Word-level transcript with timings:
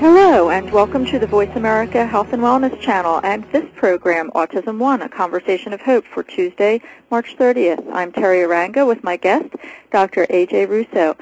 Hello, 0.00 0.48
and 0.48 0.70
welcome 0.70 1.04
to 1.06 1.18
the 1.18 1.26
Voice 1.26 1.50
America 1.56 2.06
Health 2.06 2.32
and 2.32 2.40
Wellness 2.40 2.80
Channel 2.80 3.20
and 3.24 3.42
this 3.50 3.68
program, 3.74 4.30
Autism 4.30 4.78
One, 4.78 5.02
a 5.02 5.08
conversation 5.08 5.72
of 5.72 5.80
hope 5.80 6.04
for 6.04 6.22
Tuesday, 6.22 6.80
March 7.10 7.36
30th. 7.36 7.84
I'm 7.92 8.12
Teri 8.12 8.46
Arranga 8.46 8.86
with 8.86 9.02
my 9.02 9.16
guest, 9.16 9.48
Dr. 9.90 10.24
A.J. 10.30 10.66
Russo. 10.66 11.16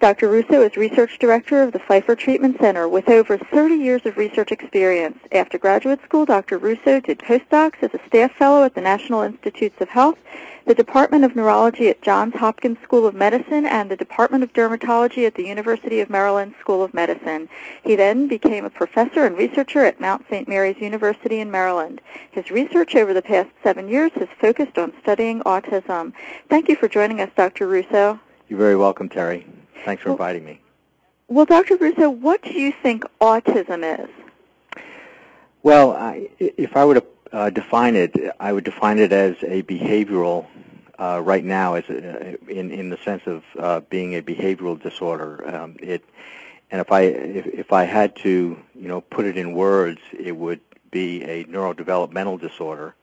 Dr. 0.00 0.30
Russo 0.30 0.62
is 0.62 0.78
Research 0.78 1.18
Director 1.18 1.62
of 1.62 1.72
the 1.74 1.78
Pfeiffer 1.78 2.16
Treatment 2.16 2.58
Center 2.58 2.88
with 2.88 3.06
over 3.10 3.36
30 3.36 3.74
years 3.74 4.00
of 4.06 4.16
research 4.16 4.50
experience. 4.50 5.18
After 5.30 5.58
graduate 5.58 6.02
school, 6.02 6.24
Dr. 6.24 6.56
Russo 6.56 7.00
did 7.00 7.18
postdocs 7.18 7.82
as 7.82 7.92
a 7.92 8.00
staff 8.06 8.32
fellow 8.32 8.64
at 8.64 8.74
the 8.74 8.80
National 8.80 9.20
Institutes 9.20 9.78
of 9.78 9.90
Health 9.90 10.16
the 10.66 10.74
Department 10.74 11.24
of 11.24 11.36
Neurology 11.36 11.88
at 11.88 12.00
Johns 12.00 12.34
Hopkins 12.36 12.78
School 12.82 13.06
of 13.06 13.14
Medicine 13.14 13.66
and 13.66 13.90
the 13.90 13.96
Department 13.96 14.42
of 14.42 14.54
Dermatology 14.54 15.26
at 15.26 15.34
the 15.34 15.46
University 15.46 16.00
of 16.00 16.08
Maryland 16.08 16.54
School 16.60 16.82
of 16.82 16.94
Medicine. 16.94 17.48
He 17.82 17.94
then 17.94 18.26
became 18.26 18.64
a 18.64 18.70
professor 18.70 19.26
and 19.26 19.36
researcher 19.36 19.80
at 19.80 20.00
Mount 20.00 20.24
St. 20.30 20.48
Mary's 20.48 20.80
University 20.80 21.40
in 21.40 21.50
Maryland. 21.50 22.00
His 22.30 22.50
research 22.50 22.94
over 22.94 23.12
the 23.12 23.20
past 23.20 23.50
seven 23.62 23.88
years 23.88 24.12
has 24.14 24.28
focused 24.40 24.78
on 24.78 24.94
studying 25.02 25.40
autism. 25.40 26.14
Thank 26.48 26.68
you 26.68 26.76
for 26.76 26.88
joining 26.88 27.20
us, 27.20 27.30
Dr. 27.36 27.66
Russo. 27.66 28.20
You're 28.48 28.58
very 28.58 28.76
welcome, 28.76 29.08
Teri. 29.08 29.59
Thanks 29.84 30.02
for 30.02 30.10
well, 30.10 30.16
inviting 30.16 30.44
me. 30.44 30.60
Well, 31.28 31.46
Dr. 31.46 31.76
Russo, 31.76 32.10
what 32.10 32.42
do 32.42 32.52
you 32.52 32.72
think 32.72 33.04
autism 33.20 34.00
is? 34.04 34.10
Well, 35.62 35.92
I, 35.92 36.28
if 36.38 36.76
I 36.76 36.84
were 36.84 36.94
to 36.94 37.04
uh, 37.32 37.50
define 37.50 37.94
it, 37.96 38.16
I 38.40 38.52
would 38.52 38.64
define 38.64 38.98
it 38.98 39.12
as 39.12 39.36
a 39.42 39.62
behavioral. 39.62 40.46
Uh, 40.98 41.18
right 41.24 41.44
now, 41.44 41.74
as 41.74 41.84
a, 41.88 42.36
in 42.50 42.70
in 42.70 42.90
the 42.90 42.98
sense 42.98 43.22
of 43.24 43.42
uh, 43.58 43.80
being 43.88 44.14
a 44.16 44.20
behavioral 44.20 44.80
disorder, 44.82 45.48
um, 45.54 45.76
it. 45.80 46.04
And 46.70 46.78
if 46.78 46.92
I 46.92 47.02
if, 47.02 47.46
if 47.46 47.72
I 47.72 47.84
had 47.84 48.14
to 48.16 48.58
you 48.74 48.88
know 48.88 49.00
put 49.00 49.24
it 49.24 49.38
in 49.38 49.54
words, 49.54 50.00
it 50.12 50.36
would 50.36 50.60
be 50.90 51.22
a 51.22 51.44
neurodevelopmental 51.44 52.38
disorder, 52.38 52.94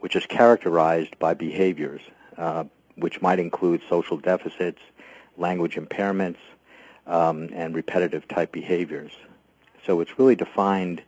which 0.00 0.16
is 0.16 0.26
characterized 0.26 1.18
by 1.20 1.34
behaviors, 1.34 2.00
uh, 2.36 2.64
which 2.96 3.22
might 3.22 3.38
include 3.38 3.80
social 3.88 4.16
deficits, 4.16 4.80
language 5.38 5.74
impairments, 5.74 6.38
um, 7.06 7.50
and 7.52 7.74
repetitive 7.74 8.26
type 8.28 8.52
behaviors. 8.52 9.12
So 9.84 10.00
it's 10.00 10.18
really 10.18 10.34
defined 10.34 11.02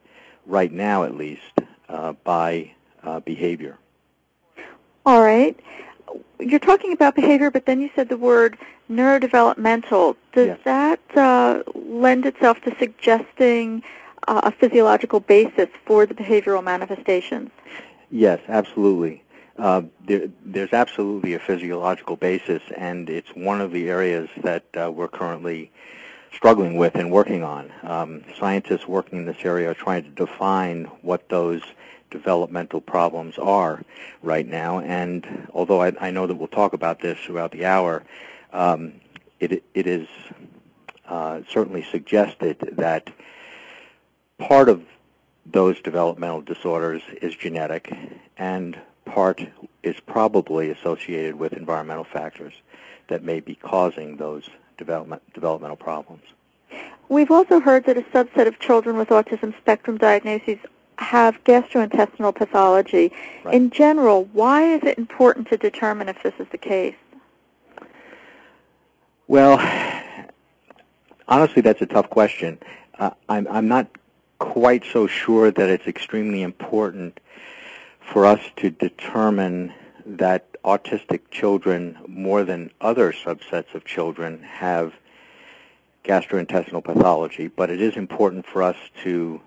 right 0.47 0.73
now, 0.73 1.05
at 1.05 1.17
least, 1.17 1.43
uh, 1.89 2.13
by 2.25 2.73
uh, 3.03 3.21
behavior. 3.21 3.79
All 5.05 5.23
right. 5.23 5.59
You're 6.39 6.61
talking 6.61 6.93
about 6.93 7.15
behavior, 7.15 7.51
but 7.51 7.67
then 7.67 7.81
you 7.81 7.91
said 7.95 8.09
the 8.09 8.17
word 8.17 8.57
neurodevelopmental. 8.91 10.17
Does 10.33 10.47
yes. 10.47 10.59
that 10.65 11.01
uh, 11.17 11.63
lend 11.75 12.27
itself 12.27 12.61
to 12.63 12.77
suggesting 12.79 13.83
uh, 14.27 14.43
a 14.45 14.53
physiological 14.53 15.21
basis 15.21 15.69
for 15.85 16.07
the 16.07 16.15
behavioral 16.15 16.63
manifestations? 16.63 17.51
Yes, 18.11 18.41
absolutely. 18.49 19.23
Uh, 19.59 19.83
there, 20.07 20.29
there's 20.45 20.73
absolutely 20.73 21.35
a 21.35 21.39
physiological 21.41 22.17
basis, 22.17 22.63
and 22.77 23.11
it's 23.11 23.31
one 23.31 23.61
of 23.61 23.73
the 23.73 23.89
areas 23.89 24.29
that 24.43 24.65
uh, 24.81 24.91
we're 24.91 25.09
currently 25.09 25.73
struggling 26.33 26.77
with 26.77 26.95
and 26.95 27.11
working 27.11 27.43
on. 27.43 27.73
Um, 27.83 28.23
scientists 28.39 28.87
working 28.87 29.21
in 29.21 29.27
this 29.27 29.39
area 29.43 29.71
are 29.71 29.75
trying 29.75 30.05
to 30.05 30.11
define 30.11 30.85
what 31.03 31.29
those 31.29 31.63
developmental 32.11 32.81
problems 32.81 33.37
are 33.39 33.83
right 34.23 34.47
now. 34.47 34.79
And 34.79 35.49
although 35.53 35.83
I, 35.83 35.93
I 36.01 36.11
know 36.13 36.27
that 36.27 36.37
we'll 36.37 36.49
talk 36.49 36.73
about 36.73 37.01
this 37.01 37.19
throughout 37.19 37.51
the 37.51 37.65
hour, 37.65 38.05
um, 38.53 39.01
it, 39.41 39.65
it 39.75 39.87
is 39.87 40.07
uh, 41.09 41.41
certainly 41.51 41.85
suggested 41.91 42.59
that 42.77 43.11
part 44.39 44.69
of 44.69 44.85
those 45.45 45.81
developmental 45.81 46.43
disorders 46.43 47.03
is 47.21 47.35
genetic 47.35 47.93
and 48.37 48.79
part 49.09 49.41
is 49.83 49.97
probably 50.01 50.71
associated 50.71 51.37
with 51.37 51.53
environmental 51.53 52.05
factors 52.05 52.53
that 53.09 53.25
may 53.25 53.41
be 53.41 53.55
causing 53.55 54.17
those 54.17 54.49
development, 54.77 55.23
developmental 55.35 55.77
problems. 55.77 56.23
We've 57.09 57.31
also 57.31 57.61
heard 57.61 57.87
that 57.87 57.97
a 57.97 58.03
subset 58.03 58.47
of 58.47 58.59
children 58.59 58.99
with 58.99 59.09
autism 59.09 59.57
spectrum 59.57 59.97
diagnoses 59.97 60.59
have 60.99 61.43
gastrointestinal 61.45 62.35
pathology. 62.35 63.13
Right. 63.45 63.55
In 63.55 63.71
general, 63.71 64.25
why 64.33 64.75
is 64.75 64.83
it 64.83 64.99
important 64.99 65.49
to 65.49 65.57
determine 65.57 66.09
if 66.09 66.23
this 66.23 66.35
is 66.39 66.47
the 66.51 66.59
case? 66.59 66.97
Well, 69.27 69.59
honestly, 71.29 71.63
that's 71.63 71.81
a 71.81 71.87
tough 71.87 72.11
question. 72.11 72.59
Uh, 72.99 73.11
I'm, 73.29 73.47
I'm 73.49 73.69
not 73.69 73.87
quite 74.39 74.85
so 74.93 75.07
sure 75.07 75.51
that 75.51 75.69
it's 75.69 75.87
extremely 75.87 76.43
important 76.43 77.21
for 78.13 78.25
us 78.25 78.41
to 78.57 78.71
determine 78.71 79.73
that 80.07 80.47
autistic 80.63 81.21
children, 81.31 81.99
more 82.07 82.45
than 82.45 82.71
other 82.81 83.13
subsets 83.13 83.75
of 83.75 83.85
children, 83.85 84.43
have 84.43 84.95
gastrointestinal 86.05 86.83
pathology, 86.83 87.49
but 87.49 87.71
it 87.71 87.81
is 87.83 87.97
important 87.97 88.47
for 88.47 88.63
us 88.63 88.77
to 89.03 89.41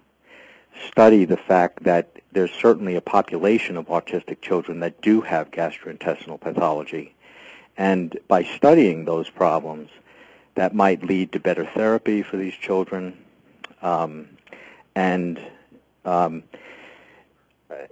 study 0.88 1.26
the 1.26 1.38
fact 1.38 1.84
that 1.84 2.22
there's 2.32 2.52
certainly 2.52 2.96
a 2.96 3.02
population 3.02 3.76
of 3.76 3.88
autistic 3.88 4.42
children 4.42 4.80
that 4.80 5.02
do 5.02 5.22
have 5.22 5.52
gastrointestinal 5.52 6.40
pathology. 6.40 7.16
And 7.78 8.18
by 8.28 8.44
studying 8.44 9.06
those 9.06 9.30
problems, 9.30 9.90
that 10.56 10.76
might 10.76 11.04
lead 11.04 11.32
to 11.32 11.40
better 11.40 11.66
therapy 11.66 12.22
for 12.22 12.38
these 12.38 12.54
children. 12.54 13.18
Um, 13.82 14.30
and 14.96 15.40
um, 16.06 16.44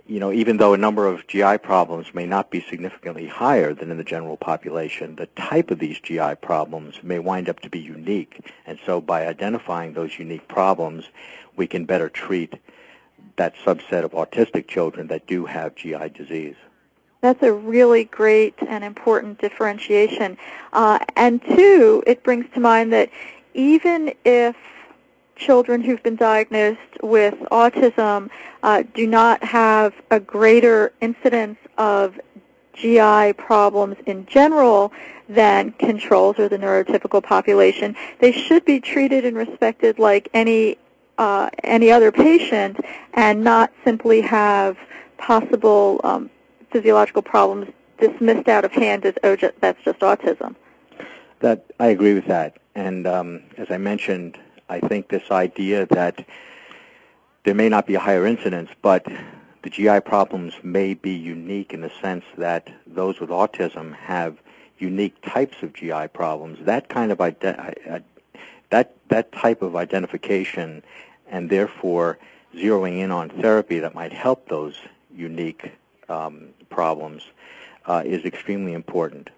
you 0.05 0.19
know, 0.19 0.31
even 0.31 0.57
though 0.57 0.73
a 0.73 0.77
number 0.77 1.07
of 1.07 1.27
GI 1.27 1.59
problems 1.59 2.13
may 2.13 2.25
not 2.25 2.49
be 2.49 2.65
significantly 2.69 3.27
higher 3.27 3.73
than 3.73 3.91
in 3.91 3.97
the 3.97 4.03
general 4.03 4.37
population, 4.37 5.15
the 5.15 5.27
type 5.27 5.71
of 5.71 5.79
these 5.79 5.99
GI 5.99 6.35
problems 6.41 6.95
may 7.03 7.19
wind 7.19 7.49
up 7.49 7.59
to 7.61 7.69
be 7.69 7.79
unique. 7.79 8.51
And 8.65 8.79
so 8.85 9.01
by 9.01 9.27
identifying 9.27 9.93
those 9.93 10.17
unique 10.17 10.47
problems, 10.47 11.05
we 11.55 11.67
can 11.67 11.85
better 11.85 12.09
treat 12.09 12.55
that 13.35 13.55
subset 13.65 14.03
of 14.03 14.11
autistic 14.11 14.67
children 14.67 15.07
that 15.07 15.27
do 15.27 15.45
have 15.45 15.75
GI 15.75 16.09
disease. 16.09 16.55
That's 17.21 17.43
a 17.43 17.51
really 17.51 18.05
great 18.05 18.55
and 18.67 18.83
important 18.83 19.39
differentiation. 19.39 20.37
Uh, 20.71 20.99
and 21.15 21.41
two, 21.43 22.03
it 22.07 22.23
brings 22.23 22.45
to 22.53 22.59
mind 22.59 22.93
that 22.93 23.09
even 23.53 24.13
if 24.23 24.55
children 25.39 25.81
who've 25.81 26.03
been 26.03 26.15
diagnosed 26.15 27.01
with 27.01 27.35
autism 27.51 28.29
uh, 28.61 28.83
do 28.93 29.07
not 29.07 29.43
have 29.43 29.93
a 30.11 30.19
greater 30.19 30.93
incidence 31.01 31.57
of 31.77 32.19
GI 32.73 33.33
problems 33.33 33.97
in 34.05 34.25
general 34.25 34.91
than 35.27 35.71
controls 35.73 36.37
or 36.39 36.47
the 36.47 36.57
neurotypical 36.57 37.23
population. 37.23 37.95
They 38.19 38.31
should 38.31 38.65
be 38.65 38.79
treated 38.79 39.25
and 39.25 39.35
respected 39.35 39.99
like 39.99 40.29
any 40.33 40.77
uh, 41.17 41.49
any 41.63 41.91
other 41.91 42.11
patient 42.13 42.79
and 43.13 43.43
not 43.43 43.73
simply 43.83 44.21
have 44.21 44.77
possible 45.17 45.99
um, 46.05 46.29
physiological 46.71 47.21
problems 47.21 47.67
dismissed 47.99 48.47
out 48.47 48.63
of 48.63 48.71
hand 48.71 49.05
as, 49.05 49.15
oh, 49.23 49.35
that's 49.59 49.83
just 49.83 49.99
autism. 49.99 50.55
That 51.41 51.65
I 51.77 51.87
agree 51.87 52.13
with 52.13 52.25
that, 52.27 52.57
and 52.73 53.05
um, 53.05 53.43
as 53.57 53.67
I 53.69 53.77
mentioned, 53.77 54.37
I 54.69 54.79
think 54.79 55.09
this 55.09 55.31
idea 55.31 55.87
that 55.87 56.23
there 57.43 57.55
may 57.55 57.69
not 57.69 57.87
be 57.87 57.95
a 57.95 57.99
higher 57.99 58.25
incidence, 58.25 58.69
but 58.81 59.07
the 59.63 59.69
GI 59.69 60.01
problems 60.01 60.53
may 60.63 60.93
be 60.93 61.11
unique 61.11 61.73
in 61.73 61.81
the 61.81 61.91
sense 62.01 62.23
that 62.37 62.69
those 62.85 63.19
with 63.19 63.29
autism 63.29 63.95
have 63.95 64.37
unique 64.77 65.21
types 65.21 65.57
of 65.63 65.73
GI 65.73 66.09
problems. 66.13 66.59
That 66.65 66.87
kind 66.87 67.11
of 67.11 67.19
ide- 67.19 67.39
that 68.69 68.93
that 69.09 69.31
type 69.31 69.63
of 69.63 69.75
identification, 69.75 70.83
and 71.27 71.49
therefore 71.49 72.19
zeroing 72.55 72.99
in 72.99 73.09
on 73.11 73.29
therapy 73.29 73.79
that 73.79 73.95
might 73.95 74.13
help 74.13 74.47
those 74.47 74.75
unique 75.13 75.71
um, 76.07 76.49
problems, 76.69 77.23
uh, 77.87 78.03
is 78.05 78.23
extremely 78.25 78.73
important. 78.73 79.31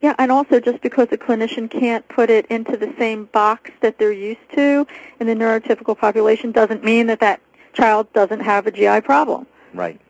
Yeah, 0.00 0.14
and 0.18 0.32
also 0.32 0.60
just 0.60 0.80
because 0.80 1.08
a 1.12 1.18
clinician 1.18 1.70
can't 1.70 2.08
put 2.08 2.30
it 2.30 2.46
into 2.46 2.76
the 2.76 2.94
same 2.98 3.26
box 3.26 3.70
that 3.82 3.98
they're 3.98 4.12
used 4.12 4.50
to 4.54 4.86
in 5.18 5.26
the 5.26 5.34
neurotypical 5.34 5.96
population 5.96 6.52
doesn't 6.52 6.82
mean 6.82 7.06
that 7.08 7.20
that 7.20 7.40
child 7.74 8.10
doesn't 8.14 8.40
have 8.40 8.66
a 8.66 8.70
GI 8.70 9.02
problem. 9.02 9.46
Right. 9.74 10.00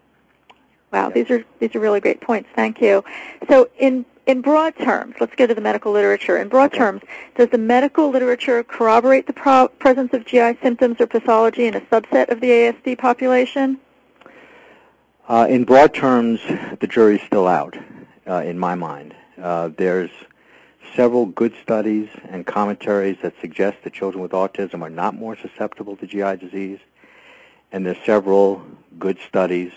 Wow, 0.92 1.10
these 1.10 1.30
are 1.30 1.44
these 1.60 1.74
are 1.74 1.80
really 1.80 2.00
great 2.00 2.20
points. 2.20 2.48
Thank 2.54 2.80
you. 2.80 3.04
So 3.48 3.68
in 3.78 4.04
in 4.26 4.42
broad 4.42 4.76
terms, 4.76 5.16
let's 5.20 5.34
go 5.34 5.46
to 5.46 5.54
the 5.54 5.60
medical 5.60 5.92
literature. 5.92 6.36
In 6.36 6.48
broad 6.48 6.72
terms, 6.72 7.02
does 7.36 7.48
the 7.50 7.58
medical 7.58 8.10
literature 8.10 8.62
corroborate 8.62 9.26
the 9.26 9.32
pro- 9.32 9.68
presence 9.68 10.12
of 10.12 10.24
GI 10.24 10.58
symptoms 10.62 11.00
or 11.00 11.06
pathology 11.06 11.66
in 11.66 11.74
a 11.74 11.80
subset 11.80 12.30
of 12.30 12.40
the 12.40 12.48
ASD 12.48 12.98
population? 12.98 13.80
Uh, 15.28 15.46
in 15.48 15.64
broad 15.64 15.94
terms, 15.94 16.40
the 16.80 16.86
jury's 16.88 17.22
still 17.22 17.46
out, 17.46 17.76
uh, 18.28 18.42
in 18.44 18.58
my 18.58 18.74
mind. 18.74 19.14
Uh, 19.40 19.70
there's 19.76 20.10
several 20.94 21.26
good 21.26 21.54
studies 21.62 22.08
and 22.28 22.46
commentaries 22.46 23.16
that 23.22 23.32
suggest 23.40 23.78
that 23.84 23.92
children 23.92 24.20
with 24.20 24.32
autism 24.32 24.82
are 24.82 24.90
not 24.90 25.14
more 25.14 25.36
susceptible 25.36 25.96
to 25.96 26.06
GI 26.06 26.36
disease, 26.36 26.78
and 27.72 27.86
there's 27.86 28.04
several 28.04 28.62
good 28.98 29.18
studies 29.26 29.72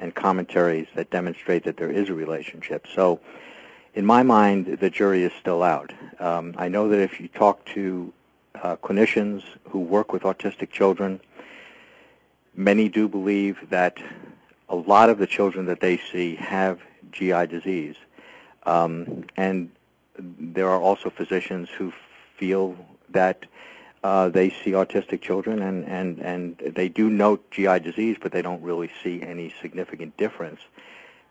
and 0.00 0.14
commentaries 0.14 0.86
that 0.94 1.10
demonstrate 1.10 1.64
that 1.64 1.76
there 1.76 1.90
is 1.90 2.08
a 2.08 2.14
relationship. 2.14 2.86
So, 2.94 3.20
in 3.94 4.06
my 4.06 4.22
mind, 4.22 4.78
the 4.80 4.88
jury 4.88 5.22
is 5.22 5.32
still 5.38 5.62
out. 5.62 5.92
Um, 6.18 6.54
I 6.56 6.68
know 6.68 6.88
that 6.88 6.98
if 6.98 7.20
you 7.20 7.28
talk 7.28 7.64
to 7.66 8.12
uh, 8.54 8.76
clinicians 8.76 9.42
who 9.68 9.80
work 9.80 10.12
with 10.12 10.22
autistic 10.22 10.70
children, 10.70 11.20
many 12.54 12.88
do 12.88 13.08
believe 13.08 13.68
that 13.68 13.98
a 14.68 14.76
lot 14.76 15.10
of 15.10 15.18
the 15.18 15.26
children 15.26 15.66
that 15.66 15.80
they 15.80 15.98
see 16.10 16.36
have 16.36 16.80
GI 17.10 17.46
disease. 17.48 17.96
Um, 18.64 19.24
and 19.36 19.70
there 20.18 20.68
are 20.68 20.80
also 20.80 21.10
physicians 21.10 21.68
who 21.70 21.92
feel 22.36 22.76
that 23.10 23.46
uh, 24.04 24.28
they 24.28 24.50
see 24.50 24.72
autistic 24.72 25.20
children 25.20 25.62
and, 25.62 25.84
and, 25.84 26.18
and 26.18 26.74
they 26.74 26.88
do 26.88 27.08
note 27.08 27.50
GI 27.50 27.80
disease, 27.80 28.16
but 28.20 28.32
they 28.32 28.42
don't 28.42 28.62
really 28.62 28.90
see 29.02 29.22
any 29.22 29.54
significant 29.62 30.16
difference 30.16 30.60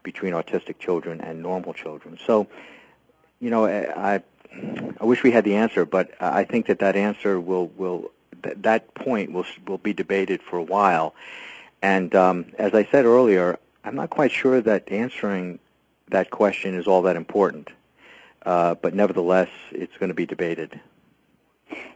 between 0.03 0.33
autistic 0.33 0.79
children 0.79 1.21
and 1.21 1.41
normal 1.41 1.73
children. 1.73 2.17
So, 2.25 2.47
you 3.39 3.49
know, 3.49 3.65
I, 3.65 4.23
I 4.99 5.05
wish 5.05 5.23
we 5.23 5.31
had 5.31 5.43
the 5.43 5.55
answer, 5.55 5.85
but 5.85 6.11
I 6.19 6.43
think 6.43 6.67
that 6.67 6.79
that 6.79 6.95
answer 6.95 7.39
will, 7.39 7.67
will 7.67 8.11
that, 8.41 8.63
that 8.63 8.93
point 8.93 9.31
will, 9.31 9.45
will 9.67 9.77
be 9.77 9.93
debated 9.93 10.41
for 10.41 10.57
a 10.57 10.63
while. 10.63 11.13
And 11.81 12.13
um, 12.15 12.45
as 12.57 12.73
I 12.73 12.85
said 12.85 13.05
earlier, 13.05 13.59
I'm 13.83 13.95
not 13.95 14.09
quite 14.09 14.31
sure 14.31 14.61
that 14.61 14.91
answering 14.91 15.59
that 16.11 16.29
question 16.29 16.75
is 16.75 16.87
all 16.87 17.01
that 17.03 17.15
important. 17.15 17.69
Uh, 18.45 18.75
but 18.75 18.93
nevertheless, 18.93 19.49
it's 19.71 19.95
going 19.97 20.09
to 20.09 20.15
be 20.15 20.25
debated. 20.25 20.79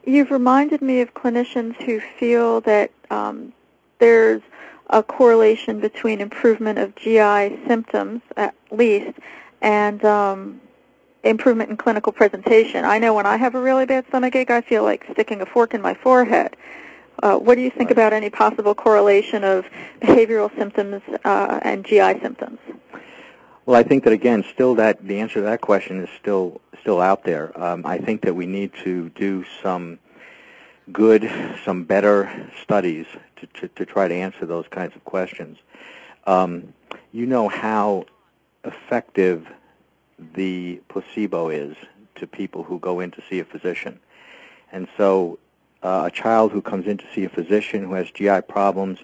You've 0.06 0.32
reminded 0.32 0.82
me 0.82 1.02
of 1.02 1.14
clinicians 1.14 1.76
who 1.84 2.00
feel 2.00 2.62
that 2.62 2.92
um, 3.10 3.54
there's 4.00 4.42
a 4.90 5.02
correlation 5.02 5.80
between 5.80 6.22
improvement 6.22 6.80
of 6.80 6.96
GI 6.96 7.60
symptoms, 7.68 8.22
at 8.38 8.56
least, 8.72 9.18
and 9.62 10.04
um, 10.06 10.62
improvement 11.24 11.72
in 11.72 11.78
clinical 11.78 12.14
presentation. 12.14 12.86
I 12.86 13.00
know 13.00 13.14
when 13.14 13.26
I 13.26 13.38
have 13.38 13.56
a 13.56 13.60
really 13.60 13.86
bad 13.86 14.06
stomach 14.08 14.36
ache, 14.36 14.52
I 14.52 14.62
feel 14.62 14.84
like 14.84 15.06
sticking 15.12 15.42
a 15.42 15.46
fork 15.46 15.74
in 15.74 15.82
my 15.82 15.96
forehead. 15.96 16.56
Uh, 17.24 17.38
what 17.38 17.56
do 17.56 17.62
you 17.62 17.72
think 17.72 17.90
right. 17.90 17.94
about 17.94 18.14
any 18.14 18.30
possible 18.30 18.76
correlation 18.76 19.44
of 19.44 19.66
behavioral 20.02 20.56
symptoms 20.56 21.02
uh, 21.24 21.60
and 21.64 21.84
GI 21.84 22.20
symptoms? 22.22 22.60
Well, 23.66 23.76
I 23.76 23.82
think 23.82 24.04
that 24.04 24.14
again, 24.14 24.46
still 24.54 24.76
that 24.76 25.08
the 25.08 25.20
answer 25.20 25.36
to 25.36 25.42
that 25.42 25.62
question 25.62 26.04
is 26.04 26.10
still 26.20 26.62
still 26.82 27.02
out 27.02 27.24
there. 27.24 27.60
Um, 27.60 27.84
I 27.84 27.98
think 27.98 28.22
that 28.22 28.36
we 28.36 28.46
need 28.46 28.72
to 28.84 29.10
do 29.10 29.44
some 29.64 29.98
good, 30.92 31.28
some 31.64 31.84
better 31.84 32.52
studies 32.62 33.08
to, 33.38 33.48
to, 33.48 33.68
to 33.70 33.86
try 33.86 34.08
to 34.08 34.14
answer 34.14 34.46
those 34.46 34.68
kinds 34.68 34.96
of 34.96 35.04
questions. 35.04 35.58
Um, 36.28 36.74
you 37.12 37.26
know 37.26 37.50
how 37.50 38.06
effective 38.64 39.48
the 40.20 40.80
placebo 40.88 41.50
is 41.50 41.76
to 42.16 42.28
people 42.28 42.64
who 42.64 42.78
go 42.78 43.00
in 43.00 43.10
to 43.12 43.24
see 43.28 43.40
a 43.40 43.46
physician. 43.46 44.00
And 44.72 44.88
so 44.96 45.40
uh, 45.82 46.04
a 46.06 46.12
child 46.12 46.52
who 46.52 46.62
comes 46.62 46.86
in 46.86 46.98
to 46.98 47.06
see 47.16 47.24
a 47.24 47.30
physician 47.30 47.86
who 47.86 47.94
has 47.96 48.12
GI 48.12 48.42
problems 48.42 49.00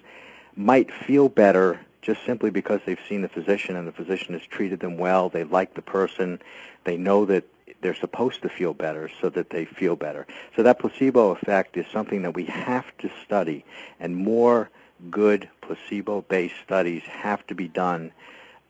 might 0.54 0.92
feel 0.92 1.28
better 1.28 1.80
just 2.02 2.24
simply 2.26 2.50
because 2.50 2.80
they've 2.84 2.98
seen 3.08 3.22
the 3.22 3.28
physician 3.28 3.76
and 3.76 3.86
the 3.86 3.92
physician 3.92 4.34
has 4.34 4.42
treated 4.42 4.80
them 4.80 4.98
well. 4.98 5.28
They 5.28 5.44
like 5.44 5.74
the 5.74 5.82
person. 5.82 6.40
They 6.84 6.96
know 6.96 7.24
that 7.26 7.44
they're 7.80 7.94
supposed 7.94 8.42
to 8.42 8.48
feel 8.48 8.74
better 8.74 9.10
so 9.20 9.28
that 9.30 9.50
they 9.50 9.64
feel 9.64 9.96
better. 9.96 10.26
So 10.56 10.62
that 10.62 10.78
placebo 10.78 11.30
effect 11.30 11.76
is 11.76 11.86
something 11.92 12.22
that 12.22 12.34
we 12.34 12.44
have 12.46 12.86
to 12.98 13.10
study, 13.24 13.64
and 13.98 14.16
more 14.16 14.70
good 15.10 15.48
placebo-based 15.62 16.54
studies 16.64 17.02
have 17.04 17.46
to 17.48 17.54
be 17.54 17.68
done 17.68 18.12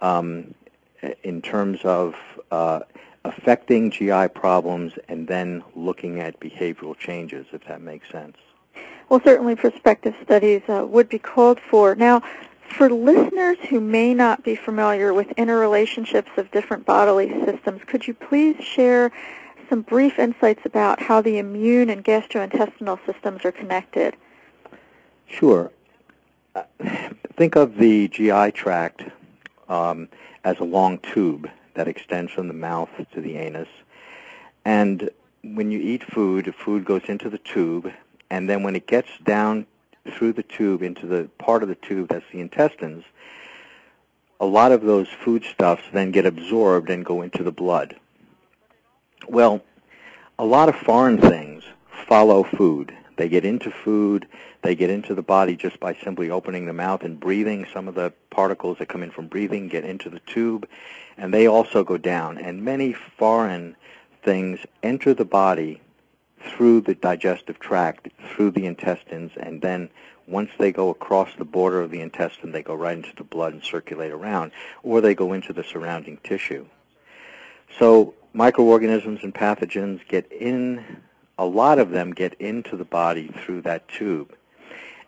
um, 0.00 0.55
in 1.23 1.43
terms 1.43 1.81
of 1.85 2.14
uh, 2.50 2.81
affecting 3.25 3.90
GI 3.90 4.28
problems 4.28 4.94
and 5.08 5.28
then 5.28 5.62
looking 5.75 6.20
at 6.20 6.40
behavioral 6.40 6.96
changes, 6.96 7.46
if 7.52 7.64
that 7.67 7.81
makes 7.81 8.11
sense. 8.11 8.37
Well, 9.08 9.20
certainly 9.23 9.56
prospective 9.56 10.14
studies 10.23 10.62
uh, 10.69 10.87
would 10.88 11.08
be 11.08 11.19
called 11.19 11.61
for. 11.61 11.94
Now, 11.94 12.23
for 12.73 12.91
listeners 12.91 13.59
who 13.69 13.81
may 13.81 14.15
not 14.15 14.43
be 14.43 14.57
familiar 14.57 15.13
with 15.13 15.29
interrelationships 15.37 16.37
of 16.37 16.51
different 16.51 16.85
bodily 16.87 17.29
systems, 17.45 17.83
could 17.87 18.07
you 18.07 18.15
please 18.15 18.63
share 18.65 19.13
some 19.69 19.83
brief 19.83 20.19
insights 20.19 20.62
about 20.64 21.02
how 21.02 21.21
the 21.21 21.38
immune 21.38 21.91
and 21.91 22.05
gastrointestinal 22.05 22.99
systems 23.07 23.45
are 23.45 23.52
connected? 23.52 24.17
Sure. 25.26 25.71
Uh, 26.55 26.64
think 27.37 27.57
of 27.57 27.79
the 27.79 28.09
GI 28.09 28.52
tract 28.52 29.02
um, 29.69 30.09
as 30.45 30.59
a 30.59 30.64
long 30.64 30.99
tube 30.99 31.49
that 31.75 31.88
extends 31.88 32.33
from 32.33 32.49
the 32.49 32.55
mouth 32.55 32.91
to 33.12 33.21
the 33.21 33.37
anus. 33.37 33.69
And 34.64 35.11
when 35.43 35.71
you 35.71 35.79
eat 35.79 36.05
food, 36.05 36.55
food 36.55 36.85
goes 36.85 37.02
into 37.09 37.31
the 37.31 37.38
tube, 37.38 37.93
and 38.31 38.49
then 38.49 38.62
when 38.62 38.76
it 38.76 38.87
gets 38.87 39.09
down 39.25 39.67
through 40.11 40.32
the 40.32 40.42
tube 40.42 40.82
into 40.82 41.06
the 41.06 41.28
part 41.38 41.62
of 41.62 41.68
the 41.68 41.75
tube 41.75 42.09
that's 42.09 42.25
the 42.32 42.40
intestines, 42.40 43.04
a 44.40 44.47
lot 44.47 44.73
of 44.73 44.82
those 44.82 45.09
foodstuffs 45.25 45.85
then 45.92 46.11
get 46.11 46.26
absorbed 46.26 46.90
and 46.90 47.04
go 47.04 47.23
into 47.23 47.44
the 47.44 47.52
blood. 47.52 47.97
Well, 49.28 49.62
a 50.38 50.44
lot 50.44 50.68
of 50.68 50.75
foreign 50.75 51.21
things 51.21 51.62
follow 52.09 52.42
food. 52.42 52.92
They 53.16 53.28
get 53.28 53.44
into 53.44 53.71
food, 53.71 54.26
they 54.62 54.75
get 54.75 54.90
into 54.90 55.14
the 55.14 55.23
body 55.23 55.54
just 55.54 55.78
by 55.78 55.94
simply 55.94 56.30
opening 56.30 56.66
the 56.66 56.73
mouth 56.73 57.02
and 57.02 57.21
breathing. 57.21 57.66
Some 57.73 57.87
of 57.87 57.94
the 57.94 58.12
particles 58.30 58.78
that 58.78 58.88
come 58.88 59.02
in 59.02 59.11
from 59.11 59.28
breathing 59.28 59.68
get 59.68 59.85
into 59.85 60.11
the 60.11 60.21
tube, 60.21 60.66
and 61.16 61.32
they 61.32 61.47
also 61.47 61.85
go 61.85 61.97
down. 61.97 62.38
And 62.38 62.64
many 62.64 62.92
foreign 62.92 63.76
things 64.25 64.61
enter 64.82 65.14
the 65.14 65.25
body 65.25 65.80
through 66.50 66.80
the 66.82 66.94
digestive 66.94 67.58
tract, 67.58 68.08
through 68.34 68.50
the 68.50 68.66
intestines, 68.66 69.32
and 69.37 69.62
then 69.62 69.90
once 70.26 70.50
they 70.58 70.72
go 70.72 70.90
across 70.90 71.30
the 71.37 71.44
border 71.44 71.80
of 71.80 71.90
the 71.90 72.00
intestine, 72.00 72.52
they 72.52 72.62
go 72.62 72.75
right 72.75 72.96
into 72.96 73.14
the 73.16 73.25
blood 73.25 73.52
and 73.52 73.62
circulate 73.62 74.12
around, 74.12 74.52
or 74.82 75.00
they 75.00 75.14
go 75.14 75.32
into 75.32 75.52
the 75.52 75.64
surrounding 75.64 76.18
tissue. 76.25 76.66
So 77.78 78.14
microorganisms 78.32 79.20
and 79.22 79.34
pathogens 79.34 80.06
get 80.08 80.30
in, 80.30 81.02
a 81.38 81.44
lot 81.44 81.78
of 81.78 81.90
them 81.90 82.12
get 82.12 82.34
into 82.34 82.76
the 82.76 82.84
body 82.84 83.28
through 83.44 83.62
that 83.62 83.88
tube. 83.88 84.34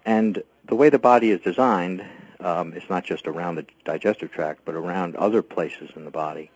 And 0.05 0.43
the 0.67 0.75
way 0.75 0.91
the 0.91 0.99
body 0.99 1.31
is 1.31 1.41
designed, 1.41 2.05
um, 2.41 2.73
it's 2.75 2.91
not 2.91 3.05
just 3.05 3.27
around 3.27 3.57
the 3.57 3.67
digestive 3.85 4.31
tract, 4.31 4.63
but 4.65 4.75
around 4.75 5.17
other 5.17 5.43
places 5.43 5.91
in 5.97 6.05
the 6.05 6.11
body. 6.11 6.51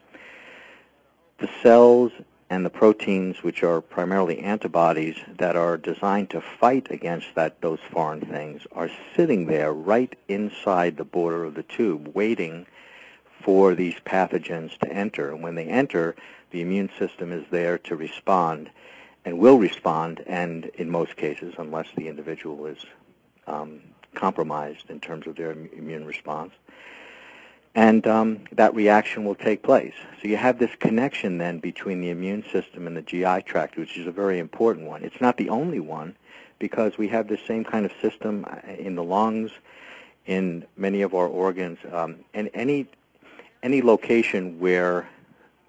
The 1.38 1.48
cells 1.62 2.12
and 2.50 2.64
the 2.64 2.70
proteins, 2.70 3.42
which 3.42 3.62
are 3.62 3.80
primarily 3.80 4.40
antibodies 4.40 5.16
that 5.36 5.54
are 5.54 5.76
designed 5.76 6.30
to 6.30 6.40
fight 6.40 6.90
against 6.90 7.34
that 7.34 7.60
those 7.60 7.80
foreign 7.90 8.20
things, 8.20 8.62
are 8.72 8.90
sitting 9.14 9.46
there 9.46 9.72
right 9.72 10.16
inside 10.28 10.96
the 10.96 11.04
border 11.04 11.44
of 11.44 11.54
the 11.54 11.62
tube, 11.62 12.10
waiting 12.14 12.66
for 13.42 13.74
these 13.74 13.96
pathogens 14.04 14.78
to 14.78 14.90
enter. 14.90 15.30
And 15.30 15.42
when 15.42 15.54
they 15.56 15.66
enter, 15.66 16.16
the 16.50 16.62
immune 16.62 16.90
system 16.98 17.32
is 17.32 17.44
there 17.50 17.76
to 17.78 17.96
respond 17.96 18.70
and 19.24 19.38
will 19.38 19.58
respond, 19.58 20.24
and 20.26 20.66
in 20.74 20.88
most 20.88 21.16
cases, 21.16 21.54
unless 21.58 21.88
the 21.96 22.08
individual 22.08 22.64
is 22.64 22.78
um, 23.46 23.80
compromised 24.14 24.88
in 24.88 25.00
terms 25.00 25.26
of 25.26 25.36
their 25.36 25.52
immune 25.52 26.06
response, 26.06 26.52
and 27.78 28.08
um, 28.08 28.40
that 28.50 28.74
reaction 28.74 29.24
will 29.24 29.36
take 29.36 29.62
place. 29.62 29.94
So 30.20 30.26
you 30.26 30.36
have 30.36 30.58
this 30.58 30.74
connection 30.80 31.38
then 31.38 31.60
between 31.60 32.00
the 32.00 32.10
immune 32.10 32.42
system 32.50 32.88
and 32.88 32.96
the 32.96 33.02
GI 33.02 33.42
tract, 33.42 33.76
which 33.76 33.96
is 33.96 34.04
a 34.08 34.10
very 34.10 34.40
important 34.40 34.88
one. 34.88 35.04
It's 35.04 35.20
not 35.20 35.36
the 35.36 35.48
only 35.48 35.78
one 35.78 36.16
because 36.58 36.98
we 36.98 37.06
have 37.06 37.28
the 37.28 37.38
same 37.46 37.62
kind 37.62 37.86
of 37.86 37.92
system 38.02 38.44
uh, 38.50 38.72
in 38.72 38.96
the 38.96 39.04
lungs, 39.04 39.52
in 40.26 40.66
many 40.76 41.02
of 41.02 41.14
our 41.14 41.28
organs, 41.28 41.78
um, 41.92 42.16
and 42.34 42.50
any 42.52 42.88
any 43.62 43.80
location 43.80 44.58
where 44.58 45.08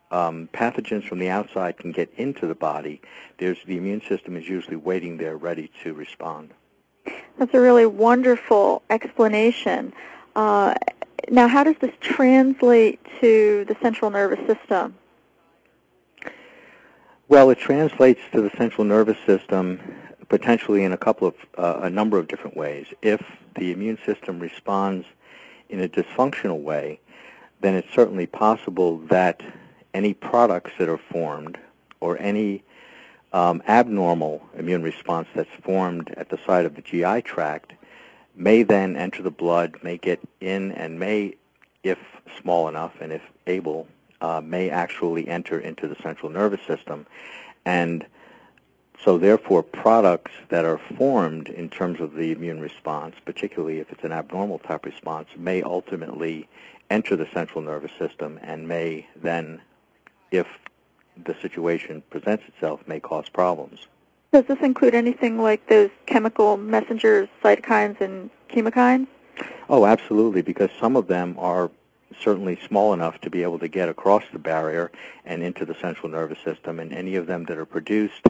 um, 0.09 0.49
pathogens 0.51 1.07
from 1.07 1.19
the 1.19 1.29
outside 1.29 1.77
can 1.77 1.91
get 1.91 2.11
into 2.17 2.47
the 2.47 2.55
body, 2.55 3.01
there's 3.37 3.59
the 3.67 3.77
immune 3.77 4.01
system 4.09 4.35
is 4.35 4.49
usually 4.49 4.77
waiting 4.77 5.17
there, 5.17 5.37
ready 5.37 5.69
to 5.83 5.93
respond. 5.93 6.55
That's 7.37 7.53
a 7.53 7.61
really 7.61 7.85
wonderful 7.85 8.81
explanation. 8.89 9.93
Uh, 10.35 10.73
now, 11.29 11.47
how 11.47 11.63
does 11.63 11.75
this 11.81 11.93
translate 11.99 12.99
to 13.19 13.65
the 13.65 13.75
central 13.81 14.11
nervous 14.11 14.39
system? 14.47 14.95
Well, 17.27 17.49
it 17.49 17.59
translates 17.59 18.21
to 18.31 18.41
the 18.41 18.49
central 18.57 18.85
nervous 18.85 19.17
system 19.25 19.79
potentially 20.29 20.83
in 20.83 20.91
a 20.93 20.97
couple 20.97 21.27
of 21.27 21.35
uh, 21.57 21.79
a 21.83 21.89
number 21.89 22.17
of 22.17 22.27
different 22.27 22.55
ways. 22.55 22.87
If 23.01 23.21
the 23.55 23.71
immune 23.71 23.97
system 24.05 24.39
responds 24.39 25.05
in 25.69 25.79
a 25.79 25.89
dysfunctional 25.89 26.61
way, 26.61 26.99
then 27.61 27.75
it's 27.75 27.93
certainly 27.93 28.25
possible 28.25 28.97
that 29.09 29.41
any 29.93 30.13
products 30.13 30.71
that 30.79 30.87
are 30.87 30.97
formed 30.97 31.57
or 31.99 32.19
any 32.19 32.63
um, 33.33 33.61
abnormal 33.67 34.47
immune 34.57 34.81
response 34.81 35.27
that's 35.35 35.49
formed 35.61 36.13
at 36.15 36.29
the 36.29 36.39
site 36.45 36.65
of 36.65 36.75
the 36.75 36.81
GI 36.81 37.21
tract 37.23 37.73
may 38.39 38.63
then 38.63 38.95
enter 38.95 39.21
the 39.21 39.29
blood, 39.29 39.75
may 39.83 39.97
get 39.97 40.19
in, 40.39 40.71
and 40.71 40.97
may, 40.97 41.35
if 41.83 41.99
small 42.41 42.69
enough 42.69 42.93
and 43.01 43.11
if 43.11 43.21
able, 43.45 43.85
uh, 44.21 44.41
may 44.41 44.69
actually 44.69 45.27
enter 45.27 45.59
into 45.59 45.87
the 45.87 45.95
central 46.01 46.31
nervous 46.31 46.61
system. 46.65 47.05
And 47.65 48.05
so 49.03 49.17
therefore, 49.17 49.61
products 49.61 50.31
that 50.47 50.63
are 50.65 50.79
formed 50.97 51.49
in 51.49 51.69
terms 51.69 51.99
of 51.99 52.13
the 52.13 52.31
immune 52.31 52.61
response, 52.61 53.15
particularly 53.25 53.79
if 53.79 53.91
it's 53.91 54.03
an 54.03 54.13
abnormal 54.13 54.59
type 54.59 54.85
response, 54.85 55.27
may 55.37 55.61
ultimately 55.61 56.47
enter 56.89 57.17
the 57.17 57.27
central 57.33 57.61
nervous 57.61 57.91
system 57.99 58.39
and 58.41 58.67
may 58.67 59.05
then, 59.15 59.61
if 60.31 60.47
the 61.21 61.35
situation 61.41 62.03
presents 62.09 62.45
itself, 62.47 62.87
may 62.87 63.01
cause 63.01 63.27
problems. 63.27 63.87
Does 64.31 64.45
this 64.45 64.59
include 64.61 64.93
anything 64.93 65.41
like 65.41 65.65
those 65.67 65.89
chemical 66.05 66.55
messengers, 66.55 67.27
cytokines 67.43 67.99
and 67.99 68.29
chemokines? 68.47 69.07
Oh, 69.67 69.87
absolutely, 69.87 70.43
because 70.43 70.69
some 70.79 70.95
of 70.95 71.07
them 71.07 71.35
are 71.39 71.71
certainly 72.21 72.59
small 72.67 72.93
enough 72.93 73.19
to 73.21 73.29
be 73.31 73.41
able 73.41 73.57
to 73.57 73.67
get 73.67 73.89
across 73.89 74.23
the 74.31 74.37
barrier 74.37 74.91
and 75.25 75.41
into 75.41 75.65
the 75.65 75.73
central 75.81 76.09
nervous 76.09 76.37
system, 76.45 76.79
and 76.79 76.93
any 76.93 77.15
of 77.15 77.25
them 77.25 77.45
that 77.45 77.57
are 77.57 77.65
produced 77.65 78.27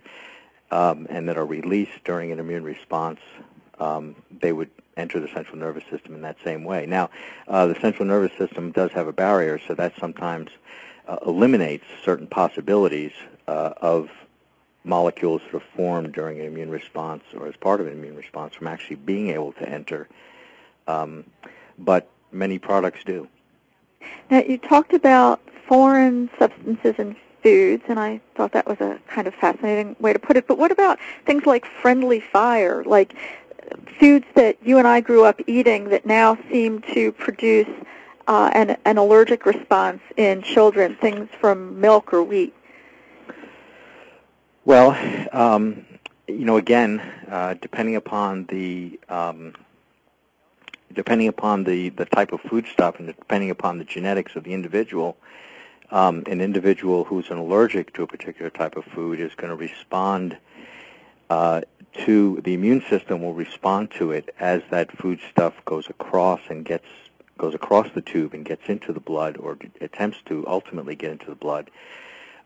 um, 0.72 1.06
and 1.10 1.27
that 1.27 1.38
are 1.38 1.46
released 1.46 2.03
during 2.06 2.32
an 2.32 2.39
immune 2.39 2.63
response, 2.63 3.20
um, 3.79 4.15
they 4.41 4.53
would 4.53 4.70
enter 4.96 5.20
the 5.20 5.27
central 5.34 5.58
nervous 5.58 5.84
system 5.89 6.15
in 6.15 6.22
that 6.22 6.38
same 6.46 6.63
way. 6.63 6.86
Now, 6.86 7.10
uh, 7.50 7.68
the 7.68 7.75
central 7.82 8.06
nervous 8.06 8.38
system 8.38 8.72
does 8.72 8.91
have 8.91 9.08
a 9.08 9.13
barrier, 9.13 9.60
so 9.68 9.74
that 9.75 9.94
sometimes 10.00 10.50
uh, 11.10 11.18
eliminates 11.25 11.86
certain 12.06 12.27
possibilities 12.27 13.12
uh, 13.48 13.74
of 13.82 14.10
molecules 14.83 15.41
that 15.45 15.57
are 15.57 15.63
formed 15.75 16.13
during 16.13 16.39
an 16.39 16.45
immune 16.45 16.69
response 16.69 17.24
or 17.36 17.48
as 17.48 17.55
part 17.55 17.81
of 17.81 17.88
an 17.88 17.93
immune 17.93 18.15
response 18.15 18.55
from 18.55 18.67
actually 18.67 18.95
being 18.95 19.29
able 19.29 19.51
to 19.53 19.67
enter. 19.67 20.07
Um, 20.88 21.25
but 21.77 22.09
many 22.31 22.59
products 22.59 23.01
do. 23.05 23.27
Now, 24.29 24.41
you 24.41 24.57
talked 24.57 24.93
about 24.93 25.41
foreign 25.67 26.29
substances 26.39 26.95
and 26.98 27.15
foods, 27.43 27.83
and 27.88 28.00
I 28.00 28.21
thought 28.36 28.51
that 28.53 28.67
was 28.67 28.79
a 28.79 29.00
kind 29.07 29.27
of 29.27 29.36
fascinating 29.36 29.95
way 30.00 30.13
to 30.13 30.19
put 30.19 30.38
it. 30.38 30.48
But 30.48 30.57
what 30.57 30.71
about 30.71 31.00
things 31.25 31.45
like 31.45 31.65
friendly 31.65 32.19
fire, 32.19 32.83
like 32.83 33.15
foods 34.00 34.25
that 34.36 34.57
you 34.63 34.77
and 34.77 34.88
I 34.88 35.01
grew 35.01 35.25
up 35.25 35.41
eating 35.48 35.89
that 35.89 36.05
now 36.05 36.38
seem 36.50 36.81
to 36.93 37.12
produce 37.12 37.69
uh, 38.27 38.51
an, 38.53 38.77
an 38.86 38.98
allergic 38.98 39.45
response 39.45 40.01
in 40.17 40.41
children, 40.41 40.95
things 40.95 41.29
from 41.39 41.79
milk 41.79 42.13
or 42.13 42.24
wheat? 42.24 42.53
Well, 44.70 44.96
um, 45.34 45.84
you 46.28 46.46
know, 46.46 46.58
again, 46.58 47.00
uh, 47.28 47.56
depending 47.60 47.96
upon 47.96 48.46
the 48.46 49.00
um, 49.10 49.56
depending 50.94 51.28
upon 51.28 51.64
the, 51.64 51.90
the 51.90 52.06
type 52.06 52.32
of 52.34 52.42
foodstuff 52.42 53.00
and 53.00 53.08
depending 53.08 53.50
upon 53.50 53.80
the 53.80 53.84
genetics 53.84 54.36
of 54.36 54.44
the 54.44 54.54
individual, 54.54 55.18
um, 55.90 56.22
an 56.28 56.40
individual 56.40 57.06
who's 57.06 57.32
an 57.32 57.40
allergic 57.40 57.96
to 57.96 58.04
a 58.04 58.08
particular 58.08 58.52
type 58.52 58.76
of 58.76 58.86
food 58.86 59.20
is 59.20 59.34
going 59.34 59.50
to 59.50 59.56
respond 59.56 60.38
uh, 61.32 61.62
to 62.06 62.40
the 62.44 62.54
immune 62.54 62.84
system 62.88 63.24
will 63.24 63.34
respond 63.34 63.90
to 63.98 64.12
it 64.12 64.32
as 64.40 64.62
that 64.70 64.96
food 64.96 65.20
stuff 65.32 65.56
goes 65.66 65.90
across 65.90 66.42
and 66.48 66.64
gets 66.64 66.86
goes 67.40 67.56
across 67.56 67.88
the 67.96 68.02
tube 68.02 68.36
and 68.36 68.46
gets 68.46 68.70
into 68.70 68.94
the 68.94 69.00
blood 69.00 69.36
or 69.38 69.58
attempts 69.82 70.20
to 70.28 70.46
ultimately 70.48 70.94
get 70.94 71.10
into 71.10 71.26
the 71.26 71.36
blood. 71.36 71.72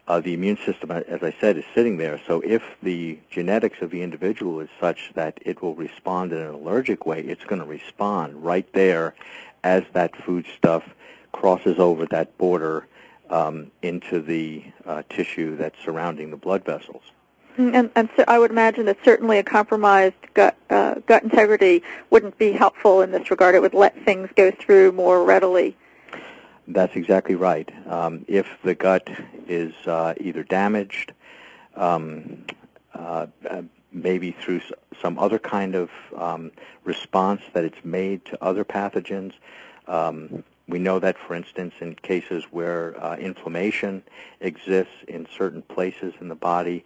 Uh, 0.06 0.20
the 0.20 0.34
immune 0.34 0.58
system, 0.66 0.92
as 0.92 1.24
I 1.24 1.34
said, 1.40 1.58
is 1.58 1.64
sitting 1.74 1.98
there. 1.98 2.20
So 2.28 2.42
if 2.42 2.62
the 2.82 3.20
genetics 3.32 3.82
of 3.82 3.90
the 3.90 4.02
individual 4.02 4.60
is 4.60 4.70
such 4.80 5.12
that 5.16 5.40
it 5.44 5.62
will 5.62 5.76
respond 5.76 6.34
in 6.34 6.40
an 6.40 6.54
allergic 6.54 7.06
way, 7.06 7.22
it's 7.22 7.46
going 7.46 7.62
to 7.62 7.68
respond 7.68 8.44
right 8.44 8.68
there 8.74 9.16
as 9.64 9.84
that 9.94 10.14
food 10.26 10.46
stuff 10.58 10.84
crosses 11.32 11.80
over 11.80 12.06
that 12.08 12.38
border 12.38 12.86
um, 13.30 13.72
into 13.82 14.22
the 14.22 14.64
uh, 14.86 15.04
tissue 15.10 15.56
that's 15.56 15.80
surrounding 15.84 16.32
the 16.32 16.38
blood 16.38 16.66
vessels. 16.66 17.04
Mm, 17.58 17.74
and, 17.74 17.92
and 17.96 18.10
so 18.18 18.24
I 18.28 18.40
would 18.40 18.52
imagine 18.52 18.86
that 18.86 18.98
certainly 19.06 19.38
a 19.38 19.44
compromised 19.44 20.16
gut, 20.34 20.58
uh, 20.70 20.96
gut 21.06 21.24
integrity 21.24 21.84
wouldn't 22.10 22.38
be 22.38 22.52
helpful 22.52 23.02
in 23.02 23.12
this 23.12 23.30
regard. 23.30 23.56
It 23.56 23.62
would 23.62 23.74
let 23.74 23.96
things 24.04 24.30
go 24.36 24.52
through 24.52 24.92
more 24.94 25.24
readily. 25.24 25.78
That's 26.68 26.96
exactly 26.96 27.36
right. 27.36 27.70
Um, 27.88 28.26
if 28.28 28.48
the 28.64 28.74
gut 28.74 29.10
is 29.48 29.74
uh, 29.86 30.14
either 30.20 30.44
damaged, 30.44 31.12
um, 31.76 32.46
uh, 32.94 33.28
maybe 33.92 34.32
through 34.32 34.62
some 35.02 35.20
other 35.20 35.40
kind 35.40 35.76
of 35.76 35.90
um, 36.16 36.52
response 36.84 37.42
that 37.54 37.66
it's 37.66 37.84
made 37.84 38.24
to 38.26 38.44
other 38.44 38.64
pathogens, 38.64 39.34
um, 39.88 40.44
we 40.68 40.80
know 40.80 41.00
that, 41.00 41.18
for 41.18 41.36
instance, 41.36 41.74
in 41.82 41.96
cases 41.96 42.46
where 42.50 42.96
uh, 43.04 43.18
inflammation 43.18 44.04
exists 44.40 44.94
in 45.10 45.28
certain 45.38 45.62
places 45.64 46.14
in 46.22 46.30
the 46.30 46.36
body, 46.36 46.86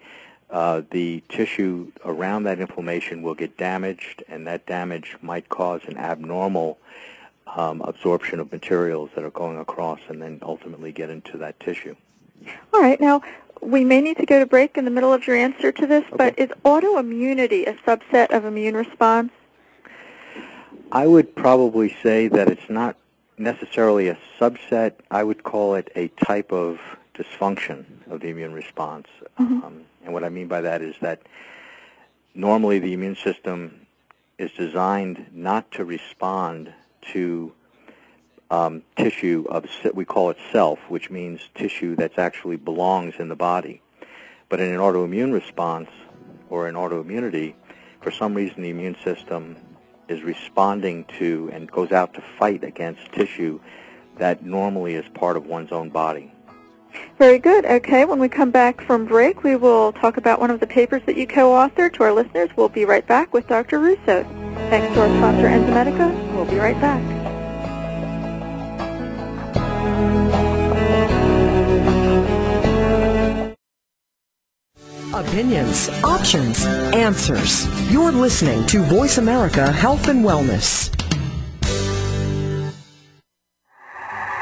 uh, 0.50 0.82
the 0.90 1.22
tissue 1.30 1.92
around 2.04 2.44
that 2.44 2.60
inflammation 2.60 3.22
will 3.22 3.36
get 3.36 3.58
damaged, 3.58 4.24
and 4.28 4.48
that 4.48 4.66
damage 4.66 5.18
might 5.22 5.50
cause 5.50 5.82
an 5.88 5.98
abnormal 5.98 6.80
um, 7.56 7.82
absorption 7.82 8.40
of 8.40 8.52
materials 8.52 9.10
that 9.16 9.24
are 9.24 9.32
going 9.32 9.58
across 9.58 10.00
and 10.10 10.22
then 10.22 10.40
ultimately 10.42 10.92
get 10.92 11.10
into 11.10 11.38
that 11.38 11.60
tissue. 11.60 11.96
All 12.74 12.82
right. 12.82 13.00
Now, 13.00 13.22
we 13.62 13.84
may 13.84 14.02
need 14.02 14.18
to 14.18 14.26
go 14.26 14.40
to 14.40 14.46
break 14.46 14.78
in 14.78 14.86
the 14.86 14.92
middle 14.92 15.14
of 15.14 15.26
your 15.26 15.36
answer 15.36 15.72
to 15.72 15.88
this, 15.88 16.06
okay. 16.06 16.16
but 16.18 16.40
is 16.40 16.50
autoimmunity 16.64 17.68
a 17.68 17.74
subset 17.74 18.30
of 18.30 18.46
immune 18.46 18.76
response? 18.76 19.32
I 20.92 21.08
would 21.08 21.36
probably 21.36 21.96
say 22.02 22.28
that 22.30 22.48
it's 22.48 22.70
not 22.70 22.96
necessarily 23.38 24.08
a 24.08 24.18
subset. 24.40 24.94
I 25.12 25.24
would 25.24 25.44
call 25.44 25.76
it 25.76 25.92
a 25.96 26.08
type 26.10 26.52
of 26.52 26.80
dysfunction 27.14 27.86
of 28.10 28.22
the 28.22 28.30
immune 28.30 28.54
response. 28.54 29.08
Mm-hmm. 29.40 29.64
Um, 29.64 29.82
and 30.04 30.14
what 30.14 30.24
I 30.24 30.30
mean 30.30 30.48
by 30.48 30.62
that 30.62 30.82
is 30.82 30.96
that 31.02 31.22
normally 32.34 32.80
the 32.80 32.94
immune 32.94 33.16
system 33.16 33.88
is 34.38 34.52
designed 34.52 35.26
not 35.34 35.72
to 35.72 35.84
respond 35.84 36.74
to 37.14 37.54
um, 38.50 38.84
tissue 38.96 39.46
of 39.50 39.66
we 39.94 40.06
call 40.06 40.30
it 40.30 40.38
self, 40.52 40.80
which 40.90 41.10
means 41.10 41.42
tissue 41.56 41.96
that 41.98 42.18
actually 42.18 42.58
belongs 42.58 43.16
in 43.20 43.30
the 43.30 43.36
body. 43.36 43.82
But 44.50 44.60
in 44.60 44.72
an 44.72 44.80
autoimmune 44.80 45.34
response 45.34 45.90
or 46.50 46.68
an 46.68 46.76
autoimmunity, 46.76 47.56
for 48.02 48.12
some 48.12 48.34
reason 48.34 48.62
the 48.62 48.70
immune 48.70 48.96
system 49.04 49.58
is 50.08 50.22
responding 50.22 51.06
to 51.20 51.50
and 51.52 51.70
goes 51.70 51.92
out 51.92 52.14
to 52.14 52.22
fight 52.22 52.64
against 52.64 53.12
tissue 53.12 53.60
that 54.18 54.44
normally 54.44 54.96
is 54.96 55.06
part 55.14 55.36
of 55.36 55.46
one's 55.46 55.72
own 55.72 55.90
body. 55.90 56.32
Very 57.18 57.38
good. 57.38 57.66
Okay, 57.66 58.06
when 58.06 58.20
we 58.20 58.30
come 58.30 58.50
back 58.50 58.82
from 58.82 59.06
break, 59.06 59.44
we 59.44 59.56
will 59.56 59.92
talk 59.92 60.18
about 60.18 60.40
one 60.40 60.50
of 60.50 60.60
the 60.60 60.68
papers 60.68 61.02
that 61.06 61.18
you 61.18 61.28
co-authored. 61.28 61.94
To 61.94 62.04
our 62.04 62.14
listeners, 62.14 62.50
we'll 62.56 62.70
be 62.70 62.86
right 62.86 63.06
back 63.06 63.34
with 63.34 63.48
Dr. 63.48 63.80
Russo. 63.80 64.47
Thanks, 64.70 64.94
to 64.96 65.02
our 65.02 65.08
sponsor, 65.08 65.48
Enzymedica. 65.48 66.34
We'll 66.34 66.44
be 66.44 66.58
right 66.58 66.80
back. 66.82 67.02
Opinions, 75.14 75.90
options, 76.04 76.66
answers. 76.94 77.66
You're 77.92 78.12
listening 78.12 78.66
to 78.68 78.84
Voice 78.84 79.18
America 79.18 79.72
Health 79.72 80.10
and 80.10 80.26
Wellness. 80.26 80.92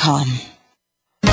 com. 0.00 0.49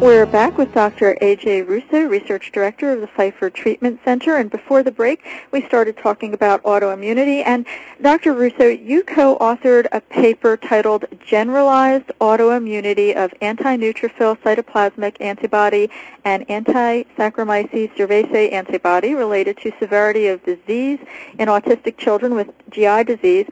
We're 0.00 0.26
back 0.26 0.56
with 0.56 0.72
Dr. 0.72 1.18
A.J. 1.20 1.62
Russo, 1.62 2.02
Research 2.02 2.52
Director 2.52 2.92
of 2.92 3.00
the 3.00 3.08
Pfeiffer 3.08 3.50
Treatment 3.50 3.98
Center. 4.04 4.36
And 4.36 4.48
before 4.48 4.84
the 4.84 4.92
break, 4.92 5.24
we 5.50 5.60
started 5.66 5.96
talking 5.96 6.32
about 6.32 6.62
autoimmunity. 6.62 7.42
And 7.44 7.66
Dr. 8.00 8.32
Russo, 8.32 8.68
you 8.68 9.02
co-authored 9.02 9.88
a 9.90 10.00
paper 10.00 10.56
titled 10.56 11.06
Generalized 11.26 12.12
Autoimmunity 12.20 13.12
of 13.12 13.34
Anti-Neutrophil 13.40 14.38
Cytoplasmic 14.38 15.20
Antibody 15.20 15.90
and 16.24 16.48
Anti-Saccharomyces 16.48 17.92
cerevisiae 17.96 18.52
Antibody 18.52 19.14
Related 19.14 19.56
to 19.58 19.72
Severity 19.80 20.28
of 20.28 20.44
Disease 20.44 21.00
in 21.40 21.48
Autistic 21.48 21.98
Children 21.98 22.36
with 22.36 22.52
GI 22.70 23.02
Disease. 23.02 23.46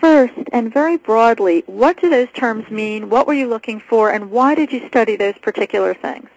First, 0.00 0.34
and 0.52 0.72
very 0.72 0.96
broadly, 0.96 1.64
what 1.66 2.00
do 2.00 2.08
those 2.08 2.28
terms 2.32 2.70
mean? 2.70 3.10
What 3.10 3.26
were 3.26 3.34
you 3.34 3.48
looking 3.48 3.80
for, 3.80 4.10
and 4.10 4.30
why 4.30 4.54
did 4.54 4.72
you 4.72 4.86
study 4.86 5.16
those 5.16 5.36
particular 5.38 5.92
things? 5.92 6.28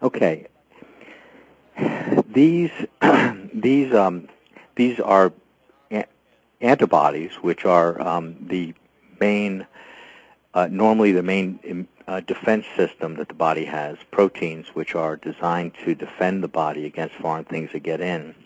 Okay. 0.00 0.46
These 2.28 2.70
these 3.52 3.92
um, 3.92 4.28
these 4.76 5.00
are 5.00 5.32
a- 5.90 6.06
antibodies, 6.60 7.32
which 7.40 7.64
are 7.64 8.00
um, 8.00 8.36
the 8.40 8.74
main, 9.18 9.66
uh, 10.54 10.68
normally 10.70 11.10
the 11.10 11.22
main 11.24 11.58
um, 11.68 11.88
uh, 12.06 12.20
defense 12.20 12.64
system 12.76 13.16
that 13.16 13.28
the 13.28 13.34
body 13.34 13.64
has. 13.64 13.96
Proteins, 14.12 14.68
which 14.68 14.94
are 14.94 15.16
designed 15.16 15.72
to 15.84 15.96
defend 15.96 16.44
the 16.44 16.48
body 16.48 16.86
against 16.86 17.16
foreign 17.16 17.44
things 17.44 17.72
that 17.72 17.80
get 17.80 18.00
in. 18.00 18.36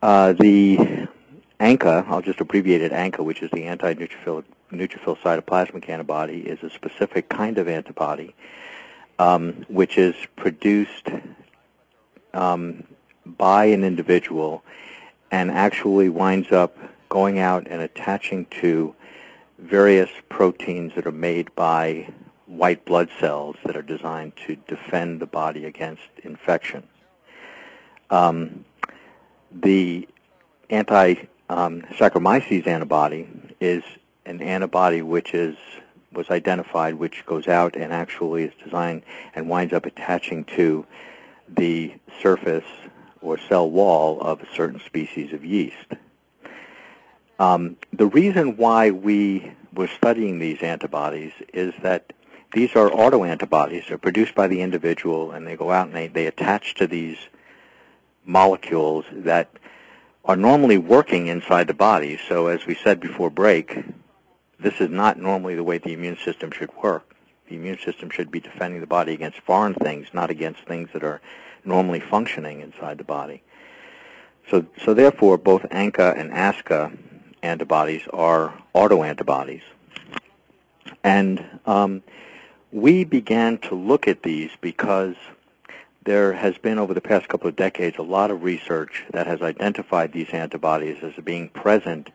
Uh, 0.00 0.32
the 0.32 1.08
ANCA, 1.60 2.06
I'll 2.08 2.22
just 2.22 2.40
abbreviate 2.40 2.82
it 2.82 2.92
ANCA, 2.92 3.24
which 3.24 3.42
is 3.42 3.50
the 3.50 3.64
anti-neutrophil 3.64 4.44
neutrophil 4.72 5.18
cytoplasmic 5.18 5.88
antibody, 5.88 6.40
is 6.40 6.62
a 6.62 6.70
specific 6.70 7.28
kind 7.28 7.58
of 7.58 7.66
antibody 7.68 8.34
um, 9.18 9.64
which 9.68 9.98
is 9.98 10.14
produced 10.36 11.08
um, 12.32 12.84
by 13.26 13.66
an 13.66 13.84
individual 13.84 14.62
and 15.30 15.50
actually 15.50 16.08
winds 16.08 16.52
up 16.52 16.76
going 17.08 17.38
out 17.38 17.66
and 17.68 17.82
attaching 17.82 18.46
to 18.46 18.94
various 19.58 20.10
proteins 20.28 20.94
that 20.94 21.06
are 21.06 21.12
made 21.12 21.52
by 21.54 22.08
white 22.46 22.84
blood 22.84 23.08
cells 23.18 23.56
that 23.64 23.76
are 23.76 23.82
designed 23.82 24.32
to 24.46 24.56
defend 24.68 25.20
the 25.20 25.26
body 25.26 25.64
against 25.64 26.02
infection. 26.22 26.82
Um, 28.10 28.64
the 29.50 30.08
anti 30.70 31.14
um, 31.48 31.82
Saccharomyces 31.92 32.66
antibody 32.66 33.28
is 33.60 33.82
an 34.26 34.42
antibody 34.42 35.02
which 35.02 35.34
is 35.34 35.56
was 36.12 36.30
identified, 36.30 36.94
which 36.94 37.24
goes 37.26 37.46
out 37.46 37.76
and 37.76 37.92
actually 37.92 38.44
is 38.44 38.52
designed 38.64 39.02
and 39.34 39.48
winds 39.48 39.74
up 39.74 39.84
attaching 39.84 40.42
to 40.42 40.86
the 41.48 41.92
surface 42.22 42.64
or 43.20 43.38
cell 43.38 43.70
wall 43.70 44.20
of 44.20 44.40
a 44.40 44.46
certain 44.54 44.80
species 44.80 45.32
of 45.32 45.44
yeast. 45.44 45.86
Um, 47.38 47.76
the 47.92 48.06
reason 48.06 48.56
why 48.56 48.90
we 48.90 49.52
were 49.72 49.86
studying 49.86 50.38
these 50.38 50.62
antibodies 50.62 51.32
is 51.52 51.74
that 51.82 52.12
these 52.52 52.74
are 52.74 52.90
autoantibodies. 52.90 53.88
They're 53.88 53.98
produced 53.98 54.34
by 54.34 54.48
the 54.48 54.62
individual, 54.62 55.30
and 55.30 55.46
they 55.46 55.56
go 55.56 55.70
out 55.70 55.86
and 55.86 55.94
they, 55.94 56.08
they 56.08 56.26
attach 56.26 56.74
to 56.76 56.86
these 56.86 57.18
molecules 58.24 59.04
that 59.12 59.50
are 60.28 60.36
normally 60.36 60.76
working 60.76 61.26
inside 61.26 61.66
the 61.66 61.74
body. 61.74 62.20
So 62.28 62.48
as 62.48 62.66
we 62.66 62.74
said 62.74 63.00
before 63.00 63.30
break, 63.30 63.82
this 64.60 64.74
is 64.78 64.90
not 64.90 65.18
normally 65.18 65.56
the 65.56 65.64
way 65.64 65.78
the 65.78 65.94
immune 65.94 66.18
system 66.22 66.50
should 66.50 66.70
work. 66.82 67.16
The 67.48 67.56
immune 67.56 67.78
system 67.78 68.10
should 68.10 68.30
be 68.30 68.38
defending 68.38 68.82
the 68.82 68.86
body 68.86 69.14
against 69.14 69.40
foreign 69.40 69.72
things, 69.72 70.08
not 70.12 70.28
against 70.28 70.60
things 70.64 70.90
that 70.92 71.02
are 71.02 71.22
normally 71.64 71.98
functioning 71.98 72.60
inside 72.60 72.98
the 72.98 73.04
body. 73.04 73.42
So, 74.50 74.66
so 74.84 74.92
therefore, 74.92 75.38
both 75.38 75.62
ANCA 75.70 76.18
and 76.18 76.30
ASCA 76.30 76.96
antibodies 77.42 78.02
are 78.12 78.62
autoantibodies. 78.74 79.62
And 81.02 81.60
um, 81.64 82.02
we 82.70 83.04
began 83.04 83.56
to 83.58 83.74
look 83.74 84.06
at 84.06 84.22
these 84.24 84.50
because 84.60 85.16
there 86.08 86.32
has 86.32 86.56
been 86.56 86.78
over 86.78 86.94
the 86.94 87.02
past 87.02 87.28
couple 87.28 87.46
of 87.46 87.54
decades 87.54 87.98
a 87.98 88.02
lot 88.02 88.30
of 88.30 88.42
research 88.42 89.04
that 89.12 89.26
has 89.26 89.42
identified 89.42 90.10
these 90.10 90.30
antibodies 90.30 90.96
as 91.02 91.12
being 91.22 91.50
present 91.50 92.08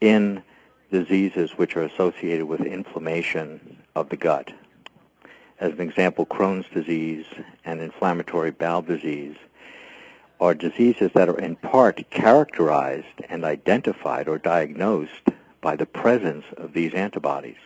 in 0.00 0.44
diseases 0.92 1.50
which 1.56 1.76
are 1.76 1.82
associated 1.82 2.46
with 2.46 2.60
inflammation 2.60 3.78
of 3.96 4.10
the 4.10 4.16
gut. 4.16 4.52
As 5.58 5.72
an 5.72 5.80
example, 5.80 6.24
Crohn's 6.24 6.72
disease 6.72 7.26
and 7.64 7.80
inflammatory 7.80 8.52
bowel 8.52 8.82
disease 8.82 9.34
are 10.38 10.54
diseases 10.54 11.10
that 11.14 11.28
are 11.28 11.40
in 11.40 11.56
part 11.56 12.08
characterized 12.10 13.22
and 13.28 13.44
identified 13.44 14.28
or 14.28 14.38
diagnosed 14.38 15.30
by 15.60 15.74
the 15.74 15.86
presence 15.86 16.44
of 16.56 16.74
these 16.74 16.94
antibodies. 16.94 17.56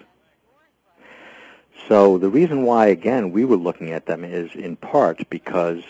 So 1.89 2.19
the 2.19 2.29
reason 2.29 2.63
why, 2.63 2.87
again, 2.87 3.33
we 3.33 3.45
were 3.45 3.57
looking 3.57 3.91
at 3.91 4.07
them 4.07 4.25
is 4.25 4.55
in 4.55 4.77
part 4.77 5.29
because 5.29 5.83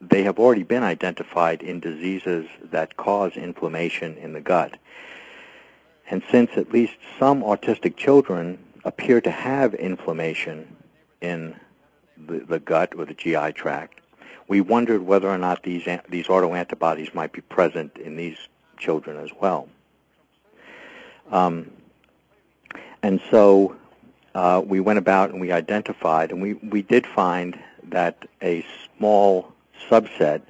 they 0.00 0.24
have 0.24 0.38
already 0.38 0.64
been 0.64 0.82
identified 0.82 1.62
in 1.62 1.78
diseases 1.78 2.46
that 2.64 2.96
cause 2.96 3.32
inflammation 3.36 4.16
in 4.16 4.32
the 4.32 4.40
gut. 4.40 4.76
And 6.10 6.22
since 6.30 6.50
at 6.56 6.72
least 6.72 6.94
some 7.18 7.42
autistic 7.42 7.96
children 7.96 8.58
appear 8.84 9.20
to 9.20 9.30
have 9.30 9.74
inflammation 9.74 10.76
in 11.20 11.54
the, 12.16 12.40
the 12.40 12.58
gut 12.58 12.94
or 12.96 13.04
the 13.04 13.14
GI 13.14 13.52
tract, 13.52 14.00
we 14.48 14.60
wondered 14.60 15.02
whether 15.02 15.28
or 15.28 15.38
not 15.38 15.62
these, 15.62 15.84
these 16.08 16.26
autoantibodies 16.26 17.14
might 17.14 17.32
be 17.32 17.40
present 17.40 17.96
in 17.96 18.16
these 18.16 18.36
children 18.76 19.16
as 19.16 19.30
well. 19.40 19.68
Um, 21.30 21.70
and 23.02 23.20
so 23.30 23.76
uh, 24.34 24.62
we 24.64 24.80
went 24.80 24.98
about 24.98 25.30
and 25.30 25.40
we 25.40 25.52
identified, 25.52 26.30
and 26.30 26.40
we, 26.40 26.54
we 26.54 26.82
did 26.82 27.06
find 27.06 27.58
that 27.84 28.26
a 28.42 28.64
small 28.96 29.52
subset 29.90 30.42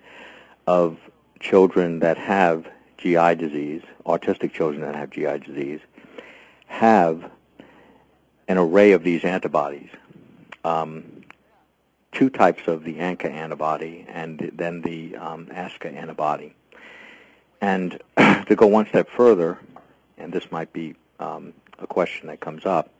of 0.67 0.99
children 1.41 1.99
that 2.01 2.17
have 2.17 2.67
GI 2.99 3.35
disease, 3.35 3.83
autistic 4.07 4.53
children 4.53 4.83
that 4.83 4.95
have 4.95 5.11
GI 5.11 5.39
disease, 5.39 5.81
have 6.67 7.31
an 8.49 8.59
array 8.59 8.93
of 8.93 9.03
these 9.03 9.25
antibodies. 9.25 9.91
Um, 10.65 11.25
two 12.13 12.31
types 12.31 12.69
of 12.69 12.85
the 12.85 12.97
ANCA 12.97 13.31
antibody 13.31 14.05
and 14.09 14.53
then 14.55 14.83
the 14.83 15.17
um, 15.17 15.47
ASCA 15.47 15.93
antibody. 15.93 16.55
And 17.61 18.01
to 18.17 18.55
go 18.55 18.67
one 18.67 18.87
step 18.87 19.09
further, 19.09 19.59
and 20.19 20.33
this 20.33 20.51
might 20.53 20.73
be 20.73 20.95
um, 21.19 21.55
a 21.79 21.87
question 21.87 22.29
that 22.29 22.41
comes 22.41 22.67
up, 22.67 22.91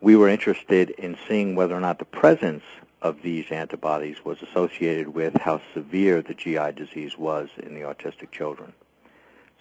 we 0.00 0.16
were 0.16 0.28
interested 0.28 0.90
in 0.90 1.16
seeing 1.26 1.54
whether 1.54 1.76
or 1.76 1.80
not 1.80 1.98
the 1.98 2.04
presence 2.04 2.62
of 3.02 3.22
these 3.22 3.46
antibodies 3.50 4.24
was 4.24 4.42
associated 4.42 5.08
with 5.08 5.34
how 5.40 5.60
severe 5.74 6.22
the 6.22 6.34
GI 6.34 6.72
disease 6.72 7.16
was 7.16 7.48
in 7.58 7.74
the 7.74 7.80
autistic 7.80 8.30
children. 8.30 8.72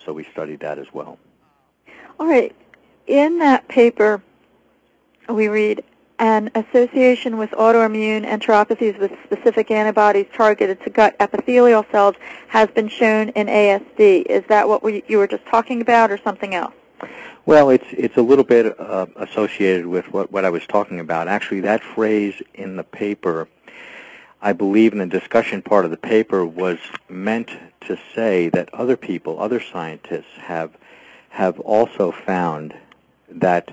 So 0.03 0.13
we 0.13 0.23
studied 0.23 0.59
that 0.61 0.79
as 0.79 0.87
well. 0.93 1.19
All 2.19 2.27
right. 2.27 2.55
In 3.05 3.39
that 3.39 3.67
paper, 3.67 4.21
we 5.29 5.47
read 5.47 5.83
an 6.19 6.49
association 6.55 7.37
with 7.37 7.51
autoimmune 7.51 8.25
enteropathies 8.25 8.99
with 8.99 9.11
specific 9.23 9.69
antibodies 9.69 10.25
targeted 10.33 10.81
to 10.81 10.89
gut 10.89 11.15
epithelial 11.19 11.85
cells 11.91 12.15
has 12.47 12.69
been 12.71 12.87
shown 12.87 13.29
in 13.29 13.47
ASD. 13.47 14.23
Is 14.25 14.43
that 14.47 14.67
what 14.67 14.81
we, 14.81 15.03
you 15.07 15.19
were 15.19 15.27
just 15.27 15.45
talking 15.45 15.79
about 15.79 16.09
or 16.09 16.17
something 16.17 16.55
else? 16.55 16.73
Well, 17.45 17.69
it's 17.69 17.85
it's 17.91 18.17
a 18.17 18.21
little 18.21 18.43
bit 18.43 18.77
uh, 18.79 19.07
associated 19.15 19.85
with 19.85 20.11
what, 20.11 20.31
what 20.31 20.43
I 20.45 20.49
was 20.49 20.65
talking 20.67 20.99
about. 20.99 21.27
Actually, 21.27 21.61
that 21.61 21.83
phrase 21.83 22.41
in 22.53 22.75
the 22.75 22.83
paper, 22.83 23.47
I 24.41 24.53
believe 24.53 24.91
in 24.91 24.99
the 24.99 25.05
discussion 25.05 25.61
part 25.61 25.85
of 25.85 25.91
the 25.91 25.97
paper, 25.97 26.45
was 26.45 26.79
meant 27.07 27.51
to 27.81 27.97
say 28.13 28.49
that 28.49 28.73
other 28.73 28.97
people, 28.97 29.39
other 29.39 29.61
scientists, 29.61 30.35
have 30.39 30.71
have 31.29 31.59
also 31.59 32.11
found 32.11 32.75
that 33.29 33.71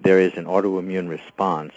there 0.00 0.18
is 0.18 0.34
an 0.36 0.44
autoimmune 0.44 1.08
response, 1.08 1.72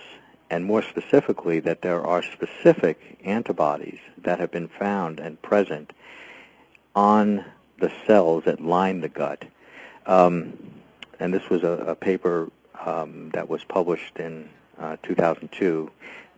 and 0.50 0.66
more 0.66 0.82
specifically, 0.82 1.60
that 1.60 1.82
there 1.82 2.02
are 2.06 2.24
specific 2.24 3.20
antibodies 3.24 4.00
that 4.18 4.40
have 4.40 4.52
been 4.52 4.68
found 4.68 5.20
and 5.20 5.42
present 5.42 5.94
on 6.96 7.46
the 7.80 7.92
cells 8.08 8.44
that 8.46 8.60
line 8.60 9.02
the 9.02 9.10
gut. 9.10 9.46
Um, 10.06 10.58
and 11.20 11.34
this 11.34 11.50
was 11.50 11.64
a, 11.64 11.72
a 11.88 11.96
paper 11.96 12.52
um, 12.86 13.30
that 13.34 13.50
was 13.50 13.64
published 13.64 14.18
in 14.18 14.50
uh, 14.80 14.98
2002 15.04 15.92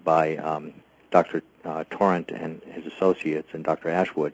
by 0.03 0.37
um, 0.37 0.73
Dr. 1.11 1.41
Uh, 1.65 1.83
Torrente 1.89 2.31
and 2.31 2.61
his 2.63 2.85
associates 2.85 3.49
and 3.53 3.63
Dr. 3.63 3.89
Ashwood, 3.89 4.33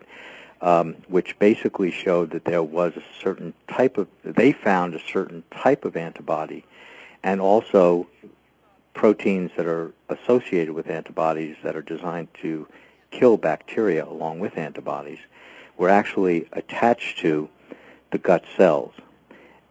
um, 0.61 0.95
which 1.07 1.37
basically 1.39 1.91
showed 1.91 2.31
that 2.31 2.45
there 2.45 2.63
was 2.63 2.93
a 2.95 3.03
certain 3.21 3.53
type 3.67 3.97
of, 3.97 4.07
they 4.23 4.51
found 4.51 4.93
a 4.93 4.99
certain 4.99 5.43
type 5.51 5.85
of 5.85 5.95
antibody 5.95 6.65
and 7.23 7.41
also 7.41 8.07
proteins 8.93 9.51
that 9.57 9.65
are 9.65 9.93
associated 10.09 10.73
with 10.73 10.87
antibodies 10.87 11.55
that 11.63 11.75
are 11.75 11.81
designed 11.81 12.27
to 12.41 12.67
kill 13.11 13.37
bacteria 13.37 14.05
along 14.05 14.39
with 14.39 14.57
antibodies 14.57 15.19
were 15.77 15.89
actually 15.89 16.47
attached 16.51 17.17
to 17.19 17.49
the 18.11 18.17
gut 18.17 18.43
cells 18.55 18.93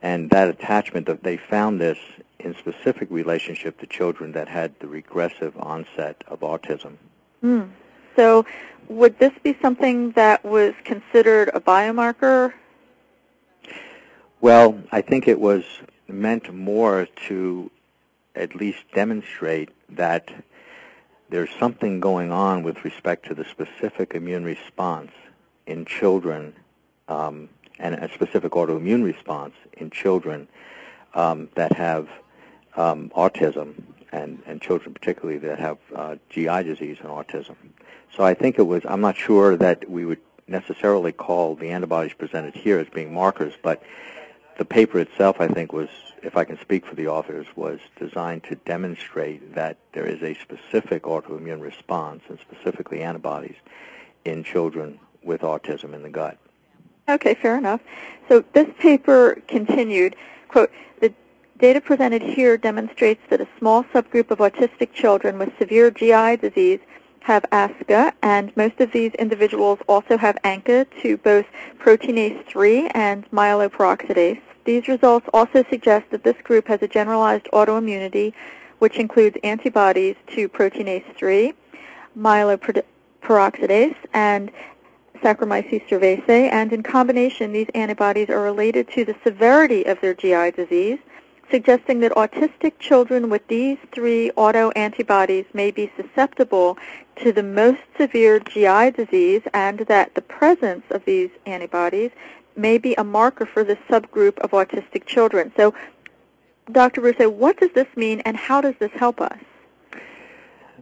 and 0.03 0.29
that 0.31 0.49
attachment, 0.49 1.07
that 1.07 1.23
they 1.23 1.37
found 1.37 1.81
this 1.81 1.99
in 2.41 2.55
specific 2.57 3.09
relationship 3.11 3.79
to 3.81 3.87
children 3.87 4.33
that 4.33 4.49
had 4.49 4.79
the 4.81 4.89
regressive 4.89 5.57
onset 5.57 6.23
of 6.27 6.41
autism. 6.41 6.97
Mm. 7.43 7.71
So 8.17 8.45
would 8.89 9.19
this 9.19 9.33
be 9.43 9.57
something 9.63 10.11
that 10.13 10.45
was 10.45 10.75
considered 10.85 11.51
a 11.55 11.61
biomarker? 11.61 12.53
Well, 14.41 14.83
I 14.91 15.03
think 15.03 15.29
it 15.29 15.41
was 15.41 15.63
meant 16.09 16.53
more 16.53 17.07
to 17.29 17.71
at 18.35 18.57
least 18.57 18.81
demonstrate 18.93 19.71
that 19.89 20.31
there's 21.31 21.51
something 21.59 22.01
going 22.01 22.33
on 22.33 22.63
with 22.63 22.85
respect 22.85 23.27
to 23.27 23.35
the 23.35 23.45
specific 23.45 24.15
immune 24.15 24.45
response 24.45 25.13
in 25.67 25.85
children 25.85 26.55
um, 27.09 27.49
and 27.83 27.97
a 27.97 28.09
specific 28.15 28.53
autoimmune 28.53 29.05
response 29.05 29.55
in 29.75 29.91
children 29.91 30.49
um, 31.15 31.49
that 31.57 31.73
have 31.77 32.09
um, 32.77 33.11
autism 33.15 33.83
and, 34.13 34.43
and 34.47 34.63
children 34.63 34.95
particularly 34.95 35.39
that 35.39 35.59
have 35.59 35.79
uh, 35.95 36.17
GI 36.31 36.63
disease 36.63 36.99
and 37.01 37.09
autism. 37.09 37.57
So 38.17 38.23
I 38.23 38.35
think 38.35 38.59
it 38.59 38.63
was, 38.63 38.83
I'm 38.87 39.01
not 39.01 39.17
sure 39.17 39.57
that 39.57 39.91
we 39.91 40.05
would 40.05 40.21
necessarily 40.47 41.13
call 41.13 41.57
the 41.57 41.71
antibodies 41.71 42.13
presented 42.15 42.55
here 42.55 42.79
as 42.79 42.89
being 42.89 43.13
markers, 43.13 43.55
but 43.63 43.83
the 44.59 44.65
paper 44.65 44.99
itself, 44.99 45.41
I 45.41 45.49
think, 45.49 45.73
was, 45.73 45.89
if 46.23 46.37
I 46.37 46.45
can 46.45 46.61
speak 46.61 46.87
for 46.87 46.95
the 46.95 47.09
authors, 47.09 47.47
was 47.57 47.81
designed 47.99 48.45
to 48.45 48.55
demonstrate 48.55 49.55
that 49.55 49.79
there 49.93 50.07
is 50.07 50.23
a 50.23 50.39
specific 50.41 51.05
autoimmune 51.05 51.61
response, 51.61 52.23
and 52.29 52.39
specifically 52.39 53.03
antibodies, 53.03 53.57
in 54.25 54.45
children 54.45 55.01
with 55.23 55.41
autism 55.41 55.95
in 55.95 56.03
the 56.03 56.11
gut. 56.11 56.39
Okay, 57.09 57.35
fair 57.35 57.59
enough. 57.59 57.81
So 58.29 58.45
this 58.53 58.69
paper 58.79 59.43
continued, 59.49 60.15
quote, 60.49 60.71
the 61.01 61.13
data 61.59 61.81
presented 61.81 62.23
here 62.23 62.57
demonstrates 62.57 63.21
that 63.29 63.41
a 63.41 63.49
small 63.59 63.85
subgroup 63.85 64.31
of 64.31 64.39
autistic 64.39 64.93
children 64.93 65.39
with 65.39 65.57
severe 65.59 65.91
GI 65.91 66.37
disease 66.37 66.81
have 67.21 67.45
ASCA, 67.53 68.13
and 68.23 68.57
most 68.57 68.81
of 68.81 68.93
these 68.93 69.13
individuals 69.15 69.79
also 69.89 70.17
have 70.17 70.37
ANCA 70.43 70.87
to 71.03 71.17
both 71.19 71.47
proteinase 71.79 72.45
3 72.47 72.89
and 72.95 73.31
myeloperoxidase. 73.31 74.41
These 74.65 74.89
results 74.89 75.29
also 75.33 75.65
suggest 75.69 76.11
that 76.11 76.25
this 76.25 76.41
group 76.43 76.69
has 76.69 76.83
a 76.83 76.89
generalized 76.89 77.47
autoimmunity, 77.53 78.33
which 78.79 78.97
includes 78.97 79.37
antibodies 79.43 80.17
to 80.35 80.49
proteinase 80.49 81.05
3, 81.17 81.53
myeloperoxidase, 82.17 83.97
and 84.13 84.51
Saccharomyces 85.23 85.87
cerevisiae, 85.89 86.51
and 86.53 86.73
in 86.73 86.83
combination, 86.83 87.53
these 87.53 87.69
antibodies 87.75 88.29
are 88.29 88.43
related 88.43 88.89
to 88.89 89.05
the 89.05 89.15
severity 89.23 89.85
of 89.85 90.01
their 90.01 90.15
GI 90.15 90.51
disease, 90.51 90.99
suggesting 91.51 92.01
that 92.01 92.13
autistic 92.13 92.79
children 92.79 93.31
with 93.31 93.47
these 93.47 93.79
three 93.93 94.31
autoantibodies 94.37 95.47
may 95.55 95.71
be 95.71 95.93
susceptible 95.97 96.77
to 97.17 97.33
the 97.33 97.43
most 97.43 97.81
severe 97.97 98.41
GI 98.41 98.91
disease 98.91 99.43
and 99.55 99.81
that 99.81 100.15
the 100.15 100.23
presence 100.23 100.85
of 100.91 101.05
these 101.05 101.31
antibodies 101.47 102.11
may 102.57 102.79
be 102.79 102.95
a 102.95 103.05
marker 103.05 103.47
for 103.47 103.63
this 103.63 103.79
subgroup 103.89 104.39
of 104.41 104.51
autistic 104.51 105.07
children. 105.07 105.53
So, 105.57 105.75
Dr. 106.71 107.01
Russo, 107.01 107.29
what 107.29 107.59
does 107.59 107.71
this 107.75 107.89
mean 107.97 108.21
and 108.21 108.37
how 108.37 108.61
does 108.61 108.75
this 108.79 108.93
help 108.93 109.21
us? 109.21 109.39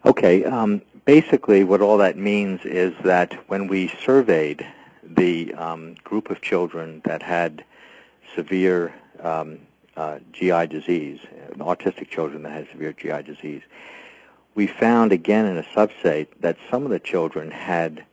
Okay, 0.05 0.45
um, 0.45 0.83
basically 1.11 1.65
what 1.65 1.83
all 1.83 1.99
that 1.99 2.17
means 2.17 2.61
is 2.65 2.95
that 3.03 3.33
when 3.49 3.67
we 3.67 3.89
surveyed 3.89 4.65
the 5.03 5.53
um, 5.55 5.93
group 6.05 6.31
of 6.31 6.41
children 6.41 7.03
that 7.05 7.21
had 7.21 7.65
severe 8.37 8.95
um, 9.21 9.59
uh, 9.97 10.21
GI 10.33 10.69
disease, 10.69 11.19
autistic 11.57 12.09
children 12.09 12.45
that 12.45 12.53
had 12.53 12.69
severe 12.71 12.93
GI 12.93 13.25
disease, 13.25 13.63
we 14.55 14.69
found 14.69 15.11
again 15.11 15.47
in 15.47 15.59
a 15.59 15.65
subset 15.65 16.29
that 16.39 16.57
some 16.71 16.85
of 16.85 16.91
the 16.91 17.01
children 17.01 17.51
had 17.51 18.05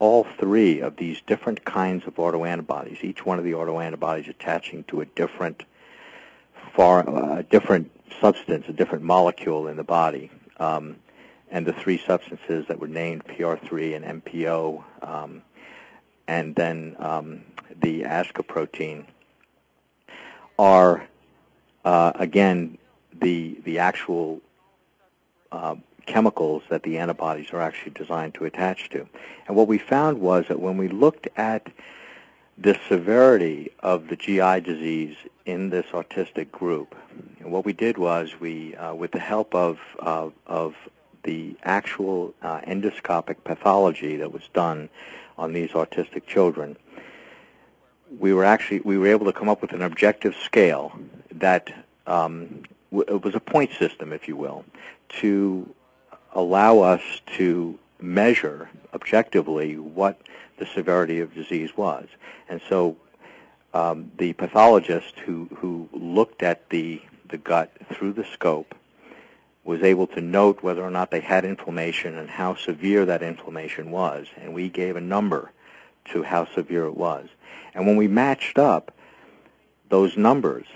all 0.00 0.24
three 0.24 0.80
of 0.80 0.96
these 0.96 1.20
different 1.28 1.64
kinds 1.64 2.04
of 2.04 2.16
autoantibodies, 2.16 3.04
each 3.04 3.24
one 3.24 3.38
of 3.38 3.44
the 3.44 3.52
autoantibodies 3.52 4.28
attaching 4.28 4.82
to 4.88 5.00
a 5.00 5.04
different 5.04 5.62
far, 6.74 7.08
uh, 7.08 7.42
different 7.42 7.92
substance, 8.20 8.64
a 8.66 8.72
different 8.72 9.04
molecule 9.04 9.68
in 9.68 9.76
the 9.76 9.84
body. 9.84 10.32
Um, 10.58 10.96
and 11.50 11.66
the 11.66 11.72
three 11.72 11.98
substances 11.98 12.66
that 12.68 12.78
were 12.78 12.88
named 12.88 13.24
PR3 13.24 13.96
and 13.96 14.22
MPO, 14.22 14.84
um, 15.02 15.42
and 16.28 16.54
then 16.54 16.96
um, 16.98 17.42
the 17.80 18.02
ASCA 18.02 18.46
protein 18.46 19.06
are, 20.58 21.08
uh, 21.84 22.12
again, 22.14 22.78
the, 23.12 23.58
the 23.64 23.78
actual 23.78 24.40
uh, 25.50 25.74
chemicals 26.06 26.62
that 26.68 26.82
the 26.82 26.98
antibodies 26.98 27.52
are 27.52 27.60
actually 27.60 27.92
designed 27.92 28.34
to 28.34 28.44
attach 28.44 28.88
to. 28.90 29.08
And 29.46 29.56
what 29.56 29.66
we 29.66 29.78
found 29.78 30.20
was 30.20 30.46
that 30.48 30.60
when 30.60 30.76
we 30.76 30.88
looked 30.88 31.28
at 31.36 31.68
the 32.56 32.78
severity 32.88 33.70
of 33.80 34.08
the 34.08 34.16
GI 34.16 34.60
disease 34.60 35.16
in 35.46 35.70
this 35.70 35.86
autistic 35.92 36.52
group, 36.52 36.94
what 37.40 37.64
we 37.64 37.72
did 37.72 37.98
was 37.98 38.38
we, 38.38 38.76
uh, 38.76 38.94
with 38.94 39.10
the 39.12 39.18
help 39.18 39.54
of, 39.54 39.78
uh, 39.98 40.28
of 40.46 40.74
the 41.22 41.56
actual 41.62 42.34
uh, 42.42 42.60
endoscopic 42.60 43.44
pathology 43.44 44.16
that 44.16 44.32
was 44.32 44.48
done 44.52 44.88
on 45.36 45.52
these 45.52 45.70
autistic 45.70 46.26
children, 46.26 46.76
we 48.18 48.32
were 48.32 48.44
actually 48.44 48.80
we 48.80 48.98
were 48.98 49.06
able 49.06 49.26
to 49.26 49.32
come 49.32 49.48
up 49.48 49.62
with 49.62 49.72
an 49.72 49.82
objective 49.82 50.34
scale 50.34 50.98
that 51.32 51.72
um, 52.06 52.62
it 52.92 53.22
was 53.22 53.34
a 53.34 53.40
point 53.40 53.70
system, 53.78 54.12
if 54.12 54.26
you 54.26 54.36
will, 54.36 54.64
to 55.20 55.72
allow 56.32 56.80
us 56.80 57.02
to 57.36 57.78
measure 58.00 58.70
objectively 58.94 59.76
what 59.76 60.20
the 60.58 60.66
severity 60.66 61.20
of 61.20 61.34
disease 61.34 61.76
was. 61.76 62.06
And 62.48 62.60
so 62.68 62.96
um, 63.72 64.10
the 64.18 64.32
pathologist 64.34 65.18
who, 65.20 65.48
who 65.56 65.88
looked 65.92 66.42
at 66.42 66.68
the, 66.70 67.00
the 67.28 67.38
gut 67.38 67.72
through 67.92 68.14
the 68.14 68.24
scope 68.24 68.74
was 69.64 69.82
able 69.82 70.06
to 70.08 70.20
note 70.20 70.62
whether 70.62 70.82
or 70.82 70.90
not 70.90 71.10
they 71.10 71.20
had 71.20 71.44
inflammation 71.44 72.16
and 72.16 72.30
how 72.30 72.54
severe 72.54 73.04
that 73.06 73.22
inflammation 73.22 73.90
was. 73.90 74.26
And 74.36 74.54
we 74.54 74.68
gave 74.68 74.96
a 74.96 75.00
number 75.00 75.52
to 76.12 76.22
how 76.22 76.46
severe 76.46 76.86
it 76.86 76.96
was. 76.96 77.28
And 77.74 77.86
when 77.86 77.96
we 77.96 78.08
matched 78.08 78.58
up 78.58 78.92
those 79.88 80.16
numbers, 80.16 80.66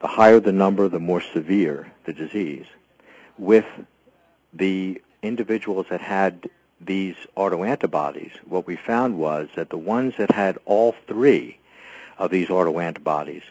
the 0.00 0.08
higher 0.08 0.40
the 0.40 0.52
number, 0.52 0.88
the 0.88 1.00
more 1.00 1.20
severe 1.20 1.92
the 2.04 2.12
disease, 2.12 2.66
with 3.36 3.66
the 4.52 5.00
individuals 5.22 5.86
that 5.90 6.00
had 6.00 6.48
these 6.80 7.16
autoantibodies, 7.36 8.32
what 8.44 8.66
we 8.66 8.76
found 8.76 9.18
was 9.18 9.48
that 9.56 9.70
the 9.70 9.78
ones 9.78 10.14
that 10.18 10.30
had 10.30 10.58
all 10.64 10.94
three 11.06 11.58
of 12.18 12.30
these 12.30 12.48
autoantibodies, 12.48 13.42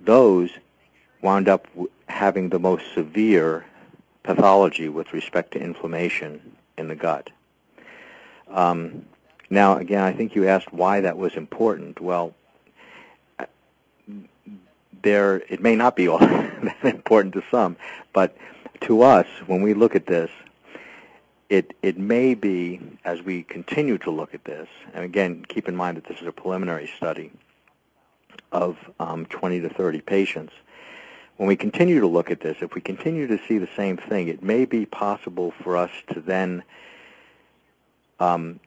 those 0.00 0.50
wound 1.20 1.48
up 1.48 1.68
having 2.08 2.48
the 2.48 2.58
most 2.58 2.84
severe 2.94 3.64
pathology 4.22 4.88
with 4.88 5.12
respect 5.12 5.52
to 5.52 5.60
inflammation 5.60 6.56
in 6.76 6.88
the 6.88 6.94
gut. 6.94 7.30
Um, 8.48 9.06
now, 9.50 9.76
again, 9.76 10.02
I 10.02 10.12
think 10.12 10.34
you 10.34 10.46
asked 10.46 10.72
why 10.72 11.00
that 11.00 11.16
was 11.16 11.34
important. 11.34 12.00
Well, 12.00 12.34
there 15.02 15.42
it 15.48 15.60
may 15.60 15.76
not 15.76 15.96
be 15.96 16.08
all 16.08 16.18
that 16.20 16.76
important 16.82 17.34
to 17.34 17.42
some, 17.50 17.76
but 18.12 18.36
to 18.82 19.02
us, 19.02 19.26
when 19.46 19.62
we 19.62 19.74
look 19.74 19.94
at 19.94 20.06
this, 20.06 20.30
it 21.48 21.74
it 21.82 21.98
may 21.98 22.34
be 22.34 22.80
as 23.04 23.22
we 23.22 23.42
continue 23.42 23.98
to 23.98 24.10
look 24.10 24.34
at 24.34 24.44
this, 24.44 24.68
and 24.94 25.04
again, 25.04 25.44
keep 25.46 25.68
in 25.68 25.76
mind 25.76 25.96
that 25.96 26.04
this 26.04 26.20
is 26.20 26.26
a 26.26 26.32
preliminary 26.32 26.90
study 26.96 27.30
of 28.52 28.76
um, 29.00 29.26
20 29.26 29.60
to 29.60 29.68
30 29.68 30.00
patients. 30.02 30.52
When 31.36 31.48
we 31.48 31.56
continue 31.56 32.00
to 32.00 32.06
look 32.06 32.30
at 32.30 32.40
this, 32.40 32.58
if 32.60 32.74
we 32.74 32.80
continue 32.80 33.26
to 33.26 33.38
see 33.48 33.58
the 33.58 33.68
same 33.76 33.96
thing, 33.96 34.28
it 34.28 34.42
may 34.42 34.64
be 34.64 34.86
possible 34.86 35.52
for 35.62 35.76
us 35.76 35.90
to 36.12 36.20
then 36.20 36.62
um, 38.20 38.60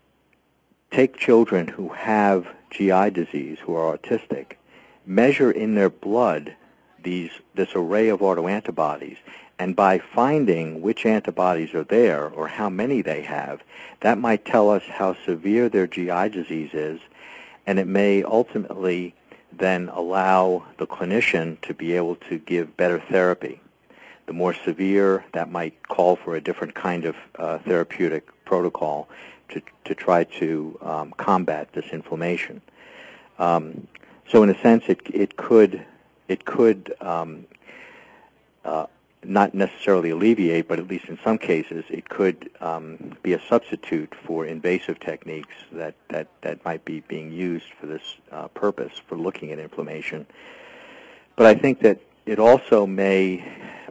take 0.91 1.17
children 1.17 1.67
who 1.67 1.89
have 1.89 2.47
GI 2.71 3.11
disease, 3.11 3.59
who 3.61 3.75
are 3.75 3.97
autistic, 3.97 4.53
measure 5.05 5.51
in 5.51 5.75
their 5.75 5.89
blood 5.89 6.55
these, 7.03 7.31
this 7.53 7.69
array 7.75 8.09
of 8.09 8.19
autoantibodies, 8.19 9.17
and 9.57 9.75
by 9.75 9.99
finding 9.99 10.81
which 10.81 11.05
antibodies 11.05 11.73
are 11.73 11.83
there 11.83 12.27
or 12.27 12.47
how 12.47 12.69
many 12.69 13.01
they 13.01 13.21
have, 13.21 13.61
that 14.01 14.17
might 14.17 14.43
tell 14.43 14.69
us 14.69 14.83
how 14.83 15.15
severe 15.25 15.69
their 15.69 15.87
GI 15.87 16.29
disease 16.29 16.71
is, 16.73 16.99
and 17.65 17.79
it 17.79 17.87
may 17.87 18.23
ultimately 18.23 19.13
then 19.57 19.89
allow 19.89 20.65
the 20.77 20.87
clinician 20.87 21.59
to 21.61 21.73
be 21.73 21.93
able 21.93 22.15
to 22.15 22.39
give 22.39 22.77
better 22.77 22.99
therapy. 22.99 23.61
The 24.25 24.33
more 24.33 24.53
severe, 24.53 25.25
that 25.33 25.51
might 25.51 25.87
call 25.87 26.15
for 26.15 26.35
a 26.35 26.41
different 26.41 26.73
kind 26.73 27.05
of 27.05 27.15
uh, 27.37 27.59
therapeutic 27.59 28.27
protocol 28.45 29.07
to, 29.49 29.61
to 29.85 29.95
try 29.95 30.23
to 30.23 30.77
um, 30.81 31.13
combat 31.17 31.73
this 31.73 31.85
inflammation. 31.91 32.61
Um, 33.37 33.87
so 34.27 34.41
in 34.43 34.49
a 34.49 34.59
sense, 34.61 34.85
it 34.87 35.01
it 35.13 35.37
could 35.37 35.85
it 36.27 36.45
could 36.45 36.93
um, 37.01 37.45
uh, 38.63 38.87
not 39.27 39.53
necessarily 39.53 40.09
alleviate, 40.09 40.67
but 40.67 40.79
at 40.79 40.87
least 40.87 41.05
in 41.05 41.19
some 41.23 41.37
cases, 41.37 41.83
it 41.89 42.09
could 42.09 42.49
um, 42.61 43.17
be 43.23 43.33
a 43.33 43.41
substitute 43.47 44.13
for 44.25 44.45
invasive 44.45 44.99
techniques 44.99 45.55
that, 45.71 45.95
that, 46.09 46.27
that 46.41 46.63
might 46.65 46.85
be 46.85 47.01
being 47.01 47.31
used 47.31 47.67
for 47.79 47.85
this 47.85 48.17
uh, 48.31 48.47
purpose, 48.49 48.93
for 49.07 49.17
looking 49.17 49.51
at 49.51 49.59
inflammation. 49.59 50.25
But 51.35 51.45
I 51.47 51.55
think 51.55 51.81
that 51.81 51.99
it 52.25 52.39
also 52.39 52.85
may 52.85 53.43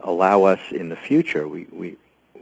allow 0.03 0.43
us 0.43 0.59
in 0.71 0.89
the 0.89 0.95
future, 0.95 1.47
we, 1.47 1.67
we, 1.71 1.97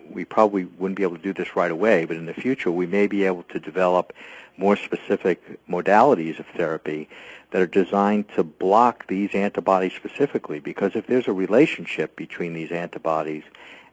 we 0.09 0.25
probably 0.25 0.65
wouldn't 0.65 0.97
be 0.97 1.03
able 1.03 1.17
to 1.17 1.23
do 1.23 1.33
this 1.33 1.55
right 1.55 1.71
away, 1.71 2.05
but 2.05 2.17
in 2.17 2.25
the 2.25 2.33
future 2.33 2.71
we 2.71 2.85
may 2.85 3.07
be 3.07 3.25
able 3.25 3.43
to 3.43 3.59
develop 3.59 4.13
more 4.57 4.75
specific 4.75 5.65
modalities 5.67 6.39
of 6.39 6.45
therapy 6.47 7.09
that 7.51 7.61
are 7.61 7.67
designed 7.67 8.27
to 8.35 8.43
block 8.43 9.07
these 9.07 9.33
antibodies 9.33 9.93
specifically 9.93 10.59
because 10.59 10.95
if 10.95 11.07
there's 11.07 11.27
a 11.27 11.33
relationship 11.33 12.15
between 12.15 12.53
these 12.53 12.71
antibodies 12.71 13.43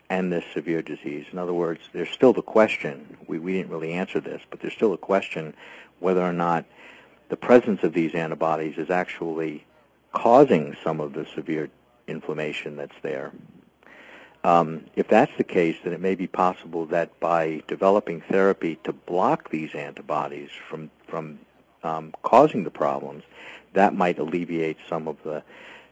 and 0.08 0.32
this 0.32 0.44
severe 0.52 0.82
disease, 0.82 1.26
in 1.32 1.38
other 1.38 1.54
words, 1.54 1.80
there's 1.92 2.10
still 2.10 2.32
the 2.32 2.42
question, 2.42 3.16
we, 3.26 3.38
we 3.38 3.52
didn't 3.52 3.70
really 3.70 3.92
answer 3.92 4.20
this, 4.20 4.42
but 4.50 4.60
there's 4.60 4.74
still 4.74 4.92
a 4.92 4.98
question 4.98 5.54
whether 5.98 6.22
or 6.22 6.32
not 6.32 6.64
the 7.28 7.36
presence 7.36 7.82
of 7.82 7.92
these 7.92 8.14
antibodies 8.14 8.76
is 8.76 8.90
actually 8.90 9.64
causing 10.12 10.76
some 10.82 11.00
of 11.00 11.12
the 11.12 11.26
severe 11.34 11.70
inflammation 12.08 12.76
that's 12.76 12.96
there. 13.02 13.32
Um, 14.42 14.86
if 14.96 15.06
that's 15.08 15.32
the 15.36 15.44
case, 15.44 15.76
then 15.84 15.92
it 15.92 16.00
may 16.00 16.14
be 16.14 16.26
possible 16.26 16.86
that 16.86 17.18
by 17.20 17.62
developing 17.68 18.22
therapy 18.22 18.78
to 18.84 18.92
block 18.92 19.50
these 19.50 19.74
antibodies 19.74 20.50
from, 20.68 20.90
from 21.06 21.40
um, 21.82 22.14
causing 22.22 22.64
the 22.64 22.70
problems, 22.70 23.24
that 23.74 23.94
might 23.94 24.18
alleviate 24.18 24.78
some 24.88 25.06
of 25.06 25.22
the 25.24 25.42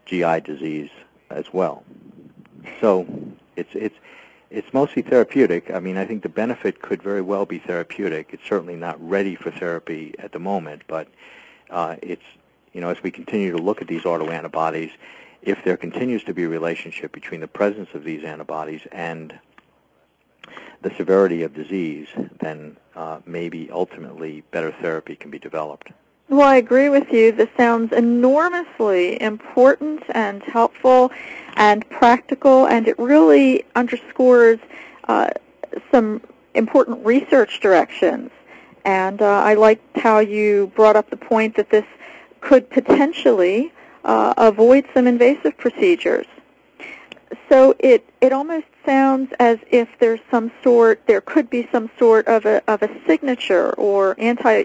GI 0.05 0.41
disease 0.41 0.89
as 1.29 1.45
well. 1.53 1.83
So 2.81 3.05
it's, 3.55 3.73
it's, 3.73 3.95
it's 4.49 4.73
mostly 4.73 5.03
therapeutic. 5.03 5.69
I 5.71 5.79
mean, 5.79 5.97
I 5.97 6.05
think 6.05 6.23
the 6.23 6.29
benefit 6.29 6.81
could 6.81 7.03
very 7.03 7.21
well 7.21 7.45
be 7.45 7.59
therapeutic. 7.59 8.29
It's 8.33 8.47
certainly 8.47 8.75
not 8.75 8.97
ready 9.07 9.35
for 9.35 9.51
therapy 9.51 10.15
at 10.17 10.31
the 10.31 10.39
moment, 10.39 10.83
but 10.87 11.07
uh, 11.69 11.97
it's, 12.01 12.23
you 12.73 12.81
know, 12.81 12.89
as 12.89 13.01
we 13.03 13.11
continue 13.11 13.51
to 13.51 13.59
look 13.59 13.81
at 13.81 13.87
these 13.87 14.03
autoantibodies, 14.03 14.91
if 15.41 15.63
there 15.63 15.77
continues 15.77 16.23
to 16.25 16.33
be 16.33 16.43
a 16.43 16.49
relationship 16.49 17.11
between 17.11 17.41
the 17.41 17.47
presence 17.47 17.89
of 17.93 18.03
these 18.03 18.23
antibodies 18.23 18.81
and 18.91 19.39
the 20.81 20.91
severity 20.97 21.43
of 21.43 21.53
disease, 21.53 22.07
then 22.39 22.77
uh, 22.95 23.19
maybe 23.25 23.69
ultimately 23.71 24.43
better 24.51 24.71
therapy 24.71 25.15
can 25.15 25.29
be 25.29 25.39
developed. 25.39 25.91
Well, 26.29 26.47
I 26.47 26.57
agree 26.57 26.89
with 26.89 27.11
you. 27.11 27.31
This 27.31 27.49
sounds 27.57 27.91
enormously 27.91 29.19
important 29.21 30.03
and 30.09 30.43
helpful 30.43 31.11
and 31.55 31.89
practical, 31.89 32.67
and 32.67 32.87
it 32.87 32.97
really 32.99 33.65
underscores 33.75 34.59
uh, 35.07 35.29
some 35.91 36.21
important 36.53 37.03
research 37.05 37.59
directions. 37.59 38.29
And 38.85 39.21
uh, 39.21 39.25
I 39.25 39.55
liked 39.55 39.97
how 39.97 40.19
you 40.19 40.71
brought 40.75 40.95
up 40.95 41.09
the 41.09 41.17
point 41.17 41.55
that 41.55 41.71
this 41.71 41.85
could 42.41 42.69
potentially 42.69 43.73
uh, 44.09 44.33
avoid 44.37 44.85
some 44.91 45.05
invasive 45.05 45.55
procedures. 45.55 46.25
So 47.47 47.75
it, 47.77 48.09
it 48.21 48.33
almost 48.33 48.65
sounds 48.83 49.31
as 49.39 49.59
if 49.69 49.87
there's 49.99 50.19
some 50.31 50.51
sort, 50.63 51.05
there 51.05 51.21
could 51.21 51.47
be 51.47 51.69
some 51.71 51.91
sort 51.99 52.27
of 52.27 52.43
a, 52.45 52.63
of 52.67 52.81
a 52.81 52.89
signature 53.05 53.71
or 53.73 54.15
anti, 54.19 54.63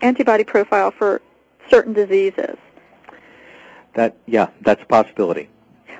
antibody 0.00 0.44
profile 0.44 0.92
for 0.92 1.20
certain 1.68 1.92
diseases. 1.92 2.56
That, 3.94 4.16
yeah, 4.26 4.50
that's 4.60 4.82
a 4.82 4.86
possibility. 4.86 5.48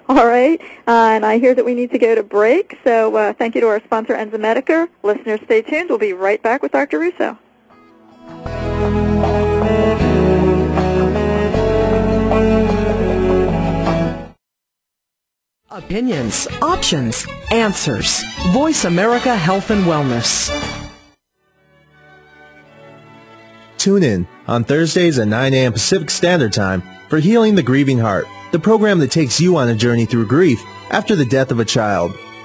All 0.08 0.26
right, 0.26 0.60
uh, 0.86 1.14
and 1.14 1.26
I 1.26 1.38
hear 1.38 1.54
that 1.54 1.64
we 1.64 1.74
need 1.74 1.90
to 1.92 1.98
go 1.98 2.14
to 2.14 2.22
break, 2.22 2.78
so 2.84 3.16
uh, 3.16 3.32
thank 3.32 3.54
you 3.54 3.60
to 3.62 3.68
our 3.68 3.80
sponsor, 3.84 4.14
Enzymedica. 4.14 4.88
Listeners, 5.02 5.40
stay 5.46 5.62
tuned. 5.62 5.88
We'll 5.88 5.98
be 5.98 6.12
right 6.12 6.42
back 6.42 6.62
with 6.62 6.72
Dr. 6.72 7.00
Russo. 7.00 7.38
Opinions, 15.74 16.46
options, 16.62 17.26
answers. 17.50 18.22
Voice 18.52 18.84
America 18.84 19.34
Health 19.34 19.70
and 19.70 19.82
Wellness. 19.82 20.48
Tune 23.76 24.04
in 24.04 24.28
on 24.46 24.62
Thursdays 24.62 25.18
at 25.18 25.26
9 25.26 25.52
a.m. 25.52 25.72
Pacific 25.72 26.10
Standard 26.10 26.52
Time 26.52 26.80
for 27.08 27.18
Healing 27.18 27.56
the 27.56 27.62
Grieving 27.64 27.98
Heart, 27.98 28.26
the 28.52 28.58
program 28.60 29.00
that 29.00 29.10
takes 29.10 29.40
you 29.40 29.56
on 29.56 29.68
a 29.68 29.74
journey 29.74 30.06
through 30.06 30.28
grief 30.28 30.62
after 30.92 31.16
the 31.16 31.24
death 31.24 31.50
of 31.50 31.58
a 31.58 31.64
child. 31.64 32.16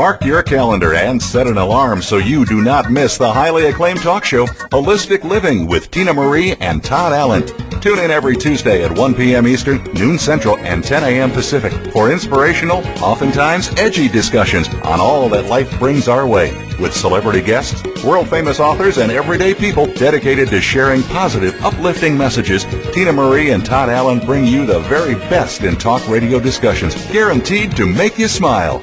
Mark 0.00 0.24
your 0.24 0.42
calendar 0.42 0.94
and 0.94 1.22
set 1.22 1.46
an 1.46 1.58
alarm 1.58 2.00
so 2.00 2.16
you 2.16 2.46
do 2.46 2.62
not 2.62 2.90
miss 2.90 3.18
the 3.18 3.30
highly 3.30 3.66
acclaimed 3.66 4.00
talk 4.00 4.24
show, 4.24 4.46
Holistic 4.72 5.24
Living 5.24 5.66
with 5.66 5.90
Tina 5.90 6.14
Marie 6.14 6.54
and 6.54 6.82
Todd 6.82 7.12
Allen. 7.12 7.46
Tune 7.82 7.98
in 7.98 8.10
every 8.10 8.34
Tuesday 8.34 8.82
at 8.82 8.96
1 8.96 9.14
p.m. 9.14 9.46
Eastern, 9.46 9.84
noon 9.92 10.18
Central, 10.18 10.56
and 10.60 10.82
10 10.82 11.04
a.m. 11.04 11.30
Pacific 11.30 11.92
for 11.92 12.10
inspirational, 12.10 12.78
oftentimes 13.02 13.74
edgy 13.76 14.08
discussions 14.08 14.68
on 14.84 15.00
all 15.00 15.28
that 15.28 15.50
life 15.50 15.78
brings 15.78 16.08
our 16.08 16.26
way 16.26 16.50
with 16.80 16.96
celebrity 16.96 17.42
guests, 17.42 17.82
world-famous 18.02 18.58
authors, 18.58 18.96
and 18.96 19.12
everyday 19.12 19.52
people 19.52 19.84
dedicated 19.84 20.48
to 20.48 20.62
sharing 20.62 21.02
positive, 21.02 21.54
uplifting 21.62 22.16
messages. 22.16 22.64
Tina 22.94 23.12
Marie 23.12 23.50
and 23.50 23.66
Todd 23.66 23.90
Allen 23.90 24.20
bring 24.20 24.46
you 24.46 24.64
the 24.64 24.80
very 24.80 25.16
best 25.28 25.60
in 25.60 25.76
talk 25.76 26.08
radio 26.08 26.40
discussions, 26.40 26.94
guaranteed 27.12 27.76
to 27.76 27.84
make 27.84 28.18
you 28.18 28.28
smile. 28.28 28.82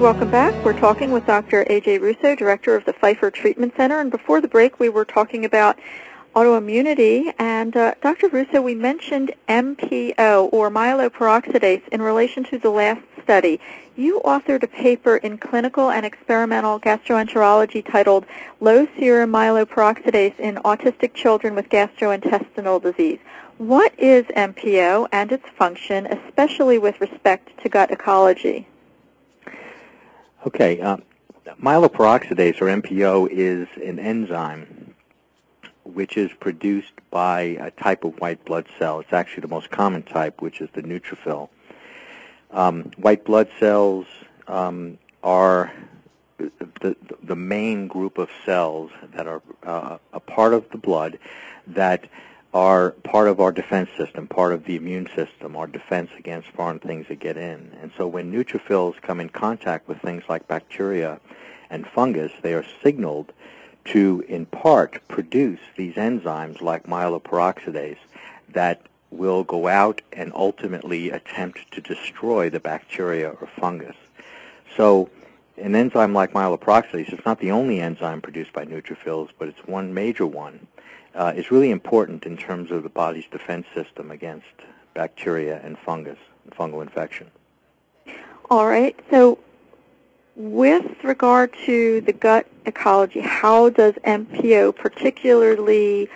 Welcome 0.00 0.30
back. 0.30 0.64
We're 0.64 0.80
talking 0.80 1.10
with 1.10 1.26
Dr. 1.26 1.66
A.J. 1.68 1.98
Russo, 1.98 2.34
Director 2.34 2.74
of 2.74 2.86
the 2.86 2.94
Pfeiffer 2.94 3.30
Treatment 3.30 3.74
Center. 3.76 4.00
And 4.00 4.10
before 4.10 4.40
the 4.40 4.48
break, 4.48 4.80
we 4.80 4.88
were 4.88 5.04
talking 5.04 5.44
about 5.44 5.78
autoimmunity. 6.34 7.34
And 7.38 7.76
uh, 7.76 7.92
Dr. 8.00 8.28
Russo, 8.28 8.62
we 8.62 8.74
mentioned 8.74 9.34
MPO, 9.46 10.54
or 10.54 10.70
myeloperoxidase, 10.70 11.86
in 11.88 12.00
relation 12.00 12.44
to 12.44 12.56
the 12.58 12.70
last 12.70 13.02
study. 13.22 13.60
You 13.94 14.22
authored 14.24 14.62
a 14.62 14.68
paper 14.68 15.18
in 15.18 15.36
Clinical 15.36 15.90
and 15.90 16.06
Experimental 16.06 16.80
Gastroenterology 16.80 17.84
titled 17.84 18.24
Low 18.58 18.88
Serum 18.98 19.30
Myeloperoxidase 19.30 20.40
in 20.40 20.54
Autistic 20.64 21.12
Children 21.12 21.54
with 21.54 21.68
Gastrointestinal 21.68 22.80
Disease. 22.80 23.18
What 23.58 23.92
is 23.98 24.24
MPO 24.34 25.08
and 25.12 25.30
its 25.30 25.50
function, 25.50 26.06
especially 26.06 26.78
with 26.78 26.98
respect 27.02 27.50
to 27.62 27.68
gut 27.68 27.90
ecology? 27.90 28.66
Okay, 30.46 30.80
uh, 30.80 30.96
myeloperoxidase, 31.62 32.62
or 32.62 32.66
MPO, 32.66 33.28
is 33.30 33.68
an 33.76 33.98
enzyme 33.98 34.94
which 35.84 36.16
is 36.16 36.30
produced 36.40 36.92
by 37.10 37.40
a 37.60 37.70
type 37.72 38.04
of 38.04 38.18
white 38.20 38.42
blood 38.46 38.66
cell. 38.78 39.00
It's 39.00 39.12
actually 39.12 39.42
the 39.42 39.48
most 39.48 39.70
common 39.70 40.02
type, 40.02 40.40
which 40.40 40.62
is 40.62 40.70
the 40.72 40.82
neutrophil. 40.82 41.50
Um, 42.52 42.84
white 42.96 43.24
blood 43.26 43.50
cells 43.58 44.06
um, 44.48 44.96
are 45.22 45.74
the, 46.38 46.96
the 47.22 47.36
main 47.36 47.86
group 47.86 48.16
of 48.16 48.30
cells 48.46 48.90
that 49.14 49.26
are 49.26 49.42
uh, 49.62 49.98
a 50.14 50.20
part 50.20 50.54
of 50.54 50.70
the 50.70 50.78
blood 50.78 51.18
that 51.66 52.08
are 52.52 52.90
part 53.04 53.28
of 53.28 53.40
our 53.40 53.52
defense 53.52 53.88
system, 53.96 54.26
part 54.26 54.52
of 54.52 54.64
the 54.64 54.74
immune 54.74 55.08
system, 55.14 55.54
our 55.56 55.68
defense 55.68 56.10
against 56.18 56.48
foreign 56.48 56.80
things 56.80 57.06
that 57.08 57.20
get 57.20 57.36
in. 57.36 57.72
And 57.80 57.92
so 57.96 58.08
when 58.08 58.32
neutrophils 58.32 59.00
come 59.00 59.20
in 59.20 59.28
contact 59.28 59.86
with 59.86 59.98
things 59.98 60.24
like 60.28 60.48
bacteria 60.48 61.20
and 61.68 61.86
fungus, 61.86 62.32
they 62.42 62.52
are 62.54 62.64
signaled 62.82 63.32
to, 63.86 64.24
in 64.28 64.46
part, 64.46 65.00
produce 65.06 65.60
these 65.76 65.94
enzymes 65.94 66.60
like 66.60 66.84
myeloperoxidase 66.84 67.98
that 68.48 68.82
will 69.10 69.44
go 69.44 69.68
out 69.68 70.02
and 70.12 70.32
ultimately 70.34 71.10
attempt 71.10 71.72
to 71.72 71.80
destroy 71.80 72.50
the 72.50 72.60
bacteria 72.60 73.30
or 73.30 73.48
fungus. 73.58 73.96
So 74.76 75.08
an 75.56 75.76
enzyme 75.76 76.14
like 76.14 76.32
myeloperoxidase 76.32 77.12
is 77.12 77.24
not 77.24 77.38
the 77.38 77.52
only 77.52 77.80
enzyme 77.80 78.20
produced 78.20 78.52
by 78.52 78.64
neutrophils, 78.64 79.30
but 79.38 79.48
it's 79.48 79.66
one 79.66 79.94
major 79.94 80.26
one 80.26 80.66
uh, 81.14 81.32
is 81.34 81.50
really 81.50 81.70
important 81.70 82.24
in 82.24 82.36
terms 82.36 82.70
of 82.70 82.82
the 82.82 82.88
body's 82.88 83.26
defense 83.30 83.66
system 83.74 84.10
against 84.10 84.46
bacteria 84.94 85.60
and 85.62 85.78
fungus, 85.78 86.18
and 86.44 86.54
fungal 86.54 86.82
infection. 86.82 87.30
All 88.50 88.66
right. 88.66 88.98
So 89.10 89.38
with 90.36 91.04
regard 91.04 91.54
to 91.66 92.00
the 92.00 92.12
gut 92.12 92.46
ecology, 92.66 93.20
how 93.20 93.70
does 93.70 93.94
MPO 94.04 94.76
particularly 94.76 96.08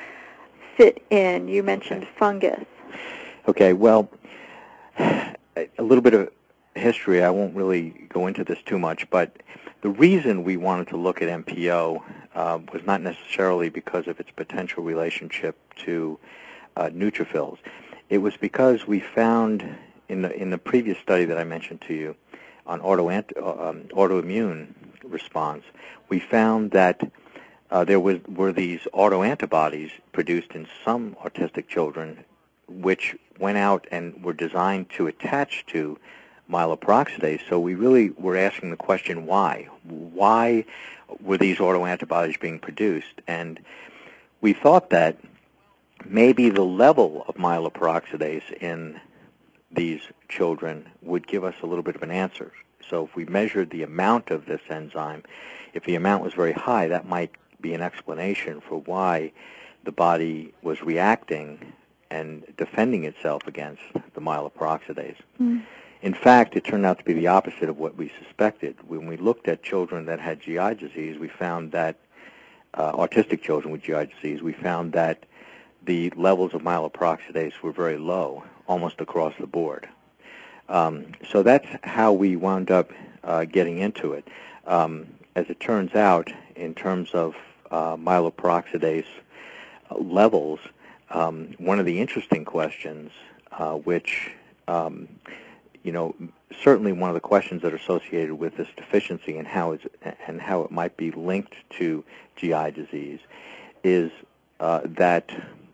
fit 0.77 1.05
in? 1.11 1.49
You 1.49 1.63
mentioned 1.63 2.07
fungus. 2.17 2.65
Okay, 3.47 3.73
well, 3.73 4.09
a 4.99 5.29
little 5.79 6.03
bit 6.03 6.15
of 6.15 6.31
history. 6.75 7.23
I 7.23 7.31
won't 7.31 7.55
really 7.55 8.07
go 8.09 8.27
into 8.27 8.45
this 8.45 8.59
too 8.65 8.79
much, 8.79 9.09
but 9.11 9.37
the 9.85 9.91
reason 9.91 10.45
we 10.45 10.57
wanted 10.57 10.89
to 10.89 10.97
look 10.97 11.21
at 11.21 11.29
MPO 11.45 12.03
uh, 12.35 12.59
was 12.73 12.83
not 12.87 13.03
necessarily 13.03 13.69
because 13.69 14.07
of 14.09 14.19
its 14.19 14.31
potential 14.31 14.83
relationship 14.83 15.59
to 15.85 16.19
uh, 16.75 16.85
neutrophils. 16.85 17.59
It 18.09 18.19
was 18.19 18.35
because 18.39 18.87
we 18.87 18.99
found 18.99 19.77
in 20.09 20.23
the 20.23 20.35
in 20.35 20.49
the 20.49 20.57
previous 20.57 20.97
study 20.97 21.27
that 21.27 21.37
I 21.37 21.45
mentioned 21.45 21.83
to 21.83 21.93
you 21.93 22.17
on 22.67 22.81
auto 22.81 23.11
uh, 23.11 23.23
um, 23.37 23.83
autoimmune 23.93 24.69
response, 25.05 25.65
we 26.09 26.19
found 26.19 26.71
that 26.71 27.13
uh, 27.71 27.85
there 27.85 28.01
was 28.01 28.21
were 28.27 28.55
these 28.55 28.81
autoantibodies 28.95 29.91
produced 30.13 30.53
in 30.53 30.67
some 30.83 31.15
autistic 31.23 31.69
children, 31.69 32.25
which 32.67 33.17
went 33.39 33.59
out 33.59 33.87
and 33.91 34.25
were 34.25 34.33
designed 34.33 34.89
to 34.97 35.07
attach 35.07 35.67
to 35.67 35.99
myeloperoxidase. 36.51 37.41
So 37.49 37.59
we 37.59 37.75
really 37.75 38.11
were 38.11 38.37
asking 38.37 38.71
the 38.71 38.77
question, 38.77 39.27
why? 39.27 39.69
Why 39.83 40.65
were 41.21 41.39
these 41.39 41.59
autoantibodies 41.59 42.41
being 42.41 42.59
produced? 42.59 43.21
And 43.27 43.61
we 44.41 44.53
thought 44.53 44.91
that 44.91 45.19
maybe 46.05 46.51
the 46.51 46.65
level 46.65 47.25
of 47.29 47.37
myeloperoxidase 47.37 48.53
in 48.61 49.01
these 49.71 50.03
children 50.29 50.89
would 51.03 51.27
give 51.27 51.45
us 51.45 51.55
a 51.63 51.67
little 51.67 51.83
bit 51.83 51.97
of 51.97 52.03
an 52.03 52.11
answer. 52.11 52.53
So 52.89 53.05
if 53.05 53.17
we 53.17 53.25
measured 53.25 53.71
the 53.71 53.83
amount 53.83 54.31
of 54.31 54.47
this 54.47 54.61
enzyme, 54.69 55.25
if 55.73 55.85
the 55.85 55.95
amount 55.95 56.23
was 56.23 56.35
very 56.35 56.53
high, 56.53 56.89
that 56.89 57.09
might 57.09 57.33
be 57.61 57.75
an 57.75 57.81
explanation 57.81 58.61
for 58.61 58.81
why 58.81 59.33
the 59.83 59.93
body 59.93 60.53
was 60.63 60.83
reacting 60.83 61.73
and 62.11 62.45
defending 62.57 63.05
itself 63.05 63.43
against 63.47 63.83
the 64.15 64.21
myeloperoxidase. 64.21 65.17
Mm. 65.41 65.63
In 66.05 66.13
fact, 66.13 66.55
it 66.55 66.65
turned 66.65 66.85
out 66.85 66.99
to 66.99 67.05
be 67.05 67.15
the 67.15 67.29
opposite 67.29 67.71
of 67.71 67.79
what 67.79 67.97
we 67.97 68.13
suspected. 68.23 68.77
When 68.87 69.07
we 69.07 69.17
looked 69.17 69.49
at 69.49 69.63
children 69.63 70.05
that 70.05 70.21
had 70.21 70.39
GI 70.39 70.75
disease, 70.75 71.19
we 71.19 71.29
found 71.29 71.73
that 71.73 71.97
uh, 72.75 72.93
autistic 72.93 73.41
children 73.41 73.73
with 73.73 73.81
GI 73.81 74.11
disease, 74.15 74.43
we 74.43 74.53
found 74.53 74.93
that 74.93 75.25
the 75.83 76.11
levels 76.11 76.53
of 76.53 76.61
myeloperoxidase 76.61 77.63
were 77.63 77.73
very 77.73 77.97
low, 77.97 78.45
almost 78.67 79.01
across 79.01 79.33
the 79.41 79.47
board. 79.47 79.89
Um, 80.69 81.07
so 81.33 81.43
that's 81.43 81.67
how 81.83 82.13
we 82.13 82.37
wound 82.37 82.71
up 82.71 82.91
uh, 83.23 83.47
getting 83.47 83.79
into 83.79 84.13
it. 84.13 84.29
Um, 84.67 85.07
as 85.35 85.47
it 85.49 85.59
turns 85.59 85.95
out, 85.95 86.31
in 86.55 86.75
terms 86.75 87.13
of 87.15 87.35
uh, 87.71 87.97
myeloperoxidase 87.97 89.07
levels, 89.91 90.61
um, 91.09 91.55
one 91.57 91.81
of 91.81 91.87
the 91.87 91.99
interesting 91.99 92.45
questions, 92.45 93.11
uh, 93.53 93.73
which 93.77 94.33
um, 94.69 95.09
you 95.85 95.93
know, 95.93 96.15
certainly 96.63 96.93
one 96.93 97.11
of 97.11 97.15
the 97.15 97.21
questions 97.21 97.63
that 97.63 97.73
are 97.73 97.77
associated 97.77 98.35
with 98.35 98.57
this 98.57 98.69
deficiency 98.77 99.37
and 99.37 99.47
how 99.47 99.79
and 100.27 100.41
how 100.41 100.63
it 100.63 100.71
might 100.71 100.97
be 100.97 101.13
linked 101.13 101.55
to 101.79 102.03
GI 102.37 102.73
disease, 102.73 103.21
is 103.85 104.11
uh, 104.59 104.81
that 104.85 105.31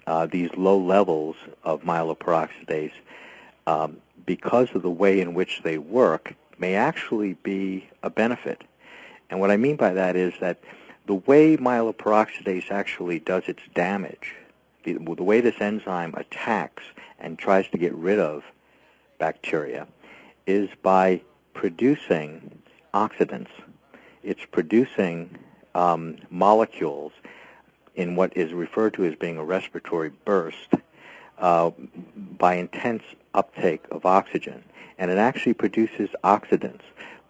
uh, 0.06 0.26
these 0.26 0.50
low 0.56 0.78
levels 0.78 1.36
of 1.62 1.82
myeloperoxidase, 1.82 2.92
um, 3.66 3.98
because 4.26 4.74
of 4.74 4.82
the 4.82 4.90
way 4.90 5.20
in 5.20 5.32
which 5.32 5.62
they 5.62 5.78
work, 5.78 6.34
may 6.58 6.74
actually 6.74 7.34
be 7.34 7.88
a 8.02 8.10
benefit. 8.10 8.62
And 9.30 9.38
what 9.38 9.52
I 9.52 9.56
mean 9.56 9.76
by 9.76 9.92
that 9.94 10.16
is 10.16 10.34
that 10.40 10.60
the 11.06 11.14
way 11.14 11.56
myeloperoxidase 11.56 12.70
actually 12.70 13.20
does 13.20 13.44
its 13.46 13.62
damage, 13.74 14.34
the, 14.84 14.94
the 14.94 15.24
way 15.24 15.40
this 15.40 15.60
enzyme 15.60 16.14
attacks 16.16 16.82
and 17.18 17.38
tries 17.38 17.68
to 17.68 17.78
get 17.78 17.94
rid 17.94 18.18
of 18.18 18.42
bacteria, 19.18 19.86
is 20.46 20.68
by 20.82 21.22
producing 21.54 22.62
oxidants. 22.94 23.50
It's 24.22 24.44
producing 24.50 25.38
um, 25.74 26.16
molecules 26.30 27.12
in 27.94 28.16
what 28.16 28.36
is 28.36 28.52
referred 28.52 28.94
to 28.94 29.04
as 29.04 29.14
being 29.16 29.38
a 29.38 29.44
respiratory 29.44 30.10
burst 30.24 30.74
uh, 31.38 31.70
by 32.16 32.54
intense 32.54 33.02
uptake 33.34 33.84
of 33.90 34.04
oxygen. 34.04 34.64
And 34.98 35.10
it 35.10 35.18
actually 35.18 35.54
produces 35.54 36.10
oxidants. 36.22 36.82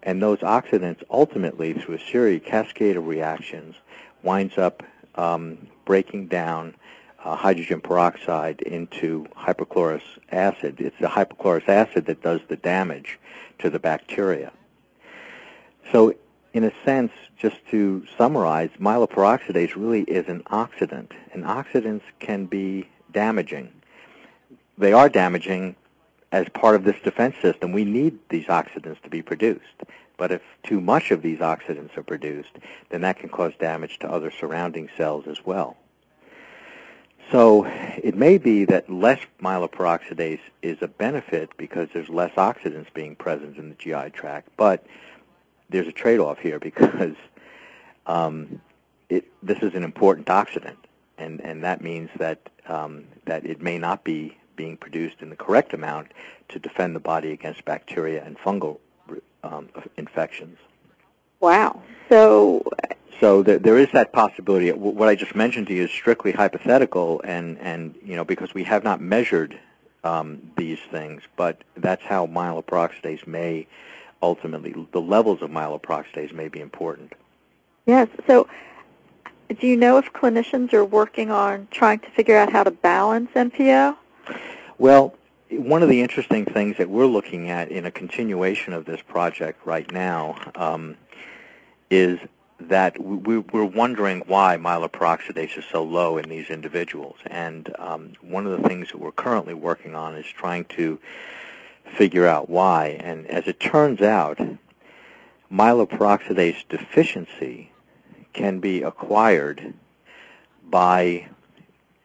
And 0.03 0.21
those 0.21 0.39
oxidants 0.39 1.03
ultimately, 1.09 1.73
through 1.73 1.95
a 1.95 1.99
series 1.99 2.41
cascade 2.43 2.97
of 2.97 3.07
reactions, 3.07 3.75
winds 4.23 4.57
up 4.57 4.83
um, 5.15 5.67
breaking 5.85 6.27
down 6.27 6.75
uh, 7.23 7.35
hydrogen 7.35 7.81
peroxide 7.81 8.61
into 8.61 9.25
hypochlorous 9.37 10.01
acid. 10.31 10.79
It's 10.79 10.97
the 10.99 11.07
hypochlorous 11.07 11.67
acid 11.67 12.05
that 12.05 12.21
does 12.21 12.41
the 12.47 12.55
damage 12.55 13.19
to 13.59 13.69
the 13.69 13.79
bacteria. 13.79 14.51
So 15.91 16.15
in 16.53 16.63
a 16.63 16.71
sense, 16.83 17.11
just 17.37 17.57
to 17.69 18.05
summarize, 18.17 18.69
myeloperoxidase 18.79 19.75
really 19.75 20.01
is 20.01 20.27
an 20.27 20.43
oxidant, 20.43 21.11
and 21.33 21.43
oxidants 21.43 22.03
can 22.19 22.45
be 22.45 22.89
damaging. 23.11 23.71
They 24.77 24.93
are 24.93 25.09
damaging 25.09 25.75
as 26.31 26.47
part 26.49 26.75
of 26.75 26.83
this 26.83 26.99
defense 27.03 27.35
system. 27.41 27.71
We 27.71 27.85
need 27.85 28.19
these 28.29 28.45
oxidants 28.45 29.01
to 29.01 29.09
be 29.09 29.21
produced. 29.21 29.83
But 30.17 30.31
if 30.31 30.41
too 30.63 30.81
much 30.81 31.11
of 31.11 31.21
these 31.21 31.39
oxidants 31.39 31.97
are 31.97 32.03
produced, 32.03 32.51
then 32.89 33.01
that 33.01 33.17
can 33.17 33.29
cause 33.29 33.53
damage 33.59 33.97
to 33.99 34.11
other 34.11 34.31
surrounding 34.31 34.89
cells 34.95 35.25
as 35.27 35.45
well. 35.45 35.77
So 37.31 37.65
it 37.65 38.15
may 38.15 38.37
be 38.37 38.65
that 38.65 38.89
less 38.89 39.19
myeloperoxidase 39.41 40.41
is 40.61 40.77
a 40.81 40.87
benefit 40.87 41.55
because 41.55 41.87
there's 41.93 42.09
less 42.09 42.31
oxidants 42.31 42.93
being 42.93 43.15
present 43.15 43.57
in 43.57 43.69
the 43.69 43.75
GI 43.75 44.09
tract, 44.11 44.49
but 44.57 44.85
there's 45.69 45.87
a 45.87 45.93
trade-off 45.93 46.39
here 46.39 46.59
because 46.59 47.15
um, 48.05 48.59
it, 49.09 49.25
this 49.41 49.59
is 49.61 49.73
an 49.75 49.83
important 49.83 50.27
oxidant, 50.27 50.75
and, 51.17 51.39
and 51.39 51.63
that 51.63 51.81
means 51.81 52.09
that, 52.17 52.49
um, 52.67 53.05
that 53.25 53.45
it 53.45 53.61
may 53.61 53.77
not 53.77 54.03
be 54.03 54.37
being 54.57 54.75
produced 54.75 55.21
in 55.21 55.29
the 55.29 55.35
correct 55.37 55.73
amount 55.73 56.11
to 56.49 56.59
defend 56.59 56.93
the 56.95 56.99
body 56.99 57.31
against 57.31 57.63
bacteria 57.63 58.23
and 58.25 58.37
fungal 58.39 58.79
um, 59.43 59.69
infections. 59.97 60.57
Wow. 61.41 61.81
So 62.07 62.63
so 63.19 63.43
there, 63.43 63.59
there 63.59 63.77
is 63.77 63.89
that 63.91 64.13
possibility. 64.13 64.71
What 64.71 65.07
I 65.07 65.15
just 65.15 65.35
mentioned 65.35 65.67
to 65.67 65.73
you 65.73 65.83
is 65.83 65.91
strictly 65.91 66.31
hypothetical, 66.31 67.21
and, 67.23 67.57
and 67.59 67.95
you 68.03 68.15
know 68.15 68.25
because 68.25 68.53
we 68.53 68.63
have 68.63 68.83
not 68.83 69.01
measured 69.01 69.59
um, 70.03 70.51
these 70.57 70.79
things, 70.89 71.21
but 71.35 71.63
that's 71.75 72.03
how 72.03 72.25
myeloperoxidase 72.25 73.27
may 73.27 73.67
ultimately, 74.21 74.73
the 74.91 75.01
levels 75.01 75.41
of 75.41 75.49
myeloperoxidase 75.49 76.33
may 76.33 76.47
be 76.47 76.59
important. 76.59 77.13
Yes. 77.85 78.07
So 78.27 78.47
do 79.59 79.67
you 79.67 79.75
know 79.75 79.97
if 79.97 80.11
clinicians 80.13 80.73
are 80.73 80.85
working 80.85 81.29
on 81.31 81.67
trying 81.71 81.99
to 81.99 82.09
figure 82.11 82.37
out 82.37 82.51
how 82.51 82.63
to 82.63 82.71
balance 82.71 83.29
MPO? 83.35 83.97
Well, 84.77 85.15
one 85.49 85.83
of 85.83 85.89
the 85.89 86.01
interesting 86.01 86.45
things 86.45 86.77
that 86.77 86.89
we're 86.89 87.05
looking 87.05 87.49
at 87.49 87.69
in 87.69 87.85
a 87.85 87.91
continuation 87.91 88.73
of 88.73 88.85
this 88.85 89.01
project 89.01 89.65
right 89.65 89.91
now 89.91 90.35
um, 90.55 90.95
is 91.91 92.19
that 92.57 92.99
we, 93.03 93.37
we're 93.37 93.65
wondering 93.65 94.23
why 94.25 94.57
myeloperoxidase 94.57 95.57
is 95.57 95.65
so 95.69 95.83
low 95.83 96.17
in 96.17 96.29
these 96.29 96.49
individuals. 96.49 97.17
And 97.27 97.75
um, 97.77 98.13
one 98.21 98.47
of 98.47 98.59
the 98.59 98.67
things 98.67 98.89
that 98.91 98.97
we're 98.97 99.11
currently 99.11 99.53
working 99.53 99.93
on 99.93 100.15
is 100.15 100.25
trying 100.25 100.65
to 100.77 100.99
figure 101.85 102.25
out 102.25 102.49
why. 102.49 102.97
And 103.03 103.27
as 103.27 103.45
it 103.45 103.59
turns 103.59 104.01
out, 104.01 104.39
myeloperoxidase 105.51 106.63
deficiency 106.69 107.71
can 108.31 108.59
be 108.59 108.81
acquired 108.81 109.73
by 110.63 111.27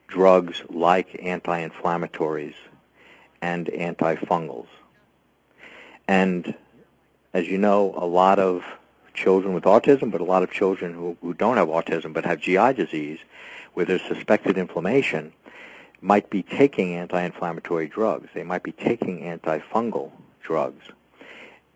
drugs 0.07 0.63
like 0.69 1.17
anti-inflammatories 1.23 2.55
and 3.41 3.67
antifungals. 3.67 4.67
And 6.07 6.55
as 7.33 7.47
you 7.47 7.57
know, 7.57 7.93
a 7.95 8.05
lot 8.05 8.39
of 8.39 8.65
children 9.17 9.53
with 9.53 9.65
autism, 9.65 10.11
but 10.11 10.21
a 10.21 10.23
lot 10.23 10.43
of 10.43 10.51
children 10.51 10.93
who, 10.93 11.17
who 11.21 11.33
don't 11.33 11.57
have 11.57 11.67
autism 11.67 12.13
but 12.13 12.23
have 12.23 12.39
GI 12.39 12.73
disease, 12.73 13.19
where 13.73 13.85
there's 13.85 14.03
suspected 14.03 14.57
inflammation, 14.57 15.33
might 15.99 16.29
be 16.29 16.43
taking 16.43 16.93
anti-inflammatory 16.95 17.87
drugs. 17.87 18.29
They 18.33 18.43
might 18.43 18.63
be 18.63 18.71
taking 18.71 19.21
antifungal 19.21 20.11
drugs 20.41 20.85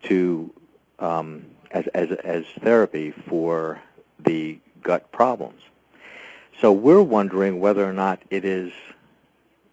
to 0.04 0.50
um, 0.98 1.46
as, 1.72 1.86
as, 1.88 2.12
as 2.24 2.44
therapy 2.60 3.10
for 3.10 3.82
the 4.18 4.58
gut 4.82 5.10
problems. 5.12 5.62
So 6.60 6.72
we're 6.72 7.02
wondering 7.02 7.58
whether 7.60 7.84
or 7.84 7.92
not 7.92 8.22
it 8.30 8.44
is 8.44 8.72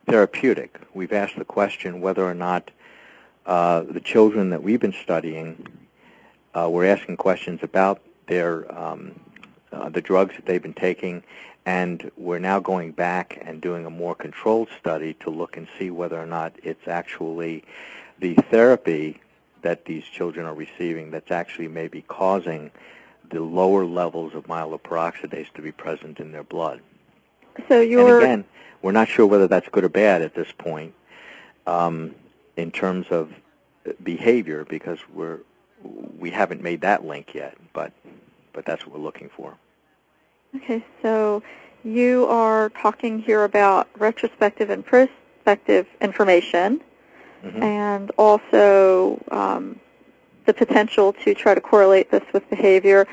therapeutic. 0.08 0.80
We've 0.94 1.14
asked 1.14 1.38
the 1.38 1.46
question 1.46 2.02
whether 2.02 2.26
or 2.26 2.34
not 2.34 2.72
uh, 3.46 3.84
the 3.84 4.00
children 4.00 4.50
that 4.50 4.64
we've 4.64 4.80
been 4.80 4.96
studying 5.04 5.68
we're 6.68 6.86
asking 6.86 7.18
questions 7.18 7.60
about 7.62 8.02
their 8.28 8.72
um, 8.78 9.20
uh, 9.72 9.90
the 9.90 10.02
drugs 10.02 10.36
that 10.36 10.46
they've 10.46 10.62
been 10.62 10.74
taking, 10.74 11.24
and 11.66 12.12
we're 12.18 12.40
now 12.40 12.60
going 12.60 12.92
back 12.92 13.38
and 13.42 13.62
doing 13.62 13.86
a 13.86 13.90
more 13.90 14.16
controlled 14.16 14.68
study 14.80 15.14
to 15.14 15.30
look 15.30 15.56
and 15.56 15.68
see 15.78 15.92
whether 15.92 16.20
or 16.20 16.26
not 16.26 16.54
it's 16.64 16.88
actually 16.88 17.64
the 18.18 18.34
therapy 18.50 19.22
that 19.62 19.86
these 19.86 20.04
children 20.06 20.46
are 20.46 20.54
receiving 20.54 21.12
that's 21.12 21.32
actually 21.32 21.68
maybe 21.68 22.02
causing 22.02 22.72
the 23.30 23.42
lower 23.42 23.86
levels 23.86 24.34
of 24.34 24.46
myeloperoxidase 24.46 25.54
to 25.54 25.62
be 25.62 25.72
present 25.72 26.20
in 26.20 26.32
their 26.32 26.44
blood. 26.44 26.82
So 27.68 27.82
you're 27.82 28.22
and 28.22 28.24
again, 28.24 28.46
we're 28.82 28.92
not 28.92 29.08
sure 29.08 29.28
whether 29.28 29.48
that's 29.48 29.68
good 29.70 29.84
or 29.84 29.90
bad 29.90 30.22
at 30.22 30.34
this 30.34 30.52
point 30.58 30.94
um, 31.68 32.16
in 32.58 32.72
terms 32.72 33.08
of 33.12 33.32
behavior 34.04 34.66
because 34.66 35.00
we're 35.14 35.40
we 35.84 36.32
haven't 36.32 36.62
made 36.62 36.82
that 36.82 37.06
link 37.06 37.34
yet, 37.34 37.58
but 37.74 37.94
but 38.54 38.66
that's 38.66 38.86
what 38.86 38.96
we're 38.96 39.04
looking 39.04 39.30
for. 39.30 39.58
Okay, 40.56 40.84
so 41.02 41.44
you 41.84 42.26
are 42.26 42.70
talking 42.70 43.22
here 43.22 43.44
about 43.44 43.88
retrospective 43.98 44.70
and 44.70 44.86
prospective 44.86 45.88
information, 46.02 46.82
mm-hmm. 47.44 47.64
and 47.64 48.12
also 48.18 49.24
um, 49.32 49.80
the 50.46 50.54
potential 50.54 51.14
to 51.14 51.34
try 51.34 51.54
to 51.54 51.62
correlate 51.62 52.12
this 52.12 52.24
with 52.34 52.50
behavior. 52.50 53.08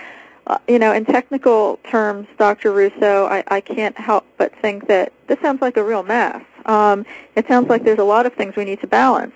Uh, 0.47 0.59
you 0.69 0.79
know, 0.79 0.93
in 0.93 1.05
technical 1.05 1.79
terms, 1.91 2.29
Dr. 2.39 2.73
Russo, 2.73 3.27
I, 3.27 3.43
I 3.49 3.61
can't 3.61 3.99
help 3.99 4.25
but 4.39 4.55
think 4.63 4.87
that 4.87 5.13
this 5.27 5.39
sounds 5.41 5.61
like 5.61 5.77
a 5.77 5.83
real 5.85 6.05
mess. 6.05 6.43
Um, 6.67 7.05
it 7.35 7.47
sounds 7.49 7.69
like 7.69 7.83
there's 7.85 7.99
a 7.99 8.05
lot 8.05 8.27
of 8.27 8.35
things 8.35 8.57
we 8.57 8.65
need 8.65 8.81
to 8.81 8.87
balance. 8.87 9.35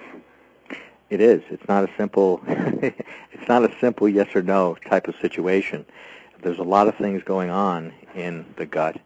It 1.11 1.20
is. 1.20 1.42
It's 1.50 1.66
not 1.68 1.84
a 1.84 1.90
simple. 1.96 2.40
it's 2.46 3.48
not 3.48 3.64
a 3.64 3.74
simple 3.80 4.08
yes 4.08 4.34
or 4.34 4.42
no 4.42 4.76
type 4.88 5.08
of 5.08 5.16
situation. 5.20 5.84
There's 6.40 6.58
a 6.58 6.64
lot 6.64 6.88
of 6.88 6.96
things 6.96 7.22
going 7.24 7.50
on 7.50 7.92
in 8.14 8.46
the 8.56 8.64
gut, 8.64 8.98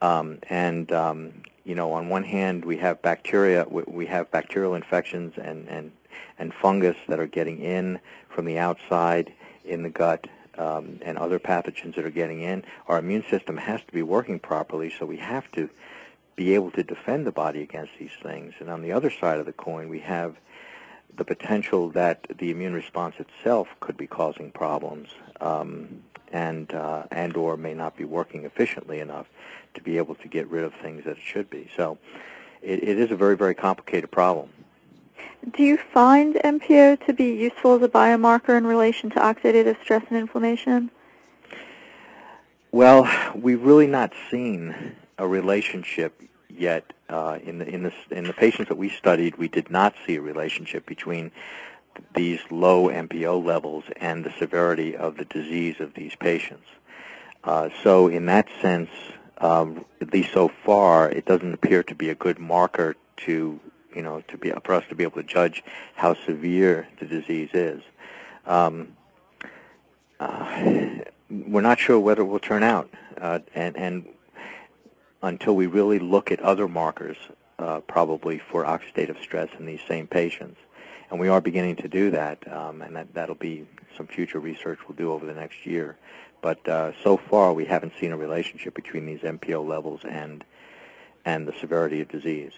Um, 0.00 0.38
and 0.48 0.92
um, 0.92 1.42
you 1.64 1.74
know, 1.74 1.92
on 1.92 2.08
one 2.08 2.24
hand, 2.24 2.64
we 2.64 2.78
have 2.78 3.02
bacteria, 3.02 3.66
we 3.68 4.06
have 4.06 4.30
bacterial 4.30 4.74
infections 4.74 5.34
and, 5.36 5.68
and, 5.68 5.92
and 6.38 6.54
fungus 6.54 6.96
that 7.08 7.20
are 7.20 7.26
getting 7.26 7.60
in 7.60 8.00
from 8.30 8.46
the 8.46 8.58
outside 8.58 9.32
in 9.66 9.82
the 9.82 9.90
gut 9.90 10.28
um, 10.56 10.98
and 11.02 11.18
other 11.18 11.38
pathogens 11.38 11.94
that 11.96 12.06
are 12.06 12.10
getting 12.10 12.40
in. 12.40 12.64
Our 12.88 12.98
immune 12.98 13.24
system 13.30 13.58
has 13.58 13.82
to 13.86 13.92
be 13.92 14.02
working 14.02 14.38
properly, 14.38 14.90
so 14.98 15.04
we 15.04 15.18
have 15.18 15.52
to 15.52 15.68
be 16.36 16.54
able 16.54 16.70
to 16.70 16.82
defend 16.82 17.26
the 17.26 17.32
body 17.32 17.60
against 17.60 17.92
these 17.98 18.16
things. 18.22 18.54
And 18.60 18.70
on 18.70 18.80
the 18.80 18.92
other 18.92 19.10
side 19.10 19.38
of 19.38 19.44
the 19.44 19.52
coin, 19.52 19.90
we 19.90 20.00
have 20.00 20.36
the 21.18 21.24
potential 21.24 21.90
that 21.90 22.26
the 22.38 22.50
immune 22.50 22.72
response 22.72 23.16
itself 23.18 23.68
could 23.80 23.96
be 23.96 24.06
causing 24.06 24.50
problems 24.50 25.08
um, 25.40 26.02
and 26.32 26.72
uh, 26.72 27.04
and 27.10 27.36
or 27.36 27.56
may 27.56 27.74
not 27.74 27.96
be 27.96 28.04
working 28.04 28.44
efficiently 28.44 29.00
enough 29.00 29.26
to 29.74 29.82
be 29.82 29.98
able 29.98 30.14
to 30.14 30.28
get 30.28 30.48
rid 30.48 30.64
of 30.64 30.72
things 30.74 31.04
that 31.04 31.18
it 31.18 31.22
should 31.22 31.50
be. 31.50 31.68
So 31.76 31.98
it, 32.62 32.82
it 32.82 32.98
is 32.98 33.10
a 33.10 33.16
very, 33.16 33.36
very 33.36 33.54
complicated 33.54 34.10
problem. 34.10 34.50
Do 35.52 35.62
you 35.62 35.76
find 35.76 36.34
MPO 36.36 37.04
to 37.06 37.12
be 37.12 37.32
useful 37.34 37.76
as 37.76 37.82
a 37.82 37.88
biomarker 37.88 38.56
in 38.56 38.66
relation 38.66 39.10
to 39.10 39.20
oxidative 39.20 39.80
stress 39.82 40.04
and 40.10 40.18
inflammation? 40.18 40.90
Well, 42.70 43.08
we've 43.34 43.62
really 43.62 43.86
not 43.86 44.12
seen 44.30 44.96
a 45.16 45.26
relationship 45.26 46.22
yet 46.58 46.92
uh, 47.08 47.38
in 47.42 47.58
the 47.58 47.66
in 47.66 47.82
the 47.84 47.92
in 48.10 48.24
the 48.24 48.32
patients 48.32 48.68
that 48.68 48.76
we 48.76 48.88
studied. 48.88 49.36
We 49.36 49.48
did 49.48 49.70
not 49.70 49.94
see 50.06 50.16
a 50.16 50.20
relationship 50.20 50.86
between 50.86 51.30
these 52.14 52.40
low 52.50 52.88
MPO 52.88 53.44
levels 53.44 53.84
and 53.96 54.24
the 54.24 54.32
severity 54.38 54.96
of 54.96 55.16
the 55.16 55.24
disease 55.24 55.76
of 55.80 55.94
these 55.94 56.14
patients. 56.14 56.66
Uh, 57.44 57.70
so 57.82 58.08
in 58.08 58.26
that 58.26 58.46
sense, 58.60 58.90
um, 59.38 59.84
at 60.00 60.12
least 60.12 60.32
so 60.32 60.50
far, 60.64 61.10
it 61.10 61.24
doesn't 61.24 61.54
appear 61.54 61.82
to 61.82 61.94
be 61.94 62.08
a 62.10 62.14
good 62.14 62.38
marker 62.38 62.96
to, 63.24 63.60
you 63.94 64.02
know, 64.02 64.22
to 64.28 64.36
be 64.36 64.52
for 64.64 64.74
us 64.74 64.84
to 64.88 64.94
be 64.94 65.04
able 65.04 65.22
to 65.22 65.28
judge 65.28 65.62
how 65.94 66.14
severe 66.14 66.88
the 67.00 67.06
disease 67.06 67.50
is. 67.52 67.82
Um, 68.46 68.96
uh, 70.20 71.02
we're 71.30 71.60
not 71.60 71.78
sure 71.78 72.00
whether 72.00 72.22
it 72.22 72.26
will 72.26 72.40
turn 72.40 72.62
out, 72.62 72.90
uh, 73.20 73.40
and, 73.54 73.76
and 73.76 74.06
until 75.22 75.54
we 75.54 75.66
really 75.66 75.98
look 75.98 76.30
at 76.30 76.40
other 76.40 76.68
markers, 76.68 77.16
uh, 77.58 77.80
probably 77.80 78.38
for 78.38 78.64
oxidative 78.64 79.20
stress 79.22 79.48
in 79.58 79.66
these 79.66 79.80
same 79.88 80.06
patients 80.06 80.58
and 81.10 81.18
we 81.18 81.28
are 81.28 81.40
beginning 81.40 81.76
to 81.76 81.88
do 81.88 82.10
that, 82.10 82.50
um, 82.52 82.82
and 82.82 82.96
that, 82.96 83.14
that'll 83.14 83.34
be 83.34 83.66
some 83.96 84.06
future 84.06 84.38
research 84.38 84.78
we'll 84.86 84.96
do 84.96 85.12
over 85.12 85.26
the 85.26 85.34
next 85.34 85.66
year. 85.66 85.96
But 86.40 86.66
uh, 86.68 86.92
so 87.02 87.16
far, 87.16 87.52
we 87.52 87.64
haven't 87.64 87.94
seen 87.98 88.12
a 88.12 88.16
relationship 88.16 88.74
between 88.74 89.06
these 89.06 89.20
MPO 89.20 89.66
levels 89.66 90.00
and 90.08 90.44
and 91.24 91.46
the 91.46 91.52
severity 91.60 92.00
of 92.00 92.08
disease. 92.08 92.52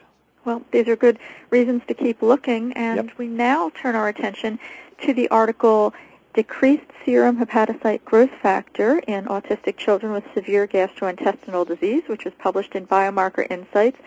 Well, 0.44 0.62
these 0.70 0.86
are 0.86 0.96
good 0.96 1.18
reasons 1.48 1.82
to 1.88 1.94
keep 1.94 2.22
looking, 2.22 2.72
and 2.74 3.08
yep. 3.08 3.18
we 3.18 3.26
now 3.26 3.70
turn 3.70 3.94
our 3.94 4.06
attention 4.06 4.58
to 5.02 5.12
the 5.12 5.28
article 5.28 5.92
Decreased 6.32 6.86
Serum 7.04 7.44
Hepatocyte 7.44 8.04
Growth 8.04 8.30
Factor 8.30 9.00
in 9.00 9.24
Autistic 9.24 9.76
Children 9.76 10.12
with 10.12 10.24
Severe 10.32 10.68
Gastrointestinal 10.68 11.66
Disease, 11.66 12.04
which 12.06 12.24
was 12.24 12.34
published 12.38 12.76
in 12.76 12.86
Biomarker 12.86 13.50
Insights. 13.50 13.98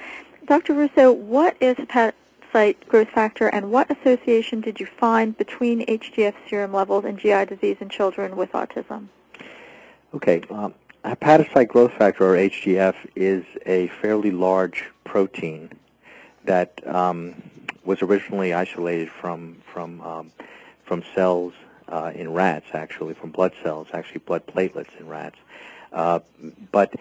Dr. 0.45 0.73
Russo, 0.73 1.11
what 1.11 1.57
is 1.59 1.75
hepatocyte 1.75 2.87
growth 2.87 3.09
factor, 3.09 3.47
and 3.47 3.71
what 3.71 3.91
association 3.91 4.61
did 4.61 4.79
you 4.79 4.85
find 4.85 5.37
between 5.37 5.85
HGF 5.85 6.33
serum 6.49 6.71
levels 6.71 7.03
and 7.03 7.19
GI 7.19 7.45
disease 7.45 7.77
in 7.81 7.89
children 7.89 8.37
with 8.37 8.53
autism? 8.53 9.09
Okay. 10.13 10.43
Um, 10.49 10.73
hepatocyte 11.03 11.67
growth 11.67 11.91
factor, 11.91 12.23
or 12.23 12.37
HGF, 12.37 12.95
is 13.17 13.43
a 13.65 13.87
fairly 14.01 14.31
large 14.31 14.85
protein 15.03 15.71
that 16.45 16.85
um, 16.87 17.41
was 17.83 18.01
originally 18.01 18.53
isolated 18.53 19.09
from 19.09 19.57
from 19.73 19.99
um, 20.01 20.31
from 20.85 21.03
cells 21.15 21.53
uh, 21.87 22.11
in 22.13 22.33
rats, 22.33 22.67
actually 22.73 23.13
from 23.13 23.31
blood 23.31 23.53
cells, 23.63 23.87
actually 23.93 24.19
blood 24.19 24.45
platelets 24.47 24.95
in 24.99 25.07
rats. 25.07 25.37
Uh, 25.91 26.19
but 26.71 26.93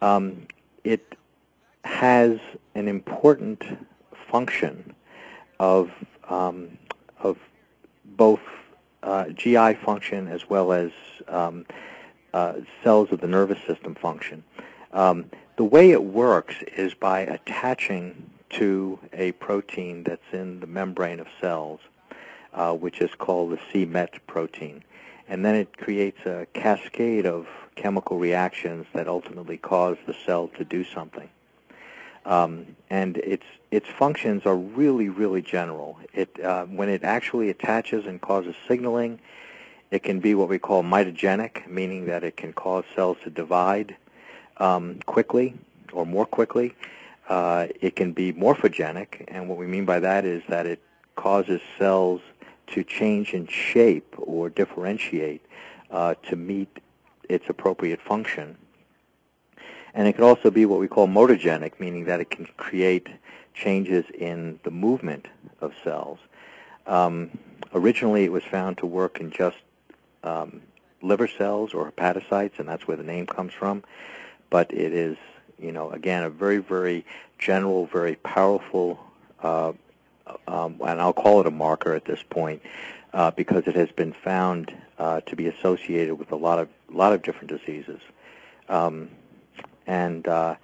um, 0.00 0.46
it 0.84 1.16
has 1.84 2.38
an 2.74 2.88
important 2.88 3.62
function 4.30 4.94
of 5.58 5.90
um, 6.28 6.78
of 7.20 7.36
both 8.04 8.40
uh, 9.02 9.28
GI 9.30 9.74
function 9.74 10.28
as 10.28 10.48
well 10.48 10.72
as 10.72 10.90
um, 11.28 11.66
uh, 12.32 12.54
cells 12.82 13.12
of 13.12 13.20
the 13.20 13.26
nervous 13.26 13.58
system 13.66 13.94
function. 13.94 14.44
Um, 14.92 15.30
the 15.56 15.64
way 15.64 15.90
it 15.90 16.02
works 16.02 16.56
is 16.76 16.94
by 16.94 17.20
attaching 17.20 18.30
to 18.50 18.98
a 19.12 19.32
protein 19.32 20.02
that's 20.04 20.32
in 20.32 20.60
the 20.60 20.66
membrane 20.66 21.20
of 21.20 21.26
cells, 21.40 21.80
uh, 22.52 22.72
which 22.72 23.00
is 23.00 23.10
called 23.18 23.52
the 23.52 23.60
c-Met 23.72 24.26
protein. 24.26 24.82
And 25.28 25.44
then 25.44 25.54
it 25.54 25.78
creates 25.78 26.26
a 26.26 26.46
cascade 26.52 27.26
of 27.26 27.46
chemical 27.74 28.18
reactions 28.18 28.86
that 28.92 29.08
ultimately 29.08 29.56
cause 29.56 29.96
the 30.06 30.14
cell 30.26 30.48
to 30.48 30.64
do 30.64 30.84
something. 30.84 31.28
Um, 32.24 32.76
and 32.90 33.16
its 33.18 33.46
its 33.70 33.88
functions 33.88 34.44
are 34.44 34.56
really, 34.56 35.08
really 35.08 35.42
general. 35.42 35.98
It 36.12 36.38
uh, 36.40 36.66
when 36.66 36.88
it 36.88 37.02
actually 37.02 37.48
attaches 37.48 38.06
and 38.06 38.20
causes 38.20 38.54
signaling, 38.68 39.18
it 39.90 40.02
can 40.02 40.20
be 40.20 40.34
what 40.34 40.48
we 40.48 40.58
call 40.58 40.82
mitogenic, 40.82 41.66
meaning 41.66 42.06
that 42.06 42.22
it 42.22 42.36
can 42.36 42.52
cause 42.52 42.84
cells 42.94 43.16
to 43.24 43.30
divide 43.30 43.96
um, 44.58 45.00
quickly 45.06 45.54
or 45.92 46.06
more 46.06 46.26
quickly. 46.26 46.74
Uh, 47.28 47.68
it 47.80 47.96
can 47.96 48.12
be 48.12 48.32
morphogenic, 48.32 49.24
and 49.28 49.48
what 49.48 49.58
we 49.58 49.66
mean 49.66 49.84
by 49.84 49.98
that 49.98 50.24
is 50.24 50.42
that 50.48 50.66
it 50.66 50.80
causes 51.16 51.60
cells 51.78 52.20
to 52.72 52.84
change 52.84 53.32
in 53.32 53.46
shape 53.46 54.14
or 54.18 54.50
differentiate 54.50 55.44
uh, 55.90 56.14
to 56.28 56.36
meet 56.36 56.80
its 57.28 57.48
appropriate 57.48 58.00
function. 58.00 58.56
And 59.94 60.08
it 60.08 60.14
could 60.14 60.24
also 60.24 60.50
be 60.50 60.64
what 60.64 60.80
we 60.80 60.88
call 60.88 61.06
motogenic, 61.06 61.78
meaning 61.78 62.04
that 62.06 62.20
it 62.20 62.30
can 62.30 62.46
create 62.56 63.08
changes 63.54 64.06
in 64.18 64.58
the 64.64 64.70
movement 64.70 65.28
of 65.60 65.72
cells. 65.84 66.18
Um, 66.86 67.38
originally, 67.74 68.24
it 68.24 68.32
was 68.32 68.44
found 68.44 68.78
to 68.78 68.86
work 68.86 69.20
in 69.20 69.30
just 69.30 69.58
um, 70.24 70.62
liver 71.02 71.28
cells 71.28 71.74
or 71.74 71.92
hepatocytes, 71.92 72.58
and 72.58 72.68
that's 72.68 72.86
where 72.88 72.96
the 72.96 73.02
name 73.02 73.26
comes 73.26 73.52
from. 73.52 73.84
But 74.48 74.72
it 74.72 74.92
is, 74.92 75.16
you 75.58 75.72
know, 75.72 75.90
again, 75.90 76.22
a 76.22 76.30
very, 76.30 76.58
very 76.58 77.04
general, 77.38 77.86
very 77.86 78.16
powerful, 78.16 78.98
uh, 79.42 79.72
um, 80.46 80.80
and 80.86 81.00
I'll 81.00 81.12
call 81.12 81.40
it 81.40 81.46
a 81.46 81.50
marker 81.50 81.94
at 81.94 82.04
this 82.04 82.22
point, 82.28 82.62
uh, 83.12 83.30
because 83.30 83.64
it 83.66 83.74
has 83.74 83.90
been 83.90 84.12
found 84.12 84.74
uh, 84.98 85.20
to 85.22 85.36
be 85.36 85.46
associated 85.46 86.16
with 86.16 86.32
a 86.32 86.36
lot 86.36 86.58
of, 86.58 86.68
lot 86.90 87.12
of 87.12 87.22
different 87.22 87.48
diseases. 87.50 88.00
Um, 88.68 89.10
and 89.86 90.26
uh, 90.26 90.56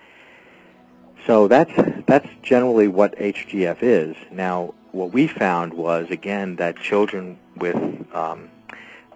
so 1.27 1.49
that's 1.49 1.73
that's 2.07 2.29
generally 2.43 2.89
what 2.89 3.16
HGF 3.16 3.79
is. 3.83 4.16
Now, 4.31 4.75
what 4.93 5.12
we 5.12 5.27
found 5.27 5.75
was 5.75 6.11
again 6.11 6.57
that 6.57 6.77
children 6.77 7.39
with 7.57 7.77
um, 8.14 8.49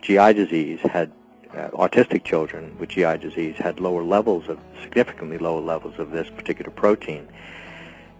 GI 0.03 0.34
disease 0.34 0.80
had 0.80 1.12
uh, 1.55 1.68
autistic 1.70 2.24
children 2.24 2.76
with 2.78 2.90
GI 2.90 3.18
disease 3.18 3.57
had 3.57 3.78
lower 3.80 4.03
levels 4.03 4.48
of 4.48 4.59
significantly 4.82 5.38
lower 5.38 5.61
levels 5.61 5.98
of 5.98 6.11
this 6.11 6.28
particular 6.30 6.70
protein. 6.70 7.28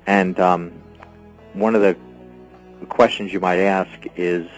And 0.07 0.39
um, 0.39 0.73
one 1.55 1.75
of 1.75 1.83
the 1.83 1.97
questions 2.87 3.33
you 3.33 3.41
might 3.41 3.59
ask 3.59 3.91
is, 4.17 4.49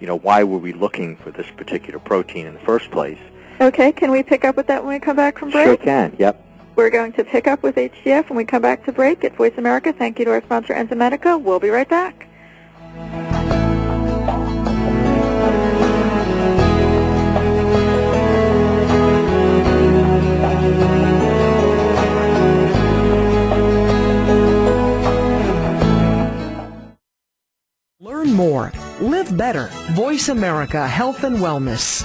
you 0.00 0.06
know, 0.06 0.18
why 0.18 0.44
were 0.44 0.58
we 0.58 0.72
looking 0.72 1.16
for 1.16 1.30
this 1.30 1.46
particular 1.56 1.98
protein 1.98 2.46
in 2.46 2.54
the 2.54 2.60
first 2.60 2.90
place? 2.90 3.18
Okay, 3.60 3.92
can 3.92 4.10
we 4.10 4.22
pick 4.22 4.44
up 4.44 4.56
with 4.56 4.66
that 4.66 4.84
when 4.84 4.94
we 4.94 5.00
come 5.00 5.16
back 5.16 5.38
from 5.38 5.50
break? 5.50 5.66
Sure 5.66 5.76
can. 5.76 6.14
Yep. 6.18 6.40
We're 6.76 6.90
going 6.90 7.12
to 7.12 7.24
pick 7.24 7.46
up 7.46 7.62
with 7.62 7.76
HGF 7.76 8.28
when 8.28 8.36
we 8.36 8.44
come 8.44 8.62
back 8.62 8.84
to 8.86 8.92
break 8.92 9.22
at 9.24 9.36
Voice 9.36 9.54
America. 9.56 9.92
Thank 9.92 10.18
you 10.18 10.24
to 10.24 10.32
our 10.32 10.42
sponsor, 10.42 10.74
Enzymedica. 10.74 11.40
We'll 11.40 11.60
be 11.60 11.70
right 11.70 11.88
back. 11.88 12.28
More. 28.34 28.72
Live 29.00 29.36
better. 29.36 29.70
Voice 29.92 30.28
America 30.28 30.86
Health 30.86 31.24
and 31.24 31.36
Wellness. 31.36 32.04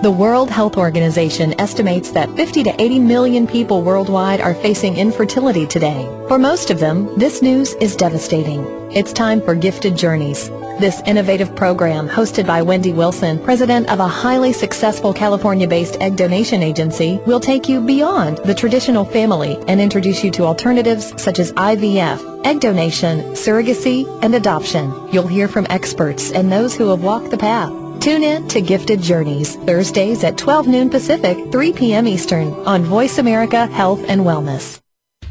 The 0.00 0.10
World 0.10 0.50
Health 0.50 0.78
Organization 0.78 1.54
estimates 1.60 2.12
that 2.12 2.34
50 2.34 2.62
to 2.64 2.82
80 2.82 2.98
million 2.98 3.46
people 3.46 3.82
worldwide 3.82 4.40
are 4.40 4.54
facing 4.54 4.96
infertility 4.96 5.66
today. 5.66 6.06
For 6.28 6.38
most 6.38 6.70
of 6.70 6.80
them, 6.80 7.16
this 7.18 7.42
news 7.42 7.74
is 7.74 7.94
devastating. 7.94 8.64
It's 8.90 9.12
time 9.12 9.42
for 9.42 9.54
Gifted 9.54 9.94
Journeys. 9.94 10.48
This 10.80 11.02
innovative 11.04 11.54
program, 11.54 12.08
hosted 12.08 12.46
by 12.46 12.62
Wendy 12.62 12.92
Wilson, 12.92 13.38
president 13.44 13.90
of 13.90 14.00
a 14.00 14.08
highly 14.08 14.54
successful 14.54 15.12
California-based 15.12 16.00
egg 16.00 16.16
donation 16.16 16.62
agency, 16.62 17.20
will 17.26 17.38
take 17.38 17.68
you 17.68 17.80
beyond 17.80 18.38
the 18.38 18.54
traditional 18.54 19.04
family 19.04 19.58
and 19.68 19.78
introduce 19.78 20.24
you 20.24 20.30
to 20.32 20.44
alternatives 20.44 21.12
such 21.22 21.38
as 21.38 21.52
IVF, 21.52 22.46
egg 22.46 22.60
donation, 22.60 23.20
surrogacy, 23.34 24.08
and 24.24 24.34
adoption. 24.34 24.90
You'll 25.12 25.28
hear 25.28 25.48
from 25.48 25.66
experts 25.68 26.32
and 26.32 26.50
those 26.50 26.74
who 26.74 26.88
have 26.88 27.04
walked 27.04 27.30
the 27.30 27.38
path. 27.38 27.81
Tune 28.02 28.24
in 28.24 28.48
to 28.48 28.60
Gifted 28.60 29.00
Journeys, 29.00 29.54
Thursdays 29.54 30.24
at 30.24 30.36
12 30.36 30.66
noon 30.66 30.90
Pacific, 30.90 31.38
3 31.52 31.72
p.m. 31.72 32.08
Eastern 32.08 32.48
on 32.66 32.82
Voice 32.82 33.18
America 33.18 33.68
Health 33.68 34.04
and 34.08 34.22
Wellness. 34.22 34.80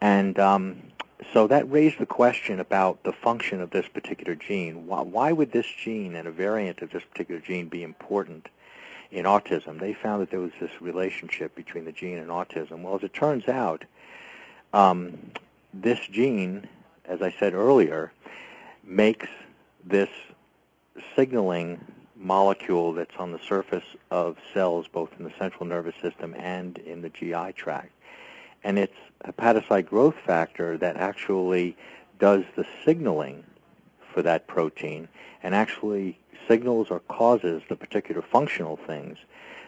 And 0.00 0.38
um, 0.38 0.82
so 1.32 1.46
that 1.48 1.70
raised 1.70 1.98
the 1.98 2.06
question 2.06 2.60
about 2.60 3.02
the 3.04 3.12
function 3.12 3.60
of 3.60 3.70
this 3.70 3.88
particular 3.88 4.34
gene. 4.34 4.86
Why, 4.86 5.02
why, 5.02 5.32
would 5.32 5.52
this 5.52 5.66
gene 5.66 6.14
and 6.14 6.28
a 6.28 6.30
variant 6.30 6.82
of 6.82 6.90
this 6.90 7.02
particular 7.04 7.40
gene 7.40 7.68
be 7.68 7.82
important 7.82 8.48
in 9.10 9.24
autism? 9.24 9.80
They 9.80 9.94
found 9.94 10.22
that 10.22 10.30
there 10.30 10.40
was 10.40 10.52
this 10.60 10.80
relationship 10.80 11.54
between 11.54 11.84
the 11.84 11.92
gene 11.92 12.18
and 12.18 12.30
autism. 12.30 12.82
Well, 12.82 12.96
as 12.96 13.02
it 13.02 13.12
turns 13.12 13.48
out, 13.48 13.84
um, 14.72 15.32
this 15.74 16.00
gene, 16.10 16.68
as 17.04 17.20
I 17.20 17.34
said 17.38 17.54
earlier, 17.54 18.12
makes 18.84 19.28
this 19.84 20.10
signaling 21.14 21.84
molecule 22.18 22.92
that's 22.92 23.16
on 23.16 23.32
the 23.32 23.38
surface 23.38 23.84
of 24.10 24.36
cells, 24.52 24.86
both 24.88 25.10
in 25.18 25.24
the 25.24 25.32
central 25.38 25.64
nervous 25.66 25.94
system 26.02 26.34
and 26.36 26.78
in 26.78 27.02
the 27.02 27.08
GI 27.08 27.52
tract. 27.52 27.92
And 28.64 28.78
it's 28.78 28.96
hepatocyte 29.24 29.86
growth 29.86 30.16
factor 30.26 30.76
that 30.78 30.96
actually 30.96 31.76
does 32.18 32.44
the 32.56 32.66
signaling 32.84 33.44
for 34.12 34.22
that 34.22 34.46
protein 34.46 35.08
and 35.42 35.54
actually 35.54 36.18
signals 36.48 36.88
or 36.90 37.00
causes 37.00 37.62
the 37.68 37.76
particular 37.76 38.22
functional 38.22 38.76
things 38.76 39.18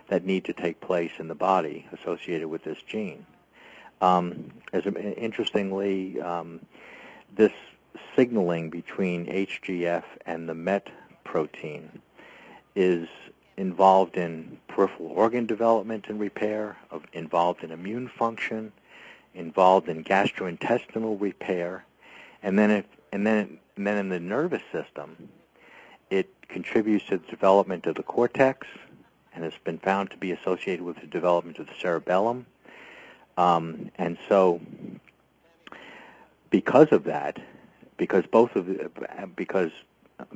that 0.08 0.24
need 0.24 0.44
to 0.44 0.52
take 0.52 0.80
place 0.80 1.12
in 1.18 1.28
the 1.28 1.34
body 1.34 1.86
associated 1.92 2.48
with 2.48 2.64
this 2.64 2.78
gene. 2.86 3.26
Um, 4.00 4.50
as 4.72 4.86
interestingly, 4.86 6.20
um, 6.20 6.60
this 7.36 7.52
signaling 8.16 8.70
between 8.70 9.26
HGF 9.26 10.04
and 10.26 10.48
the 10.48 10.54
MET 10.54 10.88
protein 11.22 12.00
is 12.74 13.08
involved 13.56 14.16
in 14.16 14.58
peripheral 14.68 15.08
organ 15.08 15.46
development 15.46 16.06
and 16.08 16.18
repair, 16.18 16.78
involved 17.12 17.62
in 17.62 17.70
immune 17.70 18.08
function, 18.08 18.72
involved 19.34 19.88
in 19.88 20.02
gastrointestinal 20.02 21.20
repair, 21.20 21.84
and 22.42 22.58
then 22.58 22.70
if, 22.70 22.84
and 23.12 23.26
then 23.26 23.58
and 23.76 23.86
then 23.86 23.96
in 23.96 24.08
the 24.08 24.20
nervous 24.20 24.62
system, 24.72 25.28
it 26.10 26.28
contributes 26.48 27.06
to 27.06 27.18
the 27.18 27.26
development 27.28 27.86
of 27.86 27.94
the 27.94 28.02
cortex, 28.02 28.66
and 29.34 29.44
has 29.44 29.54
been 29.64 29.78
found 29.78 30.10
to 30.10 30.16
be 30.16 30.32
associated 30.32 30.84
with 30.84 31.00
the 31.00 31.06
development 31.06 31.58
of 31.58 31.66
the 31.66 31.74
cerebellum. 31.80 32.46
Um, 33.36 33.90
and 33.96 34.18
so, 34.28 34.60
because 36.50 36.88
of 36.92 37.04
that, 37.04 37.38
because 37.96 38.24
both 38.26 38.56
of 38.56 38.66
the, 38.66 38.90
because 39.36 39.70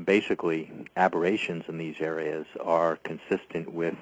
basically 0.05 0.71
aberrations 0.97 1.65
in 1.69 1.79
these 1.79 1.97
areas 2.01 2.47
are 2.63 2.97
consistent 2.97 3.73
with 3.73 3.95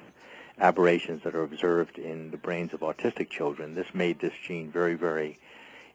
aberrations 0.59 1.22
that 1.24 1.35
are 1.35 1.43
observed 1.43 1.99
in 1.99 2.30
the 2.30 2.37
brains 2.37 2.72
of 2.72 2.80
autistic 2.80 3.30
children. 3.30 3.74
This 3.74 3.95
made 3.95 4.20
this 4.20 4.35
gene 4.47 4.70
very, 4.70 4.95
very 4.95 5.39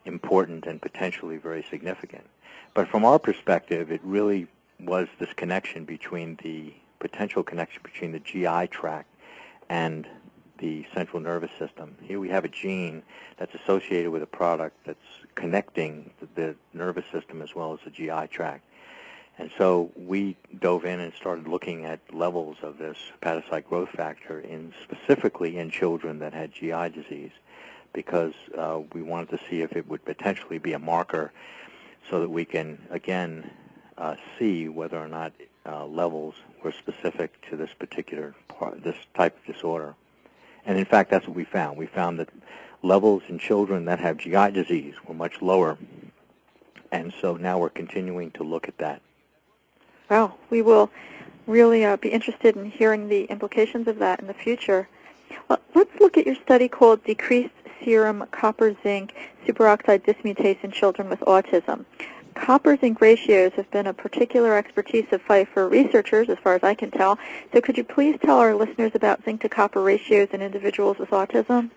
important 0.05 0.65
and 0.65 0.81
potentially 0.81 1.37
very 1.37 1.65
significant. 1.69 2.25
But 2.73 2.87
from 2.87 3.05
our 3.05 3.19
perspective, 3.19 3.91
it 3.91 4.01
really 4.03 4.47
was 4.79 5.07
this 5.19 5.33
connection 5.35 5.85
between 5.85 6.37
the 6.43 6.73
potential 6.99 7.43
connection 7.43 7.81
between 7.83 8.11
the 8.11 8.19
GI 8.19 8.67
tract 8.67 9.09
and 9.69 10.07
the 10.57 10.85
central 10.93 11.21
nervous 11.21 11.51
system. 11.59 11.95
Here 12.01 12.19
we 12.19 12.29
have 12.29 12.43
a 12.43 12.49
gene 12.49 13.03
that's 13.37 13.53
associated 13.53 14.11
with 14.11 14.23
a 14.23 14.27
product 14.27 14.75
that's 14.85 14.99
connecting 15.35 16.11
the 16.35 16.55
nervous 16.73 17.05
system 17.11 17.41
as 17.41 17.53
well 17.53 17.73
as 17.73 17.79
the 17.83 17.91
GI 17.91 18.27
tract. 18.31 18.63
And 19.39 19.51
so 19.57 19.91
we 19.95 20.35
dove 20.59 20.83
in 20.83 20.99
and 20.99 21.13
started 21.13 21.47
looking 21.47 21.85
at 21.85 21.99
levels 22.13 22.57
of 22.63 22.79
this 22.79 22.97
hepatocyte 23.21 23.65
growth 23.65 23.89
factor 23.89 24.39
in 24.39 24.73
specifically 24.83 25.57
in 25.57 25.69
children 25.69 26.19
that 26.19 26.33
had 26.33 26.53
GI 26.53 26.89
disease 26.89 27.31
because 27.93 28.33
uh, 28.57 28.81
we 28.93 29.01
wanted 29.03 29.29
to 29.29 29.39
see 29.49 29.61
if 29.61 29.75
it 29.75 29.87
would 29.87 30.03
potentially 30.05 30.57
be 30.57 30.73
a 30.73 30.79
marker 30.79 31.31
so 32.09 32.19
that 32.19 32.29
we 32.29 32.45
can, 32.45 32.79
again, 32.89 33.51
uh, 33.97 34.15
see 34.39 34.69
whether 34.69 34.97
or 34.97 35.07
not 35.07 35.33
uh, 35.65 35.85
levels 35.85 36.35
were 36.63 36.71
specific 36.71 37.39
to 37.49 37.55
this 37.55 37.71
particular 37.77 38.33
part, 38.47 38.83
this 38.83 38.97
type 39.15 39.37
of 39.37 39.53
disorder. 39.53 39.95
And 40.65 40.77
in 40.77 40.85
fact, 40.85 41.11
that's 41.11 41.27
what 41.27 41.35
we 41.35 41.43
found. 41.43 41.77
We 41.77 41.85
found 41.85 42.19
that 42.19 42.29
levels 42.81 43.23
in 43.27 43.39
children 43.39 43.85
that 43.85 43.99
have 43.99 44.17
GI 44.17 44.51
disease 44.51 44.95
were 45.05 45.13
much 45.13 45.41
lower. 45.41 45.77
And 46.91 47.13
so 47.21 47.35
now 47.35 47.59
we're 47.59 47.69
continuing 47.69 48.31
to 48.31 48.43
look 48.43 48.67
at 48.67 48.77
that. 48.77 49.01
Well, 50.09 50.37
we 50.49 50.61
will 50.61 50.89
really 51.45 51.83
uh, 51.83 51.97
be 51.97 52.09
interested 52.09 52.55
in 52.55 52.71
hearing 52.71 53.07
the 53.09 53.25
implications 53.25 53.87
of 53.87 53.99
that 53.99 54.19
in 54.19 54.27
the 54.27 54.33
future. 54.33 54.87
Well, 55.49 55.59
let's 55.75 55.99
look 55.99 56.17
at 56.17 56.25
your 56.25 56.35
study 56.35 56.67
called 56.67 57.03
Decreased 57.03 57.53
Serum 57.83 58.25
Copper 58.31 58.75
Zinc 58.83 59.13
Superoxide 59.45 60.05
Dismutase 60.05 60.63
in 60.63 60.71
Children 60.71 61.09
with 61.09 61.19
Autism. 61.21 61.85
Copper 62.35 62.77
zinc 62.77 63.01
ratios 63.01 63.53
have 63.53 63.69
been 63.71 63.87
a 63.87 63.93
particular 63.93 64.55
expertise 64.55 65.07
of 65.11 65.21
Pfeiffer 65.23 65.67
researchers, 65.67 66.29
as 66.29 66.37
far 66.37 66.53
as 66.53 66.63
I 66.63 66.75
can 66.75 66.91
tell. 66.91 67.17
So 67.51 67.61
could 67.61 67.77
you 67.77 67.83
please 67.83 68.17
tell 68.23 68.37
our 68.37 68.53
listeners 68.53 68.91
about 68.93 69.25
zinc 69.25 69.41
to 69.41 69.49
copper 69.49 69.81
ratios 69.81 70.29
in 70.31 70.41
individuals 70.41 70.99
with 70.99 71.09
autism? 71.09 71.71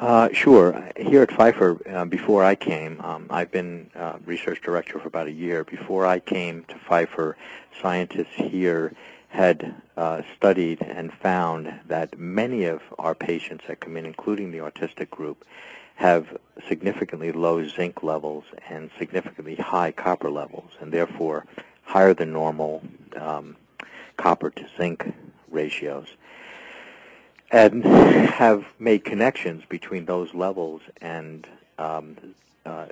Uh, 0.00 0.30
sure. 0.32 0.90
Here 0.96 1.20
at 1.20 1.30
Pfeiffer, 1.30 1.78
uh, 1.86 2.06
before 2.06 2.42
I 2.42 2.54
came, 2.54 3.02
um, 3.02 3.26
I've 3.28 3.50
been 3.50 3.90
uh, 3.94 4.14
research 4.24 4.62
director 4.62 4.98
for 4.98 5.08
about 5.08 5.26
a 5.26 5.30
year. 5.30 5.62
Before 5.62 6.06
I 6.06 6.20
came 6.20 6.64
to 6.68 6.78
Pfeiffer, 6.88 7.36
scientists 7.82 8.32
here 8.34 8.94
had 9.28 9.74
uh, 9.98 10.22
studied 10.34 10.80
and 10.80 11.12
found 11.12 11.80
that 11.86 12.18
many 12.18 12.64
of 12.64 12.80
our 12.98 13.14
patients 13.14 13.64
that 13.68 13.80
come 13.80 13.94
in, 13.98 14.06
including 14.06 14.52
the 14.52 14.58
autistic 14.58 15.10
group, 15.10 15.44
have 15.96 16.34
significantly 16.66 17.30
low 17.30 17.68
zinc 17.68 18.02
levels 18.02 18.44
and 18.70 18.90
significantly 18.98 19.56
high 19.56 19.92
copper 19.92 20.30
levels, 20.30 20.70
and 20.80 20.92
therefore 20.92 21.44
higher 21.82 22.14
than 22.14 22.32
normal 22.32 22.82
um, 23.16 23.54
copper 24.16 24.48
to 24.48 24.64
zinc 24.78 25.12
ratios 25.50 26.06
and 27.50 27.84
have 27.84 28.64
made 28.78 29.04
connections 29.04 29.64
between 29.68 30.04
those 30.04 30.34
levels 30.34 30.82
and 31.00 31.46
um, 31.78 32.16
uh, 32.64 32.86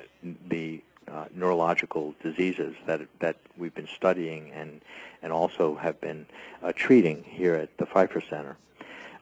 the 0.48 0.80
uh, 1.06 1.26
neurological 1.34 2.14
diseases 2.22 2.74
that 2.86 3.00
that 3.20 3.36
we've 3.56 3.74
been 3.74 3.88
studying 3.88 4.50
and 4.52 4.80
and 5.22 5.32
also 5.32 5.76
have 5.76 6.00
been 6.00 6.26
uh, 6.62 6.72
treating 6.74 7.24
here 7.24 7.54
at 7.54 7.76
the 7.78 7.86
Pfeiffer 7.86 8.20
Center. 8.20 8.56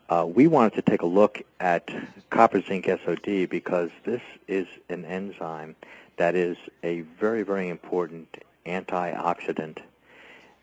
Uh, 0.08 0.26
we 0.26 0.46
wanted 0.46 0.72
to 0.74 0.82
take 0.82 1.02
a 1.02 1.06
look 1.06 1.42
at 1.58 1.90
copper 2.30 2.60
zinc 2.60 2.86
SOD 2.86 3.48
because 3.48 3.90
this 4.04 4.22
is 4.46 4.66
an 4.88 5.04
enzyme 5.04 5.76
that 6.16 6.34
is 6.34 6.56
a 6.82 7.02
very 7.20 7.42
very 7.42 7.68
important 7.68 8.38
antioxidant 8.64 9.78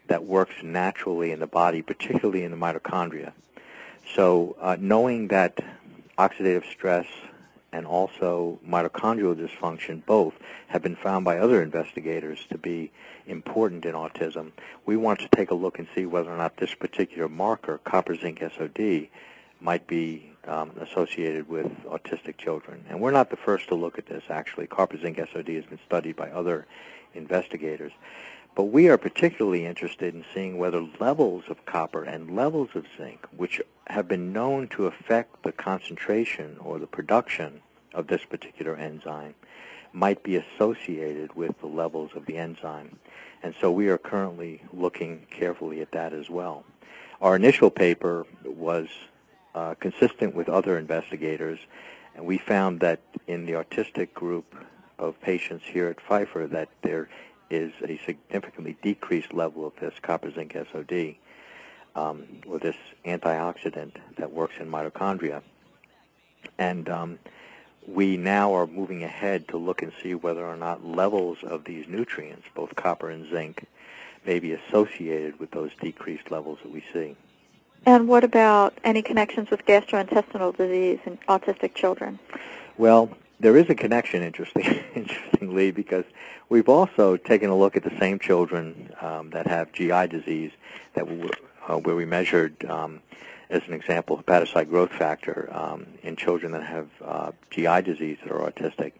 that 0.08 0.24
works 0.26 0.56
naturally 0.62 1.32
in 1.32 1.40
the 1.40 1.48
body, 1.48 1.82
particularly 1.82 2.44
in 2.44 2.52
the 2.52 2.58
mitochondria. 2.58 3.32
So 4.16 4.56
uh, 4.60 4.78
knowing 4.80 5.30
that 5.30 5.60
oxidative 6.18 6.70
stress 6.72 7.08
and 7.72 7.88
also 7.88 8.60
mitochondrial 8.68 9.36
dysfunction 9.36 10.06
both 10.06 10.34
have 10.68 10.84
been 10.84 10.96
found 10.96 11.26
by 11.26 11.38
other 11.40 11.62
investigators 11.62 12.40
to 12.52 12.58
be 12.58 12.92
important 13.26 13.86
in 13.86 13.96
autism, 13.96 14.52
we 14.86 14.96
want 14.96 15.20
to 15.20 15.28
take 15.30 15.50
a 15.50 15.56
look 15.56 15.80
and 15.80 15.88
see 15.96 16.06
whether 16.06 16.32
or 16.32 16.38
not 16.38 16.58
this 16.58 16.76
particular 16.76 17.28
marker, 17.28 17.80
copper 17.80 18.16
zinc 18.16 18.40
SOD, 18.40 19.08
might 19.60 19.88
be 19.88 20.30
um, 20.46 20.72
associated 20.80 21.48
with 21.48 21.72
autistic 21.86 22.38
children. 22.38 22.84
And 22.90 23.00
we're 23.00 23.12
not 23.12 23.30
the 23.30 23.38
first 23.38 23.70
to 23.70 23.76
look 23.76 23.98
at 23.98 24.06
this, 24.06 24.24
actually. 24.30 24.68
Copper 24.68 24.98
zinc 25.00 25.18
SOD 25.18 25.48
has 25.50 25.66
been 25.66 25.80
studied 25.86 26.16
by 26.16 26.30
other 26.30 26.68
investigators. 27.14 27.94
But 28.56 28.66
we 28.66 28.88
are 28.88 28.98
particularly 28.98 29.66
interested 29.66 30.14
in 30.14 30.26
seeing 30.34 30.58
whether 30.58 30.88
levels 31.00 31.46
of 31.50 31.66
copper 31.66 32.04
and 32.04 32.36
levels 32.36 32.70
of 32.76 32.86
zinc, 32.98 33.26
which 33.36 33.60
have 33.88 34.08
been 34.08 34.32
known 34.32 34.68
to 34.70 34.86
affect 34.86 35.44
the 35.44 35.52
concentration 35.52 36.58
or 36.60 36.78
the 36.78 36.88
production 36.88 37.62
of 37.94 38.08
this 38.08 38.24
particular 38.26 38.76
enzyme, 38.76 39.34
might 39.92 40.24
be 40.24 40.36
associated 40.36 41.36
with 41.36 41.60
the 41.62 41.68
levels 41.68 42.12
of 42.16 42.26
the 42.26 42.38
enzyme. 42.38 43.00
And 43.42 43.56
so 43.60 43.72
we 43.72 43.88
are 43.90 43.98
currently 43.98 44.62
looking 44.72 45.26
carefully 45.32 45.82
at 45.82 45.92
that 45.92 46.14
as 46.14 46.30
well. 46.30 46.64
Our 47.22 47.36
initial 47.36 47.70
paper 47.70 48.26
was 48.44 48.88
uh, 49.56 49.76
consistent 49.76 50.36
with 50.36 50.50
other 50.50 50.78
investigators, 50.78 51.60
and 52.16 52.26
we 52.26 52.38
found 52.38 52.80
that 52.82 53.02
in 53.28 53.46
the 53.46 53.54
autistic 53.54 54.14
group 54.14 54.56
of 55.00 55.20
patients 55.22 55.66
here 55.66 55.88
at 55.88 56.02
Pfeiffer 56.02 56.48
that 56.48 56.70
there 56.82 57.10
is 57.50 57.72
a 57.84 58.00
significantly 58.06 58.78
decreased 58.82 59.34
level 59.34 59.66
of 59.66 59.74
this 59.80 59.94
copper 60.02 60.32
zinc 60.32 60.54
SOD, 60.54 61.16
um, 61.96 62.24
or 62.48 62.60
this 62.60 62.76
antioxidant 63.06 63.98
that 64.18 64.32
works 64.32 64.56
in 64.60 64.70
mitochondria. 64.70 65.42
And 66.58 66.90
um, 66.90 67.20
we 67.88 68.18
now 68.18 68.56
are 68.56 68.68
moving 68.68 69.04
ahead 69.04 69.48
to 69.50 69.58
look 69.58 69.82
and 69.82 69.92
see 70.02 70.16
whether 70.16 70.46
or 70.46 70.56
not 70.56 70.86
levels 70.86 71.38
of 71.44 71.66
these 71.66 71.88
nutrients, 71.88 72.48
both 72.56 72.76
copper 72.76 73.10
and 73.10 73.30
zinc, 73.30 73.66
may 74.26 74.40
be 74.40 74.54
associated 74.54 75.40
with 75.40 75.52
those 75.52 75.72
decreased 75.82 76.32
levels 76.32 76.60
that 76.64 76.72
we 76.72 76.84
see. 76.94 77.16
And 77.86 78.08
what 78.08 78.24
about 78.24 78.78
any 78.84 79.02
connections 79.02 79.50
with 79.52 79.66
gastrointestinal 79.66 80.56
disease 80.56 81.00
in 81.06 81.18
autistic 81.28 81.76
children? 81.76 82.20
Well, 82.78 83.10
there 83.44 83.58
is 83.58 83.70
a 83.70 83.76
connection, 83.76 84.24
interesting, 84.24 84.64
interestingly, 84.96 85.70
because 85.70 86.06
we've 86.48 86.70
also 86.70 87.18
taken 87.18 87.50
a 87.50 87.56
look 87.56 87.76
at 87.76 87.84
the 87.84 87.96
same 88.00 88.18
children 88.18 88.90
um, 89.02 89.32
that 89.32 89.46
have 89.48 89.72
GI 89.74 90.08
disease 90.08 90.52
that 90.94 91.06
we, 91.08 91.30
uh, 91.68 91.76
where 91.76 91.96
we 91.96 92.06
measured, 92.06 92.66
um, 92.66 93.02
as 93.50 93.62
an 93.68 93.74
example, 93.74 94.18
hepatocyte 94.18 94.70
growth 94.70 94.92
factor 94.92 95.50
um, 95.52 95.86
in 96.04 96.16
children 96.16 96.54
that 96.54 96.64
have 96.64 96.88
uh, 97.04 97.32
GI 97.52 97.82
disease 97.82 98.18
that 98.24 98.32
are 98.32 98.50
autistic. 98.50 98.94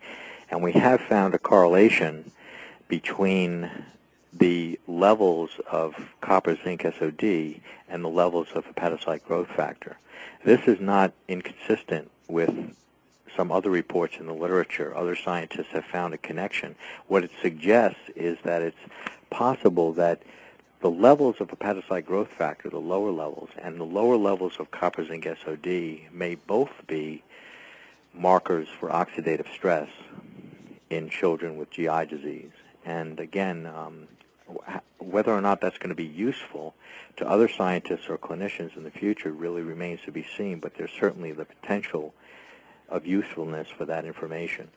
And 0.50 0.62
we 0.62 0.74
have 0.74 1.00
found 1.00 1.34
a 1.34 1.40
correlation 1.40 2.30
between 2.90 3.72
the 4.34 4.78
levels 4.88 5.52
of 5.72 5.96
copper 6.20 6.58
zinc 6.62 6.82
SOD 6.82 7.62
and 7.88 8.04
the 8.04 8.10
levels 8.10 8.48
of 8.54 8.66
hepatocyte 8.66 9.24
growth 9.24 9.48
factor. 9.48 9.98
This 10.44 10.68
is 10.68 10.82
not 10.82 11.14
inconsistent 11.30 12.12
with 12.28 12.76
some 13.36 13.52
other 13.52 13.70
reports 13.70 14.16
in 14.20 14.28
the 14.28 14.34
literature, 14.34 14.96
other 14.96 15.16
scientists 15.16 15.72
have 15.72 15.86
found 15.86 16.14
a 16.14 16.18
connection. 16.18 16.76
What 17.08 17.24
it 17.24 17.32
suggests 17.42 18.00
is 18.16 18.38
that 18.44 18.62
it's 18.62 18.78
possible 19.30 19.94
that 19.94 20.22
the 20.82 20.92
levels 20.92 21.38
of 21.40 21.48
hepatocyte 21.48 22.06
growth 22.06 22.28
factor, 22.28 22.70
the 22.70 22.78
lower 22.78 23.12
levels, 23.12 23.50
and 23.58 23.80
the 23.80 23.86
lower 23.86 24.18
levels 24.18 24.54
of 24.60 24.70
copper 24.70 25.06
zinc 25.06 25.26
SOD 25.26 26.12
may 26.12 26.36
both 26.36 26.72
be 26.88 27.24
markers 28.14 28.68
for 28.80 28.90
oxidative 28.90 29.52
stress 29.54 29.90
in 30.90 31.10
children 31.10 31.58
with 31.58 31.72
GI 31.72 32.06
disease. 32.08 32.52
And 32.86 33.20
again, 33.20 33.66
um, 33.66 34.08
whether 35.00 35.32
or 35.32 35.42
not 35.42 35.62
that's 35.62 35.78
going 35.78 35.90
to 35.90 35.96
be 35.96 36.06
useful 36.06 36.76
to 37.18 37.28
other 37.28 37.48
scientists 37.48 38.10
or 38.10 38.18
clinicians 38.18 38.76
in 38.76 38.84
the 38.84 38.92
future 38.92 39.32
really 39.32 39.62
remains 39.62 40.02
to 40.06 40.12
be 40.12 40.26
seen, 40.38 40.60
but 40.60 40.76
there's 40.76 40.92
certainly 41.00 41.32
the 41.32 41.46
potential 41.46 42.14
of 42.94 43.06
usefulness 43.06 43.68
for 43.76 43.86
that 43.86 44.06
information. 44.06 44.70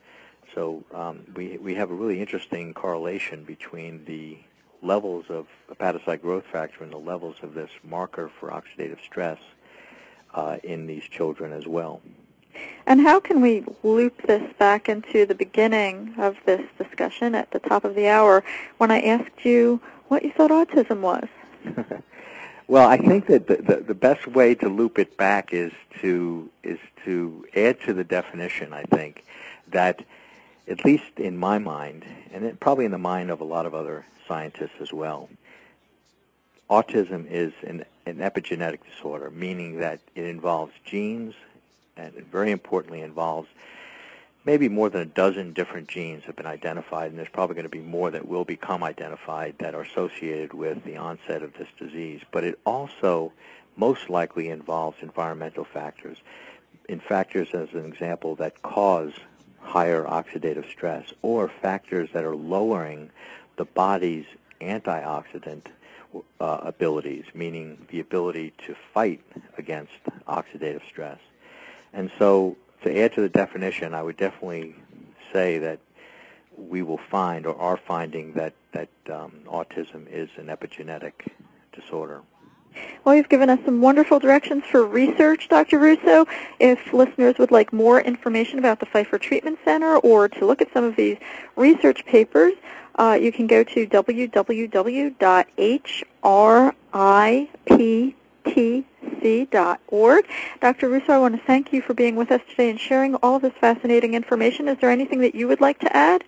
So 0.53 0.83
um, 0.93 1.21
we, 1.35 1.57
we 1.59 1.75
have 1.75 1.91
a 1.91 1.93
really 1.93 2.19
interesting 2.19 2.73
correlation 2.73 3.43
between 3.43 4.03
the 4.05 4.39
levels 4.81 5.25
of 5.29 5.45
hepatocyte 5.69 6.21
growth 6.21 6.45
factor 6.51 6.83
and 6.83 6.91
the 6.91 6.97
levels 6.97 7.35
of 7.43 7.53
this 7.53 7.69
marker 7.83 8.29
for 8.39 8.49
oxidative 8.49 8.97
stress 9.05 9.39
uh, 10.33 10.57
in 10.63 10.87
these 10.87 11.03
children 11.03 11.53
as 11.53 11.67
well. 11.67 12.01
And 12.87 13.01
how 13.01 13.19
can 13.19 13.39
we 13.39 13.63
loop 13.83 14.23
this 14.23 14.51
back 14.57 14.89
into 14.89 15.27
the 15.27 15.35
beginning 15.35 16.15
of 16.17 16.37
this 16.45 16.65
discussion 16.79 17.35
at 17.35 17.51
the 17.51 17.59
top 17.59 17.85
of 17.85 17.93
the 17.93 18.07
hour 18.07 18.43
when 18.79 18.89
I 18.89 18.99
asked 19.01 19.45
you 19.45 19.79
what 20.07 20.23
you 20.23 20.31
thought 20.31 20.49
autism 20.49 21.01
was? 21.01 21.27
Well, 22.69 22.87
I 22.87 22.97
think 22.97 23.27
that 23.27 23.47
the, 23.47 23.55
the, 23.55 23.75
the, 23.77 23.95
best 23.95 24.27
way 24.27 24.53
to 24.55 24.67
loop 24.67 24.99
it 24.99 25.15
back 25.15 25.53
is 25.53 25.71
to 26.01 26.49
is 26.63 26.79
to 27.05 27.45
add 27.55 27.79
to 27.85 27.93
the 27.93 28.03
definition. 28.03 28.73
I 28.73 28.83
think 28.83 29.23
that, 29.69 30.03
at 30.67 30.83
least 30.83 31.17
in 31.17 31.37
my 31.37 31.59
mind, 31.59 32.03
and 32.33 32.43
it, 32.43 32.59
probably 32.59 32.83
in 32.83 32.91
the 32.91 32.97
mind 32.97 33.31
of 33.31 33.39
a 33.39 33.45
lot 33.45 33.65
of 33.65 33.73
other 33.73 34.05
scientists 34.27 34.81
as 34.81 34.91
well, 34.91 35.29
autism 36.69 37.25
is 37.31 37.53
an, 37.65 37.85
an 38.05 38.17
epigenetic 38.17 38.79
disorder, 38.93 39.31
meaning 39.31 39.77
that 39.77 40.01
it 40.13 40.25
involves 40.25 40.73
genes, 40.83 41.35
and 41.95 42.13
very 42.29 42.51
importantly 42.51 42.99
involves 42.99 43.47
maybe 44.47 44.69
more 44.69 44.89
than 44.89 45.01
a 45.01 45.05
dozen 45.05 45.51
different 45.51 45.89
genes 45.89 46.23
have 46.23 46.37
been 46.37 46.45
identified, 46.45 47.09
and 47.09 47.19
there's 47.19 47.27
probably 47.27 47.53
going 47.53 47.65
to 47.65 47.69
be 47.69 47.81
more 47.81 48.09
that 48.09 48.25
will 48.25 48.45
become 48.45 48.81
identified 48.81 49.53
that 49.59 49.75
are 49.75 49.81
associated 49.81 50.53
with 50.53 50.81
the 50.85 50.95
onset 50.95 51.43
of 51.43 51.53
this 51.55 51.67
disease. 51.77 52.21
But 52.31 52.45
it 52.45 52.57
also 52.65 53.33
most 53.75 54.09
likely 54.09 54.47
involves 54.47 54.99
environmental 55.01 55.65
factors, 55.65 56.17
in 56.87 57.01
factors, 57.01 57.49
as 57.53 57.67
an 57.73 57.85
example, 57.85 58.35
that 58.37 58.61
cause 58.61 59.11
higher 59.59 60.05
oxidative 60.05 60.71
stress, 60.71 61.11
or 61.21 61.51
factors 61.61 62.09
that 62.13 62.23
are 62.23 62.37
lowering 62.37 63.09
the 63.57 63.65
body's 63.65 64.25
antioxidant 64.61 65.63
uh, 66.39 66.59
abilities, 66.61 67.25
meaning 67.33 67.85
the 67.89 67.99
ability 67.99 68.53
to 68.65 68.77
fight 68.93 69.21
against 69.57 69.91
oxidative 70.25 70.87
stress. 70.87 71.19
And 71.91 72.09
so 72.17 72.55
to 72.83 72.99
add 72.99 73.13
to 73.13 73.21
the 73.21 73.29
definition, 73.29 73.93
I 73.93 74.03
would 74.03 74.17
definitely 74.17 74.75
say 75.33 75.57
that 75.59 75.79
we 76.57 76.81
will 76.81 76.99
find 77.09 77.45
or 77.45 77.55
are 77.55 77.77
finding 77.77 78.33
that, 78.33 78.53
that 78.73 78.89
um, 79.11 79.31
autism 79.45 80.07
is 80.09 80.29
an 80.37 80.47
epigenetic 80.47 81.27
disorder. 81.71 82.21
Well, 83.03 83.15
you've 83.15 83.29
given 83.29 83.49
us 83.49 83.59
some 83.65 83.81
wonderful 83.81 84.19
directions 84.19 84.63
for 84.69 84.85
research, 84.85 85.49
Dr. 85.49 85.79
Russo. 85.79 86.27
If 86.59 86.93
listeners 86.93 87.37
would 87.39 87.51
like 87.51 87.73
more 87.73 87.99
information 87.99 88.59
about 88.59 88.79
the 88.79 88.85
Pfeiffer 88.85 89.17
Treatment 89.17 89.57
Center 89.65 89.97
or 89.97 90.27
to 90.29 90.45
look 90.45 90.61
at 90.61 90.71
some 90.73 90.83
of 90.83 90.95
these 90.95 91.17
research 91.55 92.05
papers, 92.05 92.53
uh, 92.99 93.17
you 93.19 93.31
can 93.31 93.47
go 93.47 93.63
to 93.63 93.87
www.hriptc.org. 98.47 100.25
Dr. 100.61 100.89
Russo, 100.89 101.13
I 101.13 101.17
want 101.17 101.35
to 101.35 101.41
thank 101.45 101.73
you 101.73 101.81
for 101.81 101.93
being 101.93 102.15
with 102.15 102.31
us 102.31 102.41
today 102.49 102.69
and 102.69 102.79
sharing 102.79 103.15
all 103.15 103.39
this 103.39 103.53
fascinating 103.59 104.13
information. 104.13 104.67
Is 104.67 104.77
there 104.79 104.91
anything 104.91 105.19
that 105.21 105.35
you 105.35 105.47
would 105.47 105.61
like 105.61 105.79
to 105.79 105.95
add? 105.95 106.23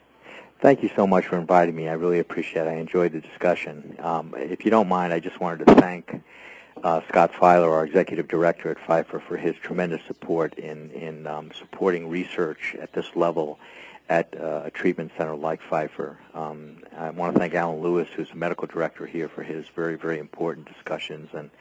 Thank 0.62 0.84
you 0.84 0.90
so 0.96 1.08
much 1.08 1.26
for 1.26 1.38
inviting 1.38 1.76
me. 1.76 1.88
I 1.88 1.94
really 1.94 2.20
appreciate 2.20 2.68
it. 2.68 2.70
I 2.70 2.74
enjoyed 2.74 3.14
the 3.14 3.22
discussion. 3.22 3.96
Um, 4.00 4.34
if 4.36 4.66
you 4.66 4.72
don't 4.72 4.90
mind, 4.90 5.14
I 5.14 5.20
just 5.20 5.40
wanted 5.40 5.66
to 5.66 5.76
thank 5.76 6.22
uh, 6.84 7.02
Scott 7.08 7.34
Filer, 7.34 7.72
our 7.72 7.86
executive 7.86 8.28
director 8.28 8.70
at 8.70 8.80
Pfeiffer, 8.80 9.20
for 9.20 9.38
his 9.38 9.56
tremendous 9.56 10.02
support 10.06 10.56
in, 10.56 10.92
in 10.92 11.28
um, 11.28 11.52
supporting 11.58 12.10
research 12.10 12.76
at 12.80 12.92
this 12.94 13.16
level 13.16 13.58
at 14.10 14.36
uh, 14.38 14.64
a 14.66 14.72
treatment 14.72 15.12
center 15.18 15.36
like 15.36 15.62
Pfeiffer. 15.62 16.18
Um, 16.34 16.78
I 16.98 17.12
want 17.12 17.36
to 17.36 17.40
thank 17.40 17.54
Alan 17.54 17.82
Lewis, 17.82 18.10
who's 18.16 18.30
the 18.30 18.36
medical 18.36 18.68
director 18.68 19.06
here, 19.06 19.30
for 19.30 19.44
his 19.44 19.66
very, 19.76 19.96
very 19.96 20.20
important 20.20 20.68
discussions 20.68 21.30
and 21.32 21.52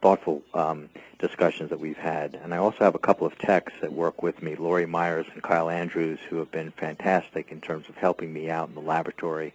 thoughtful 0.00 0.42
um, 0.54 0.88
discussions 1.18 1.70
that 1.70 1.80
we've 1.80 1.98
had. 1.98 2.34
And 2.34 2.54
I 2.54 2.58
also 2.58 2.84
have 2.84 2.94
a 2.94 3.00
couple 3.00 3.26
of 3.26 3.38
techs 3.38 3.72
that 3.80 3.92
work 3.92 4.22
with 4.22 4.42
me, 4.42 4.54
Lori 4.54 4.86
Myers 4.86 5.26
and 5.32 5.42
Kyle 5.42 5.68
Andrews, 5.68 6.20
who 6.28 6.36
have 6.36 6.50
been 6.50 6.70
fantastic 6.72 7.50
in 7.50 7.60
terms 7.60 7.88
of 7.88 7.96
helping 7.96 8.32
me 8.32 8.50
out 8.50 8.68
in 8.68 8.74
the 8.74 8.80
laboratory, 8.80 9.52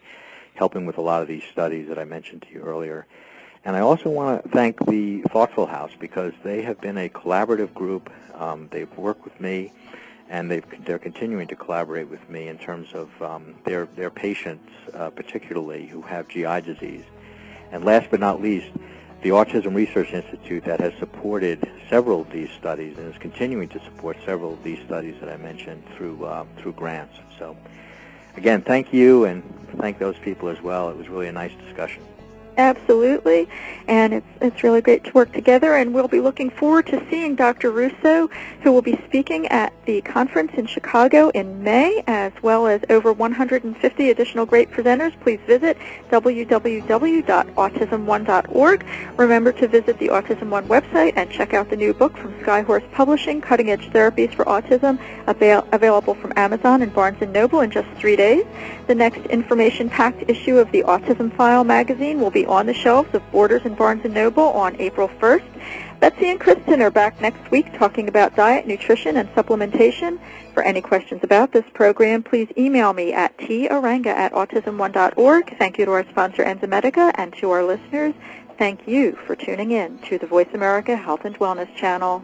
helping 0.55 0.85
with 0.85 0.97
a 0.97 1.01
lot 1.01 1.21
of 1.21 1.27
these 1.27 1.43
studies 1.51 1.87
that 1.87 1.97
I 1.97 2.03
mentioned 2.03 2.43
to 2.43 2.53
you 2.53 2.61
earlier. 2.61 3.05
And 3.65 3.77
I 3.77 3.79
also 3.79 4.09
want 4.09 4.43
to 4.43 4.49
thank 4.49 4.85
the 4.85 5.21
Thoughtful 5.21 5.67
House 5.67 5.91
because 5.97 6.33
they 6.43 6.63
have 6.63 6.81
been 6.81 6.97
a 6.97 7.07
collaborative 7.07 7.73
group. 7.73 8.11
Um, 8.35 8.67
they've 8.71 8.91
worked 8.97 9.23
with 9.23 9.39
me, 9.39 9.71
and 10.29 10.51
they've, 10.51 10.65
they're 10.85 10.99
continuing 10.99 11.47
to 11.47 11.55
collaborate 11.55 12.09
with 12.09 12.29
me 12.29 12.49
in 12.49 12.57
terms 12.57 12.89
of 12.93 13.09
um, 13.21 13.55
their, 13.63 13.85
their 13.95 14.09
patients, 14.09 14.69
uh, 14.93 15.11
particularly 15.11 15.87
who 15.87 16.01
have 16.01 16.27
GI 16.27 16.59
disease. 16.61 17.05
And 17.71 17.85
last 17.85 18.11
but 18.11 18.19
not 18.19 18.41
least, 18.41 18.67
the 19.23 19.29
Autism 19.29 19.73
Research 19.73 20.11
Institute 20.11 20.65
that 20.65 20.81
has 20.81 20.93
supported 20.99 21.65
several 21.89 22.21
of 22.21 22.29
these 22.29 22.49
studies 22.59 22.97
and 22.97 23.11
is 23.11 23.17
continuing 23.19 23.69
to 23.69 23.79
support 23.85 24.17
several 24.25 24.53
of 24.53 24.63
these 24.63 24.83
studies 24.85 25.15
that 25.21 25.29
I 25.29 25.37
mentioned 25.37 25.81
through 25.95 26.25
uh, 26.25 26.45
through 26.57 26.73
grants. 26.73 27.17
So, 27.39 27.55
again, 28.35 28.61
thank 28.61 28.93
you 28.93 29.23
and 29.23 29.41
thank 29.77 29.97
those 29.97 30.17
people 30.17 30.49
as 30.49 30.61
well. 30.61 30.89
It 30.89 30.97
was 30.97 31.07
really 31.07 31.29
a 31.29 31.31
nice 31.31 31.53
discussion. 31.65 32.03
Absolutely, 32.55 33.49
and 33.87 34.13
it's 34.13 34.27
it's 34.39 34.63
really 34.63 34.81
great 34.81 35.03
to 35.05 35.11
work 35.13 35.31
together. 35.31 35.75
And 35.75 35.91
we'll 35.93 36.07
be 36.07 36.19
looking 36.19 36.51
forward 36.51 36.85
to 36.87 37.03
seeing 37.09 37.33
Dr. 37.33 37.71
Russo, 37.71 38.27
who 38.61 38.71
will 38.71 38.83
be 38.83 39.01
speaking 39.07 39.47
at 39.47 39.73
the 39.85 40.01
conference 40.01 40.51
in 40.55 40.67
Chicago 40.67 41.29
in 41.29 41.63
May, 41.63 42.03
as 42.05 42.31
well 42.43 42.67
as 42.67 42.81
over 42.89 43.11
150 43.11 44.09
additional 44.09 44.45
great 44.45 44.69
presenters. 44.69 45.19
Please 45.21 45.39
visit 45.47 45.77
www.autism1.org. 46.11 48.85
Remember 49.17 49.51
to 49.53 49.67
visit 49.67 49.97
the 49.97 50.09
Autism 50.09 50.49
One 50.49 50.67
website 50.67 51.13
and 51.15 51.31
check 51.31 51.55
out 51.55 51.71
the 51.71 51.75
new 51.75 51.93
book 51.93 52.15
from 52.17 52.33
Skyhorse 52.35 52.89
Publishing, 52.91 53.41
Cutting 53.41 53.71
Edge 53.71 53.89
Therapies 53.89 54.31
for 54.35 54.45
Autism, 54.45 54.99
avail- 55.27 55.67
available 55.71 56.13
from 56.13 56.33
Amazon 56.35 56.83
and 56.83 56.93
Barnes 56.93 57.19
& 57.21 57.27
Noble 57.29 57.61
in 57.61 57.71
just 57.71 57.87
three 57.97 58.15
days. 58.15 58.45
The 58.87 58.95
next 58.95 59.25
information-packed 59.27 60.29
issue 60.29 60.57
of 60.57 60.71
the 60.71 60.83
Autism 60.83 61.31
File 61.35 61.63
magazine 61.63 62.19
will 62.19 62.31
be 62.31 62.42
on 62.45 62.65
the 62.65 62.73
shelves 62.73 63.13
of 63.13 63.21
Borders 63.31 63.61
and 63.65 63.77
Barnes 63.77 64.03
& 64.03 64.05
Noble 64.05 64.43
on 64.43 64.79
April 64.79 65.07
1st. 65.07 65.99
Betsy 65.99 66.29
and 66.29 66.39
Kristen 66.39 66.81
are 66.81 66.91
back 66.91 67.21
next 67.21 67.49
week 67.49 67.73
talking 67.77 68.07
about 68.09 68.35
diet, 68.35 68.67
nutrition, 68.67 69.15
and 69.15 69.29
supplementation. 69.29 70.19
For 70.53 70.61
any 70.61 70.81
questions 70.81 71.21
about 71.23 71.53
this 71.53 71.63
program, 71.73 72.23
please 72.23 72.49
email 72.57 72.91
me 72.93 73.13
at 73.13 73.37
tarranga 73.37 74.07
at 74.07 74.33
autism1.org. 74.33 75.57
Thank 75.57 75.77
you 75.77 75.85
to 75.85 75.91
our 75.91 76.07
sponsor, 76.09 76.43
Enzymedica, 76.43 77.13
and 77.15 77.33
to 77.37 77.51
our 77.51 77.63
listeners. 77.63 78.13
Thank 78.57 78.87
you 78.87 79.13
for 79.13 79.35
tuning 79.35 79.71
in 79.71 79.99
to 80.09 80.17
the 80.17 80.27
Voice 80.27 80.49
America 80.53 80.97
Health 80.97 81.25
and 81.25 81.39
Wellness 81.39 81.73
Channel. 81.75 82.23